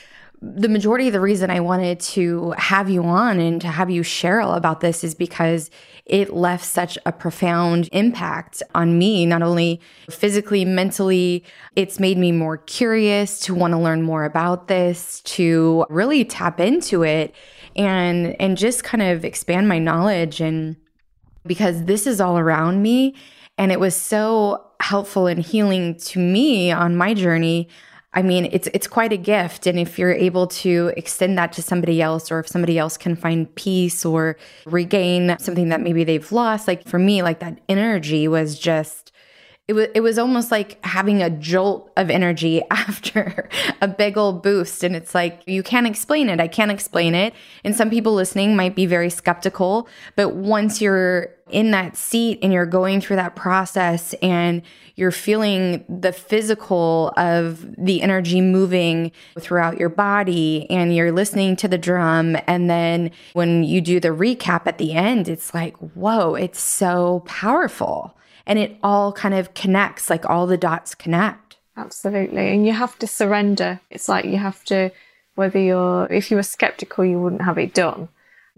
the 0.42 0.70
majority 0.70 1.08
of 1.08 1.14
the 1.14 1.20
reason 1.20 1.50
I 1.50 1.60
wanted 1.60 2.00
to 2.00 2.52
have 2.58 2.90
you 2.90 3.04
on 3.04 3.40
and 3.40 3.60
to 3.60 3.68
have 3.68 3.90
you 3.90 4.04
share 4.04 4.40
all 4.40 4.54
about 4.54 4.80
this 4.80 5.04
is 5.04 5.14
because 5.14 5.70
it 6.06 6.34
left 6.34 6.64
such 6.64 6.98
a 7.06 7.12
profound 7.12 7.90
impact 7.92 8.64
on 8.74 8.98
me, 8.98 9.26
not 9.26 9.42
only 9.42 9.82
physically, 10.10 10.64
mentally. 10.64 11.44
It's 11.76 12.00
made 12.00 12.18
me 12.18 12.32
more 12.32 12.58
curious 12.58 13.40
to 13.42 13.54
want 13.54 13.74
to 13.74 13.78
learn 13.78 14.02
more 14.02 14.24
about 14.24 14.70
this, 14.70 15.20
to 15.22 15.86
really 15.90 16.24
tap 16.24 16.62
into 16.62 17.04
it 17.04 17.36
and, 17.76 18.40
and 18.40 18.58
just 18.58 18.84
kind 18.84 19.04
of 19.04 19.26
expand 19.26 19.68
my 19.68 19.78
knowledge 19.78 20.40
and 20.40 20.78
because 21.46 21.84
this 21.84 22.08
is 22.08 22.22
all 22.22 22.38
around 22.38 22.82
me. 22.82 23.14
And 23.58 23.74
it 23.74 23.80
was 23.80 23.94
so 23.94 24.66
helpful 24.80 25.28
and 25.28 25.44
healing 25.44 25.98
to 25.98 26.20
me 26.20 26.72
on 26.72 26.96
my 26.96 27.14
journey. 27.14 27.68
I 28.12 28.24
mean, 28.24 28.50
it's 28.52 28.68
it's 28.74 28.88
quite 28.88 29.14
a 29.14 29.18
gift. 29.18 29.68
And 29.68 29.80
if 29.80 30.00
you're 30.00 30.14
able 30.14 30.48
to 30.48 30.92
extend 30.98 31.38
that 31.38 31.54
to 31.54 31.62
somebody 31.62 32.02
else, 32.02 32.32
or 32.32 32.40
if 32.40 32.48
somebody 32.48 32.80
else 32.80 32.98
can 32.98 33.16
find 33.16 33.54
peace 33.56 34.04
or 34.04 34.36
regain 34.66 35.38
something 35.40 35.70
that 35.70 35.82
maybe 35.82 36.04
they've 36.04 36.32
lost, 36.32 36.68
like 36.68 36.88
for 36.88 36.98
me, 36.98 37.22
like 37.22 37.40
that 37.40 37.60
energy 37.70 38.28
was 38.28 38.58
just 38.58 39.09
it 39.70 39.74
was 39.74 39.88
it 39.94 40.02
was 40.02 40.18
almost 40.18 40.50
like 40.50 40.84
having 40.84 41.22
a 41.22 41.30
jolt 41.30 41.92
of 41.96 42.10
energy 42.10 42.64
after 42.72 43.48
a 43.82 43.88
big 43.88 44.18
old 44.18 44.42
boost. 44.42 44.84
And 44.84 44.96
it's 44.96 45.14
like 45.14 45.44
you 45.46 45.62
can't 45.62 45.86
explain 45.86 46.28
it. 46.28 46.40
I 46.40 46.48
can't 46.48 46.72
explain 46.72 47.14
it. 47.14 47.36
And 47.64 47.76
some 47.76 47.92
people 47.92 48.16
listening 48.16 48.56
might 48.56 48.76
be 48.76 48.88
very 48.88 49.12
skeptical. 49.12 49.88
But 50.16 50.34
once 50.34 50.82
you're 50.82 51.36
in 51.52 51.70
that 51.72 51.98
seat 51.98 52.40
and 52.42 52.52
you're 52.52 52.66
going 52.66 53.00
through 53.00 53.18
that 53.18 53.36
process 53.36 54.16
and 54.24 54.64
you're 54.96 55.12
feeling 55.12 55.86
the 55.88 56.14
physical 56.14 57.14
of 57.16 57.76
the 57.78 58.02
energy 58.02 58.42
moving 58.42 59.12
throughout 59.40 59.80
your 59.80 59.90
body 59.90 60.66
and 60.72 60.96
you're 60.96 61.12
listening 61.12 61.56
to 61.56 61.68
the 61.68 61.78
drum 61.78 62.38
and 62.46 62.70
then 62.70 63.10
when 63.34 63.64
you 63.64 63.82
do 63.82 64.00
the 64.00 64.10
recap 64.10 64.68
at 64.68 64.78
the 64.78 64.94
end 64.94 65.28
it's 65.28 65.52
like 65.52 65.76
whoa 65.78 66.36
it's 66.36 66.60
so 66.60 67.24
powerful 67.26 68.16
and 68.50 68.60
it 68.60 68.78
all 68.84 69.14
kind 69.14 69.34
of 69.34 69.54
connects 69.54 70.10
like 70.10 70.30
all 70.30 70.46
the 70.48 70.58
dots 70.58 70.94
connect 70.96 71.50
Absolutely. 71.80 72.54
And 72.54 72.66
you 72.68 72.74
have 72.74 73.00
to 73.00 73.08
surrender. 73.08 73.80
It's 73.90 74.10
like 74.10 74.26
you 74.26 74.38
have 74.38 74.64
to, 74.66 74.92
whether 75.36 75.60
you're, 75.60 76.08
if 76.12 76.30
you 76.30 76.36
were 76.36 76.44
skeptical, 76.44 77.06
you 77.06 77.20
wouldn't 77.22 77.44
have 77.44 77.58
it 77.58 77.74
done. 77.74 78.10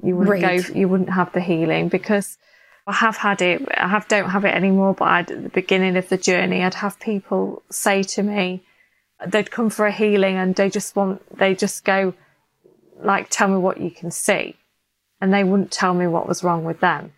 You 0.02 0.16
wouldn't 0.16 0.42
Right. 0.42 0.66
go, 0.66 0.74
you 0.74 0.88
wouldn't 0.88 1.12
have 1.12 1.32
the 1.32 1.42
healing 1.42 1.88
because 1.88 2.40
I 2.88 2.94
have 2.94 3.18
had 3.18 3.42
it, 3.44 3.62
I 3.78 3.88
have, 3.88 4.08
don't 4.08 4.32
have 4.32 4.44
it 4.44 4.56
anymore, 4.56 4.96
but 4.96 5.08
I'd, 5.08 5.32
at 5.32 5.44
the 5.44 5.50
beginning 5.50 5.96
of 5.98 6.10
the 6.10 6.18
journey, 6.18 6.64
I'd 6.64 6.74
have 6.74 7.00
people 7.00 7.62
say 7.70 8.02
to 8.02 8.24
me, 8.24 8.64
they'd 9.28 9.52
come 9.52 9.70
for 9.70 9.86
a 9.86 9.92
healing 9.92 10.38
and 10.38 10.56
they 10.56 10.72
just 10.72 10.96
want, 10.96 11.22
they 11.38 11.54
just 11.54 11.86
go, 11.86 12.16
like, 13.04 13.28
tell 13.30 13.50
me 13.50 13.58
what 13.58 13.80
you 13.80 13.92
can 13.92 14.10
see. 14.10 14.56
And 15.22 15.32
they 15.32 15.44
wouldn't 15.44 15.72
tell 15.72 15.94
me 15.94 16.08
what 16.08 16.28
was 16.28 16.44
wrong 16.44 16.64
with 16.64 16.80
them. 16.80 17.14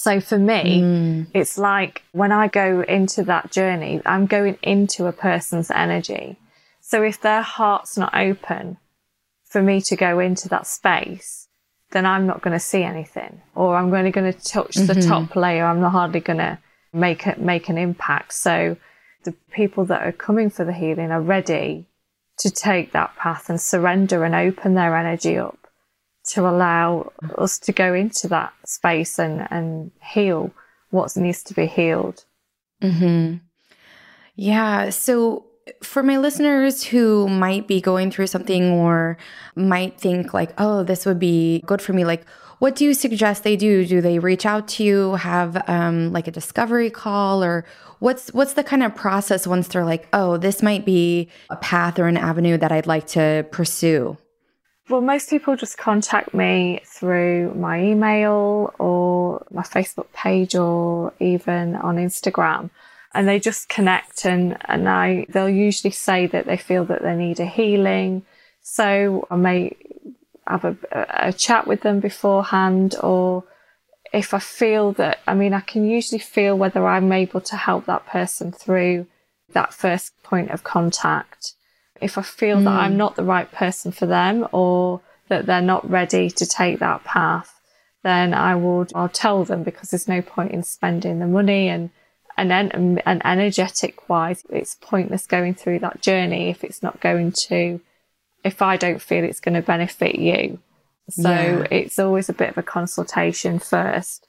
So 0.00 0.20
for 0.20 0.38
me, 0.38 0.80
mm. 0.80 1.26
it's 1.34 1.58
like 1.58 2.02
when 2.12 2.30
I 2.30 2.46
go 2.46 2.82
into 2.82 3.24
that 3.24 3.50
journey, 3.50 4.00
I'm 4.06 4.26
going 4.26 4.56
into 4.62 5.06
a 5.06 5.12
person's 5.12 5.72
energy. 5.72 6.38
So 6.80 7.02
if 7.02 7.20
their 7.20 7.42
heart's 7.42 7.98
not 7.98 8.14
open 8.14 8.76
for 9.44 9.60
me 9.60 9.80
to 9.80 9.96
go 9.96 10.20
into 10.20 10.48
that 10.50 10.68
space, 10.68 11.48
then 11.90 12.06
I'm 12.06 12.28
not 12.28 12.42
going 12.42 12.52
to 12.52 12.60
see 12.60 12.84
anything, 12.84 13.42
or 13.56 13.74
I'm 13.74 13.92
only 13.92 14.12
going 14.12 14.32
to 14.32 14.40
touch 14.40 14.76
the 14.76 14.92
mm-hmm. 14.92 15.08
top 15.08 15.34
layer. 15.34 15.64
I'm 15.64 15.80
not 15.80 15.90
hardly 15.90 16.20
going 16.20 16.38
to 16.38 16.60
make 16.92 17.26
it 17.26 17.40
make 17.40 17.68
an 17.68 17.76
impact. 17.76 18.34
So 18.34 18.76
the 19.24 19.32
people 19.50 19.84
that 19.86 20.06
are 20.06 20.12
coming 20.12 20.48
for 20.48 20.64
the 20.64 20.72
healing 20.72 21.10
are 21.10 21.20
ready 21.20 21.86
to 22.38 22.50
take 22.50 22.92
that 22.92 23.16
path 23.16 23.50
and 23.50 23.60
surrender 23.60 24.22
and 24.22 24.36
open 24.36 24.74
their 24.74 24.96
energy 24.96 25.36
up 25.36 25.57
to 26.28 26.48
allow 26.48 27.12
us 27.36 27.58
to 27.58 27.72
go 27.72 27.94
into 27.94 28.28
that 28.28 28.52
space 28.64 29.18
and, 29.18 29.46
and 29.50 29.90
heal 30.02 30.50
what 30.90 31.16
needs 31.16 31.42
to 31.44 31.54
be 31.54 31.66
healed. 31.66 32.24
Mm-hmm. 32.82 33.36
Yeah. 34.36 34.90
So, 34.90 35.44
for 35.82 36.02
my 36.02 36.16
listeners 36.16 36.82
who 36.82 37.28
might 37.28 37.68
be 37.68 37.80
going 37.80 38.10
through 38.10 38.28
something 38.28 38.70
or 38.70 39.18
might 39.54 40.00
think, 40.00 40.32
like, 40.32 40.52
oh, 40.58 40.82
this 40.82 41.04
would 41.04 41.18
be 41.18 41.62
good 41.66 41.82
for 41.82 41.92
me, 41.92 42.04
like, 42.04 42.24
what 42.58 42.74
do 42.74 42.84
you 42.84 42.94
suggest 42.94 43.44
they 43.44 43.56
do? 43.56 43.84
Do 43.84 44.00
they 44.00 44.18
reach 44.18 44.46
out 44.46 44.68
to 44.68 44.84
you, 44.84 45.14
have 45.14 45.62
um, 45.68 46.12
like 46.12 46.26
a 46.26 46.30
discovery 46.30 46.90
call, 46.90 47.44
or 47.44 47.64
what's 48.00 48.32
what's 48.32 48.54
the 48.54 48.64
kind 48.64 48.82
of 48.82 48.94
process 48.94 49.46
once 49.46 49.68
they're 49.68 49.84
like, 49.84 50.08
oh, 50.12 50.36
this 50.36 50.62
might 50.62 50.84
be 50.84 51.28
a 51.50 51.56
path 51.56 51.98
or 51.98 52.08
an 52.08 52.16
avenue 52.16 52.56
that 52.58 52.72
I'd 52.72 52.86
like 52.86 53.06
to 53.08 53.46
pursue? 53.52 54.16
Well, 54.88 55.02
most 55.02 55.28
people 55.28 55.54
just 55.54 55.76
contact 55.76 56.32
me 56.32 56.80
through 56.86 57.52
my 57.54 57.82
email 57.82 58.72
or 58.78 59.44
my 59.50 59.62
Facebook 59.62 60.10
page 60.14 60.54
or 60.54 61.12
even 61.20 61.76
on 61.76 61.96
Instagram. 61.96 62.70
And 63.12 63.28
they 63.28 63.38
just 63.38 63.68
connect 63.68 64.24
and, 64.24 64.56
and 64.64 64.88
I, 64.88 65.26
they'll 65.28 65.48
usually 65.48 65.90
say 65.90 66.26
that 66.28 66.46
they 66.46 66.56
feel 66.56 66.86
that 66.86 67.02
they 67.02 67.14
need 67.14 67.38
a 67.38 67.44
healing. 67.44 68.24
So 68.62 69.26
I 69.30 69.36
may 69.36 69.76
have 70.46 70.64
a, 70.64 70.76
a 70.92 71.32
chat 71.34 71.66
with 71.66 71.82
them 71.82 72.00
beforehand 72.00 72.96
or 73.02 73.44
if 74.12 74.32
I 74.32 74.38
feel 74.38 74.92
that, 74.92 75.18
I 75.26 75.34
mean, 75.34 75.52
I 75.52 75.60
can 75.60 75.86
usually 75.86 76.18
feel 76.18 76.56
whether 76.56 76.86
I'm 76.86 77.12
able 77.12 77.42
to 77.42 77.56
help 77.56 77.84
that 77.86 78.06
person 78.06 78.52
through 78.52 79.06
that 79.52 79.74
first 79.74 80.22
point 80.22 80.50
of 80.50 80.64
contact. 80.64 81.54
If 82.00 82.18
I 82.18 82.22
feel 82.22 82.58
mm. 82.58 82.64
that 82.64 82.80
I'm 82.80 82.96
not 82.96 83.16
the 83.16 83.24
right 83.24 83.50
person 83.50 83.92
for 83.92 84.06
them 84.06 84.46
or 84.52 85.00
that 85.28 85.46
they're 85.46 85.60
not 85.60 85.88
ready 85.88 86.30
to 86.30 86.46
take 86.46 86.78
that 86.78 87.04
path, 87.04 87.60
then 88.02 88.32
I 88.32 88.54
will, 88.54 88.86
I'll 88.94 89.08
tell 89.08 89.44
them 89.44 89.62
because 89.62 89.90
there's 89.90 90.08
no 90.08 90.22
point 90.22 90.52
in 90.52 90.62
spending 90.62 91.18
the 91.18 91.26
money 91.26 91.68
and, 91.68 91.90
and, 92.36 92.52
and 93.04 93.22
energetic 93.24 94.08
wise, 94.08 94.44
it's 94.48 94.76
pointless 94.80 95.26
going 95.26 95.54
through 95.54 95.80
that 95.80 96.00
journey 96.00 96.48
if 96.50 96.62
it's 96.62 96.82
not 96.82 97.00
going 97.00 97.32
to 97.32 97.80
if 98.44 98.62
I 98.62 98.76
don't 98.76 99.02
feel 99.02 99.24
it's 99.24 99.40
going 99.40 99.54
to 99.54 99.62
benefit 99.62 100.16
you. 100.16 100.58
So 101.10 101.30
yeah. 101.30 101.66
it's 101.70 101.98
always 101.98 102.28
a 102.28 102.34
bit 102.34 102.50
of 102.50 102.58
a 102.58 102.62
consultation 102.62 103.58
first. 103.58 104.26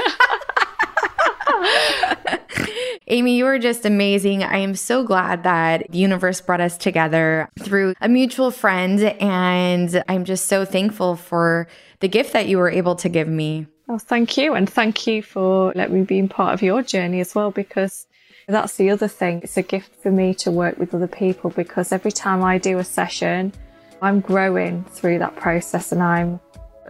Amy, 3.08 3.36
you 3.36 3.46
are 3.46 3.58
just 3.60 3.86
amazing. 3.86 4.42
I 4.42 4.58
am 4.58 4.74
so 4.74 5.04
glad 5.04 5.44
that 5.44 5.86
the 5.90 5.98
universe 5.98 6.40
brought 6.40 6.60
us 6.60 6.76
together 6.76 7.48
through 7.60 7.94
a 8.00 8.08
mutual 8.08 8.50
friend. 8.50 9.00
And 9.00 10.02
I'm 10.08 10.24
just 10.24 10.46
so 10.46 10.64
thankful 10.64 11.14
for 11.14 11.68
the 12.00 12.08
gift 12.08 12.32
that 12.32 12.48
you 12.48 12.58
were 12.58 12.68
able 12.68 12.96
to 12.96 13.08
give 13.08 13.28
me. 13.28 13.68
Oh, 13.88 13.98
thank 13.98 14.36
you. 14.36 14.54
And 14.54 14.68
thank 14.68 15.06
you 15.06 15.22
for 15.22 15.72
letting 15.76 15.94
me 15.94 16.02
be 16.02 16.26
part 16.26 16.54
of 16.54 16.62
your 16.62 16.82
journey 16.82 17.20
as 17.20 17.32
well, 17.32 17.52
because 17.52 18.08
that's 18.48 18.76
the 18.76 18.90
other 18.90 19.06
thing. 19.06 19.40
It's 19.44 19.56
a 19.56 19.62
gift 19.62 19.94
for 20.02 20.10
me 20.10 20.34
to 20.34 20.50
work 20.50 20.76
with 20.76 20.92
other 20.92 21.06
people 21.06 21.50
because 21.50 21.92
every 21.92 22.10
time 22.10 22.42
I 22.42 22.58
do 22.58 22.78
a 22.78 22.84
session, 22.84 23.52
I'm 24.02 24.18
growing 24.18 24.82
through 24.82 25.20
that 25.20 25.36
process 25.36 25.92
and 25.92 26.02
I'm 26.02 26.40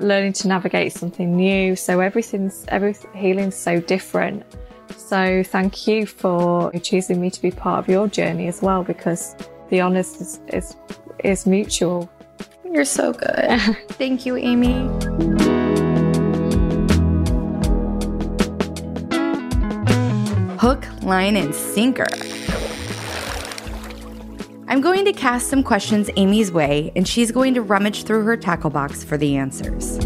learning 0.00 0.32
to 0.34 0.48
navigate 0.48 0.94
something 0.94 1.36
new. 1.36 1.76
So 1.76 2.00
everything's, 2.00 2.64
every 2.68 2.96
healing's 3.14 3.54
so 3.56 3.80
different. 3.80 4.44
So 4.97 5.42
thank 5.44 5.86
you 5.86 6.07
for 6.07 6.72
choosing 6.72 7.20
me 7.20 7.30
to 7.30 7.40
be 7.40 7.51
part 7.51 7.78
of 7.78 7.88
your 7.88 8.09
journey 8.09 8.49
as 8.49 8.61
well, 8.61 8.82
because 8.82 9.36
the 9.68 9.80
honours 9.80 10.20
is, 10.20 10.40
is, 10.49 10.76
is 11.22 11.47
mutual. 11.47 12.11
You're 12.64 12.84
so 12.84 13.12
good. 13.12 13.61
thank 13.90 14.26
you, 14.26 14.36
Amy. 14.36 14.88
Hook, 20.59 20.84
line, 21.03 21.36
and 21.36 21.55
sinker. 21.55 22.07
I'm 24.68 24.80
going 24.80 25.05
to 25.05 25.12
cast 25.12 25.49
some 25.49 25.62
questions 25.62 26.11
Amy's 26.16 26.51
way, 26.51 26.90
and 26.97 27.07
she's 27.07 27.30
going 27.30 27.55
to 27.55 27.62
rummage 27.62 28.03
through 28.03 28.24
her 28.24 28.36
tackle 28.36 28.70
box 28.70 29.05
for 29.05 29.16
the 29.16 29.36
answers. 29.36 29.99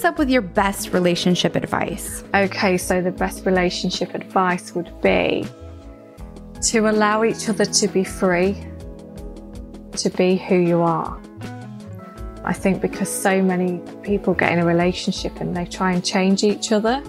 Us 0.00 0.06
up 0.06 0.18
with 0.18 0.30
your 0.30 0.40
best 0.40 0.94
relationship 0.94 1.56
advice. 1.56 2.24
Okay, 2.34 2.78
so 2.78 3.02
the 3.02 3.10
best 3.10 3.44
relationship 3.44 4.14
advice 4.14 4.74
would 4.74 4.90
be 5.02 5.44
to 6.62 6.88
allow 6.88 7.22
each 7.22 7.50
other 7.50 7.66
to 7.66 7.86
be 7.86 8.02
free, 8.02 8.56
to 9.98 10.08
be 10.08 10.36
who 10.36 10.56
you 10.56 10.80
are. 10.80 11.20
I 12.44 12.54
think 12.54 12.80
because 12.80 13.10
so 13.10 13.42
many 13.42 13.82
people 14.02 14.32
get 14.32 14.52
in 14.52 14.60
a 14.60 14.64
relationship 14.64 15.38
and 15.38 15.54
they 15.54 15.66
try 15.66 15.92
and 15.92 16.02
change 16.02 16.44
each 16.44 16.72
other 16.72 17.02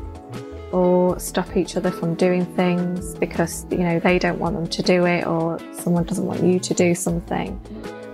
or 0.74 1.18
stop 1.18 1.56
each 1.56 1.78
other 1.78 1.92
from 1.92 2.16
doing 2.16 2.46
things 2.58 3.16
because 3.16 3.66
you 3.72 3.86
know 3.86 4.02
they 4.02 4.20
don't 4.20 4.38
want 4.38 4.56
them 4.56 4.68
to 4.68 4.84
do 4.84 5.06
it 5.06 5.26
or 5.26 5.58
someone 5.80 6.04
doesn't 6.04 6.26
want 6.26 6.44
you 6.44 6.60
to 6.60 6.74
do 6.74 6.94
something 6.94 7.58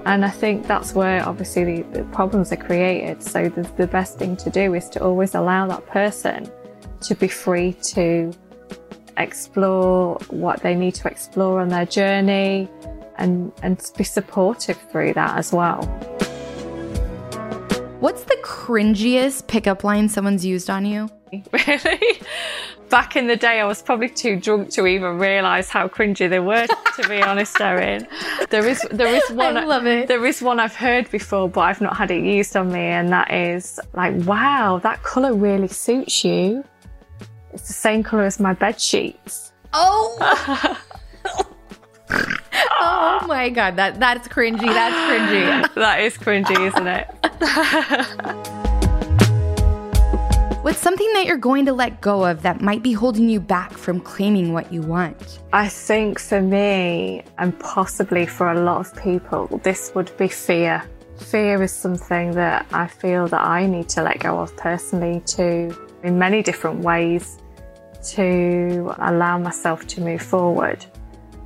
and 0.07 0.23
I 0.23 0.29
think 0.29 0.67
that's 0.67 0.93
where 0.93 1.27
obviously 1.27 1.81
the, 1.81 1.99
the 1.99 2.03
problems 2.05 2.53
are 2.53 2.57
created. 2.57 3.21
So 3.21 3.49
the, 3.49 3.63
the 3.75 3.87
best 3.87 4.17
thing 4.17 4.37
to 4.37 4.49
do 4.49 4.73
is 4.73 4.87
to 4.91 5.03
always 5.03 5.35
allow 5.35 5.67
that 5.67 5.85
person 5.87 6.49
to 7.01 7.13
be 7.13 7.27
free 7.27 7.73
to 7.73 8.31
explore 9.17 10.17
what 10.29 10.61
they 10.61 10.75
need 10.75 10.95
to 10.95 11.09
explore 11.09 11.59
on 11.59 11.67
their 11.67 11.85
journey 11.85 12.69
and, 13.17 13.51
and 13.63 13.83
be 13.97 14.05
supportive 14.05 14.77
through 14.89 15.13
that 15.15 15.37
as 15.37 15.51
well. 15.51 15.83
What's 17.99 18.23
the 18.23 18.37
cringiest 18.43 19.47
pickup 19.47 19.83
line 19.83 20.07
someone's 20.07 20.45
used 20.45 20.69
on 20.69 20.85
you? 20.85 21.09
Really? 21.51 22.21
Back 22.89 23.15
in 23.15 23.27
the 23.27 23.35
day, 23.35 23.59
I 23.59 23.65
was 23.65 23.81
probably 23.81 24.09
too 24.09 24.35
drunk 24.35 24.69
to 24.71 24.85
even 24.87 25.17
realise 25.17 25.69
how 25.69 25.87
cringy 25.87 26.29
they 26.29 26.39
were. 26.39 26.65
To 26.67 27.07
be 27.07 27.21
honest, 27.21 27.59
Erin, 27.59 28.07
there 28.49 28.67
is 28.67 28.81
there 28.91 29.13
is 29.13 29.29
one. 29.31 29.57
I 29.57 29.65
love 29.65 29.85
it. 29.85 30.07
There 30.07 30.25
is 30.25 30.41
one 30.41 30.59
I've 30.59 30.75
heard 30.75 31.09
before, 31.11 31.49
but 31.49 31.61
I've 31.61 31.81
not 31.81 31.95
had 31.95 32.11
it 32.11 32.23
used 32.23 32.55
on 32.55 32.71
me, 32.71 32.79
and 32.79 33.09
that 33.09 33.31
is 33.31 33.79
like, 33.93 34.15
"Wow, 34.25 34.79
that 34.83 35.03
colour 35.03 35.33
really 35.33 35.67
suits 35.67 36.23
you. 36.23 36.63
It's 37.53 37.67
the 37.67 37.73
same 37.73 38.03
colour 38.03 38.23
as 38.23 38.39
my 38.39 38.53
bed 38.53 38.79
sheets." 38.81 39.53
Oh. 39.73 40.17
oh 42.09 43.25
my 43.27 43.49
god, 43.49 43.75
that 43.75 43.99
that's 43.99 44.27
cringy. 44.27 44.65
That's 44.65 44.95
cringy. 44.95 45.73
that 45.75 45.99
is 46.01 46.17
cringy, 46.17 46.67
isn't 46.67 46.87
it? 46.87 48.53
What's 50.67 50.79
something 50.79 51.13
that 51.13 51.25
you're 51.25 51.37
going 51.37 51.65
to 51.67 51.71
let 51.71 52.01
go 52.01 52.25
of 52.25 52.41
that 52.41 52.59
might 52.59 52.83
be 52.83 52.91
holding 52.91 53.29
you 53.29 53.39
back 53.39 53.71
from 53.71 54.01
claiming 54.01 54.51
what 54.51 54.73
you 54.73 54.81
want? 54.81 55.39
I 55.53 55.69
think 55.69 56.19
for 56.19 56.41
me, 56.41 57.23
and 57.37 57.57
possibly 57.57 58.25
for 58.25 58.51
a 58.51 58.59
lot 58.59 58.81
of 58.81 59.01
people, 59.01 59.47
this 59.63 59.93
would 59.95 60.11
be 60.17 60.27
fear. 60.27 60.83
Fear 61.19 61.63
is 61.63 61.71
something 61.71 62.31
that 62.31 62.65
I 62.73 62.85
feel 62.87 63.29
that 63.29 63.41
I 63.41 63.65
need 63.65 63.87
to 63.87 64.03
let 64.03 64.19
go 64.19 64.39
of 64.39 64.57
personally 64.57 65.21
to 65.37 65.73
in 66.03 66.19
many 66.19 66.43
different 66.43 66.81
ways 66.81 67.37
to 68.15 68.93
allow 68.97 69.37
myself 69.37 69.87
to 69.87 70.01
move 70.01 70.21
forward. 70.21 70.85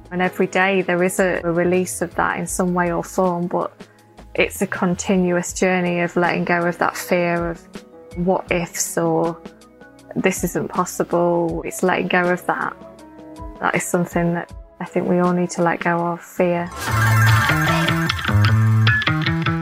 And 0.09 0.23
every 0.23 0.47
day 0.47 0.81
there 0.81 1.03
is 1.03 1.19
a, 1.19 1.41
a 1.43 1.51
release 1.51 2.01
of 2.01 2.15
that 2.15 2.39
in 2.39 2.47
some 2.47 2.73
way 2.73 2.91
or 2.91 3.03
form, 3.03 3.45
but 3.45 3.71
it's 4.33 4.63
a 4.63 4.67
continuous 4.67 5.53
journey 5.53 5.99
of 5.99 6.15
letting 6.15 6.43
go 6.43 6.65
of 6.65 6.79
that 6.79 6.97
fear 6.97 7.51
of 7.51 7.90
what 8.15 8.51
ifs 8.51 8.97
or 8.97 9.41
this 10.15 10.43
isn't 10.43 10.69
possible. 10.69 11.61
It's 11.65 11.83
letting 11.83 12.07
go 12.07 12.29
of 12.29 12.45
that. 12.45 12.75
That 13.59 13.75
is 13.75 13.83
something 13.83 14.33
that 14.33 14.51
I 14.79 14.85
think 14.85 15.07
we 15.07 15.19
all 15.19 15.33
need 15.33 15.49
to 15.51 15.61
let 15.61 15.79
go 15.79 15.97
of 15.97 16.21
fear. 16.21 16.67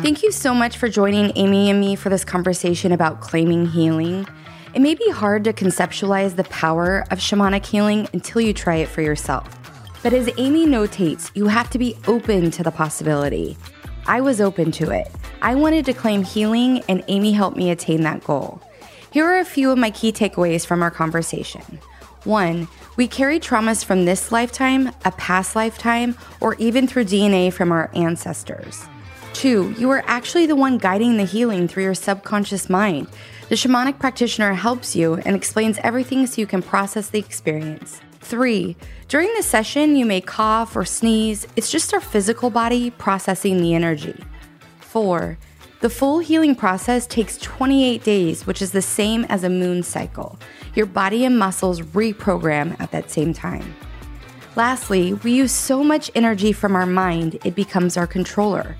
Thank 0.01 0.23
you 0.23 0.31
so 0.31 0.53
much 0.53 0.77
for 0.77 0.87
joining 0.87 1.31
Amy 1.37 1.69
and 1.69 1.79
me 1.79 1.95
for 1.95 2.09
this 2.09 2.23
conversation 2.23 2.91
about 2.91 3.19
claiming 3.19 3.65
healing. 3.65 4.25
It 4.73 4.81
may 4.81 4.95
be 4.95 5.09
hard 5.09 5.43
to 5.43 5.53
conceptualize 5.53 6.35
the 6.35 6.45
power 6.45 7.05
of 7.11 7.19
shamanic 7.19 7.65
healing 7.65 8.07
until 8.13 8.41
you 8.41 8.53
try 8.53 8.77
it 8.77 8.87
for 8.87 9.01
yourself. 9.01 9.47
But 10.01 10.13
as 10.13 10.29
Amy 10.37 10.65
notates, 10.65 11.31
you 11.35 11.47
have 11.47 11.69
to 11.71 11.77
be 11.77 11.97
open 12.07 12.49
to 12.51 12.63
the 12.63 12.71
possibility. 12.71 13.57
I 14.07 14.21
was 14.21 14.39
open 14.39 14.71
to 14.73 14.91
it. 14.91 15.11
I 15.41 15.55
wanted 15.55 15.85
to 15.85 15.93
claim 15.93 16.23
healing, 16.23 16.83
and 16.89 17.03
Amy 17.07 17.31
helped 17.31 17.55
me 17.55 17.71
attain 17.71 18.01
that 18.03 18.23
goal. 18.25 18.61
Here 19.11 19.25
are 19.25 19.39
a 19.39 19.45
few 19.45 19.71
of 19.71 19.77
my 19.77 19.89
key 19.89 20.11
takeaways 20.11 20.65
from 20.65 20.83
our 20.83 20.91
conversation. 20.91 21.79
One, 22.25 22.67
we 22.97 23.07
carry 23.07 23.39
traumas 23.39 23.83
from 23.85 24.03
this 24.03 24.33
lifetime, 24.33 24.91
a 25.05 25.11
past 25.11 25.55
lifetime, 25.55 26.17
or 26.41 26.55
even 26.55 26.87
through 26.87 27.05
DNA 27.05 27.53
from 27.53 27.71
our 27.71 27.89
ancestors. 27.93 28.85
Two, 29.31 29.73
you 29.77 29.89
are 29.89 30.03
actually 30.05 30.45
the 30.45 30.55
one 30.57 30.77
guiding 30.77 31.15
the 31.15 31.23
healing 31.23 31.69
through 31.69 31.83
your 31.83 31.95
subconscious 31.95 32.69
mind. 32.69 33.07
The 33.47 33.55
shamanic 33.55 33.97
practitioner 33.97 34.53
helps 34.53 34.95
you 34.95 35.15
and 35.15 35.35
explains 35.37 35.79
everything 35.79 36.27
so 36.27 36.41
you 36.41 36.47
can 36.47 36.61
process 36.61 37.09
the 37.09 37.19
experience. 37.19 38.01
Three, 38.19 38.75
during 39.07 39.33
the 39.35 39.43
session, 39.43 39.95
you 39.95 40.05
may 40.05 40.19
cough 40.19 40.75
or 40.75 40.83
sneeze. 40.83 41.47
It's 41.55 41.71
just 41.71 41.93
our 41.93 42.01
physical 42.01 42.49
body 42.49 42.91
processing 42.91 43.61
the 43.61 43.73
energy. 43.73 44.21
Four, 44.89 45.37
the 45.81 45.89
full 45.91 46.17
healing 46.17 46.55
process 46.55 47.05
takes 47.05 47.37
28 47.37 48.03
days, 48.03 48.47
which 48.47 48.59
is 48.59 48.71
the 48.71 48.81
same 48.81 49.23
as 49.25 49.43
a 49.43 49.49
moon 49.49 49.83
cycle. 49.83 50.39
Your 50.73 50.87
body 50.87 51.25
and 51.25 51.37
muscles 51.37 51.81
reprogram 51.81 52.75
at 52.81 52.89
that 52.89 53.11
same 53.11 53.31
time. 53.31 53.75
Lastly, 54.55 55.13
we 55.13 55.31
use 55.31 55.51
so 55.51 55.83
much 55.83 56.09
energy 56.15 56.51
from 56.51 56.75
our 56.75 56.87
mind, 56.87 57.37
it 57.45 57.53
becomes 57.53 57.97
our 57.97 58.07
controller. 58.07 58.75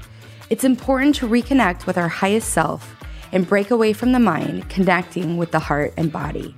It's 0.49 0.63
important 0.63 1.13
to 1.17 1.27
reconnect 1.27 1.85
with 1.85 1.95
our 1.95 2.07
highest 2.07 2.49
self 2.49 2.95
and 3.31 3.47
break 3.47 3.69
away 3.69 3.93
from 3.93 4.11
the 4.11 4.19
mind, 4.19 4.67
connecting 4.67 5.37
with 5.37 5.51
the 5.51 5.59
heart 5.59 5.93
and 5.95 6.11
body. 6.11 6.55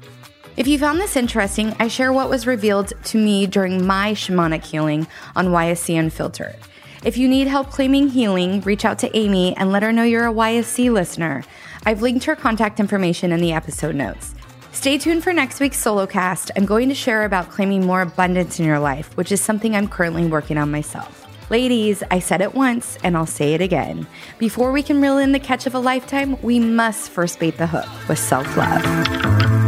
If 0.55 0.65
you 0.65 0.79
found 0.79 1.01
this 1.01 1.17
interesting, 1.17 1.75
I 1.77 1.89
share 1.89 2.13
what 2.13 2.29
was 2.29 2.47
revealed 2.47 2.93
to 3.03 3.17
me 3.17 3.47
during 3.47 3.85
my 3.85 4.13
shamanic 4.13 4.63
healing 4.63 5.07
on 5.35 5.47
YSC 5.47 5.99
Unfiltered. 5.99 6.55
If 7.03 7.17
you 7.17 7.27
need 7.27 7.47
help 7.47 7.71
claiming 7.71 8.09
healing, 8.09 8.61
reach 8.61 8.85
out 8.85 8.99
to 8.99 9.17
Amy 9.17 9.57
and 9.57 9.71
let 9.71 9.81
her 9.81 9.91
know 9.91 10.03
you're 10.03 10.27
a 10.27 10.33
YSC 10.33 10.93
listener. 10.93 11.43
I've 11.83 12.03
linked 12.03 12.25
her 12.25 12.35
contact 12.35 12.79
information 12.79 13.31
in 13.31 13.41
the 13.41 13.53
episode 13.53 13.95
notes. 13.95 14.35
Stay 14.71 14.99
tuned 14.99 15.23
for 15.23 15.33
next 15.33 15.59
week's 15.59 15.79
solo 15.79 16.05
cast. 16.05 16.51
I'm 16.55 16.65
going 16.65 16.89
to 16.89 16.95
share 16.95 17.25
about 17.25 17.49
claiming 17.49 17.87
more 17.87 18.01
abundance 18.01 18.59
in 18.59 18.67
your 18.67 18.77
life, 18.77 19.17
which 19.17 19.31
is 19.31 19.41
something 19.41 19.75
I'm 19.75 19.87
currently 19.87 20.27
working 20.27 20.59
on 20.59 20.69
myself. 20.69 21.17
Ladies, 21.49 22.03
I 22.11 22.19
said 22.19 22.39
it 22.39 22.53
once 22.53 22.99
and 23.03 23.17
I'll 23.17 23.25
say 23.25 23.55
it 23.55 23.61
again. 23.61 24.05
Before 24.37 24.71
we 24.71 24.83
can 24.83 25.01
reel 25.01 25.17
in 25.17 25.31
the 25.31 25.39
catch 25.39 25.65
of 25.65 25.73
a 25.73 25.79
lifetime, 25.79 26.39
we 26.43 26.59
must 26.59 27.09
first 27.09 27.39
bait 27.39 27.57
the 27.57 27.65
hook 27.65 27.89
with 28.07 28.19
self 28.19 28.55
love. 28.55 29.60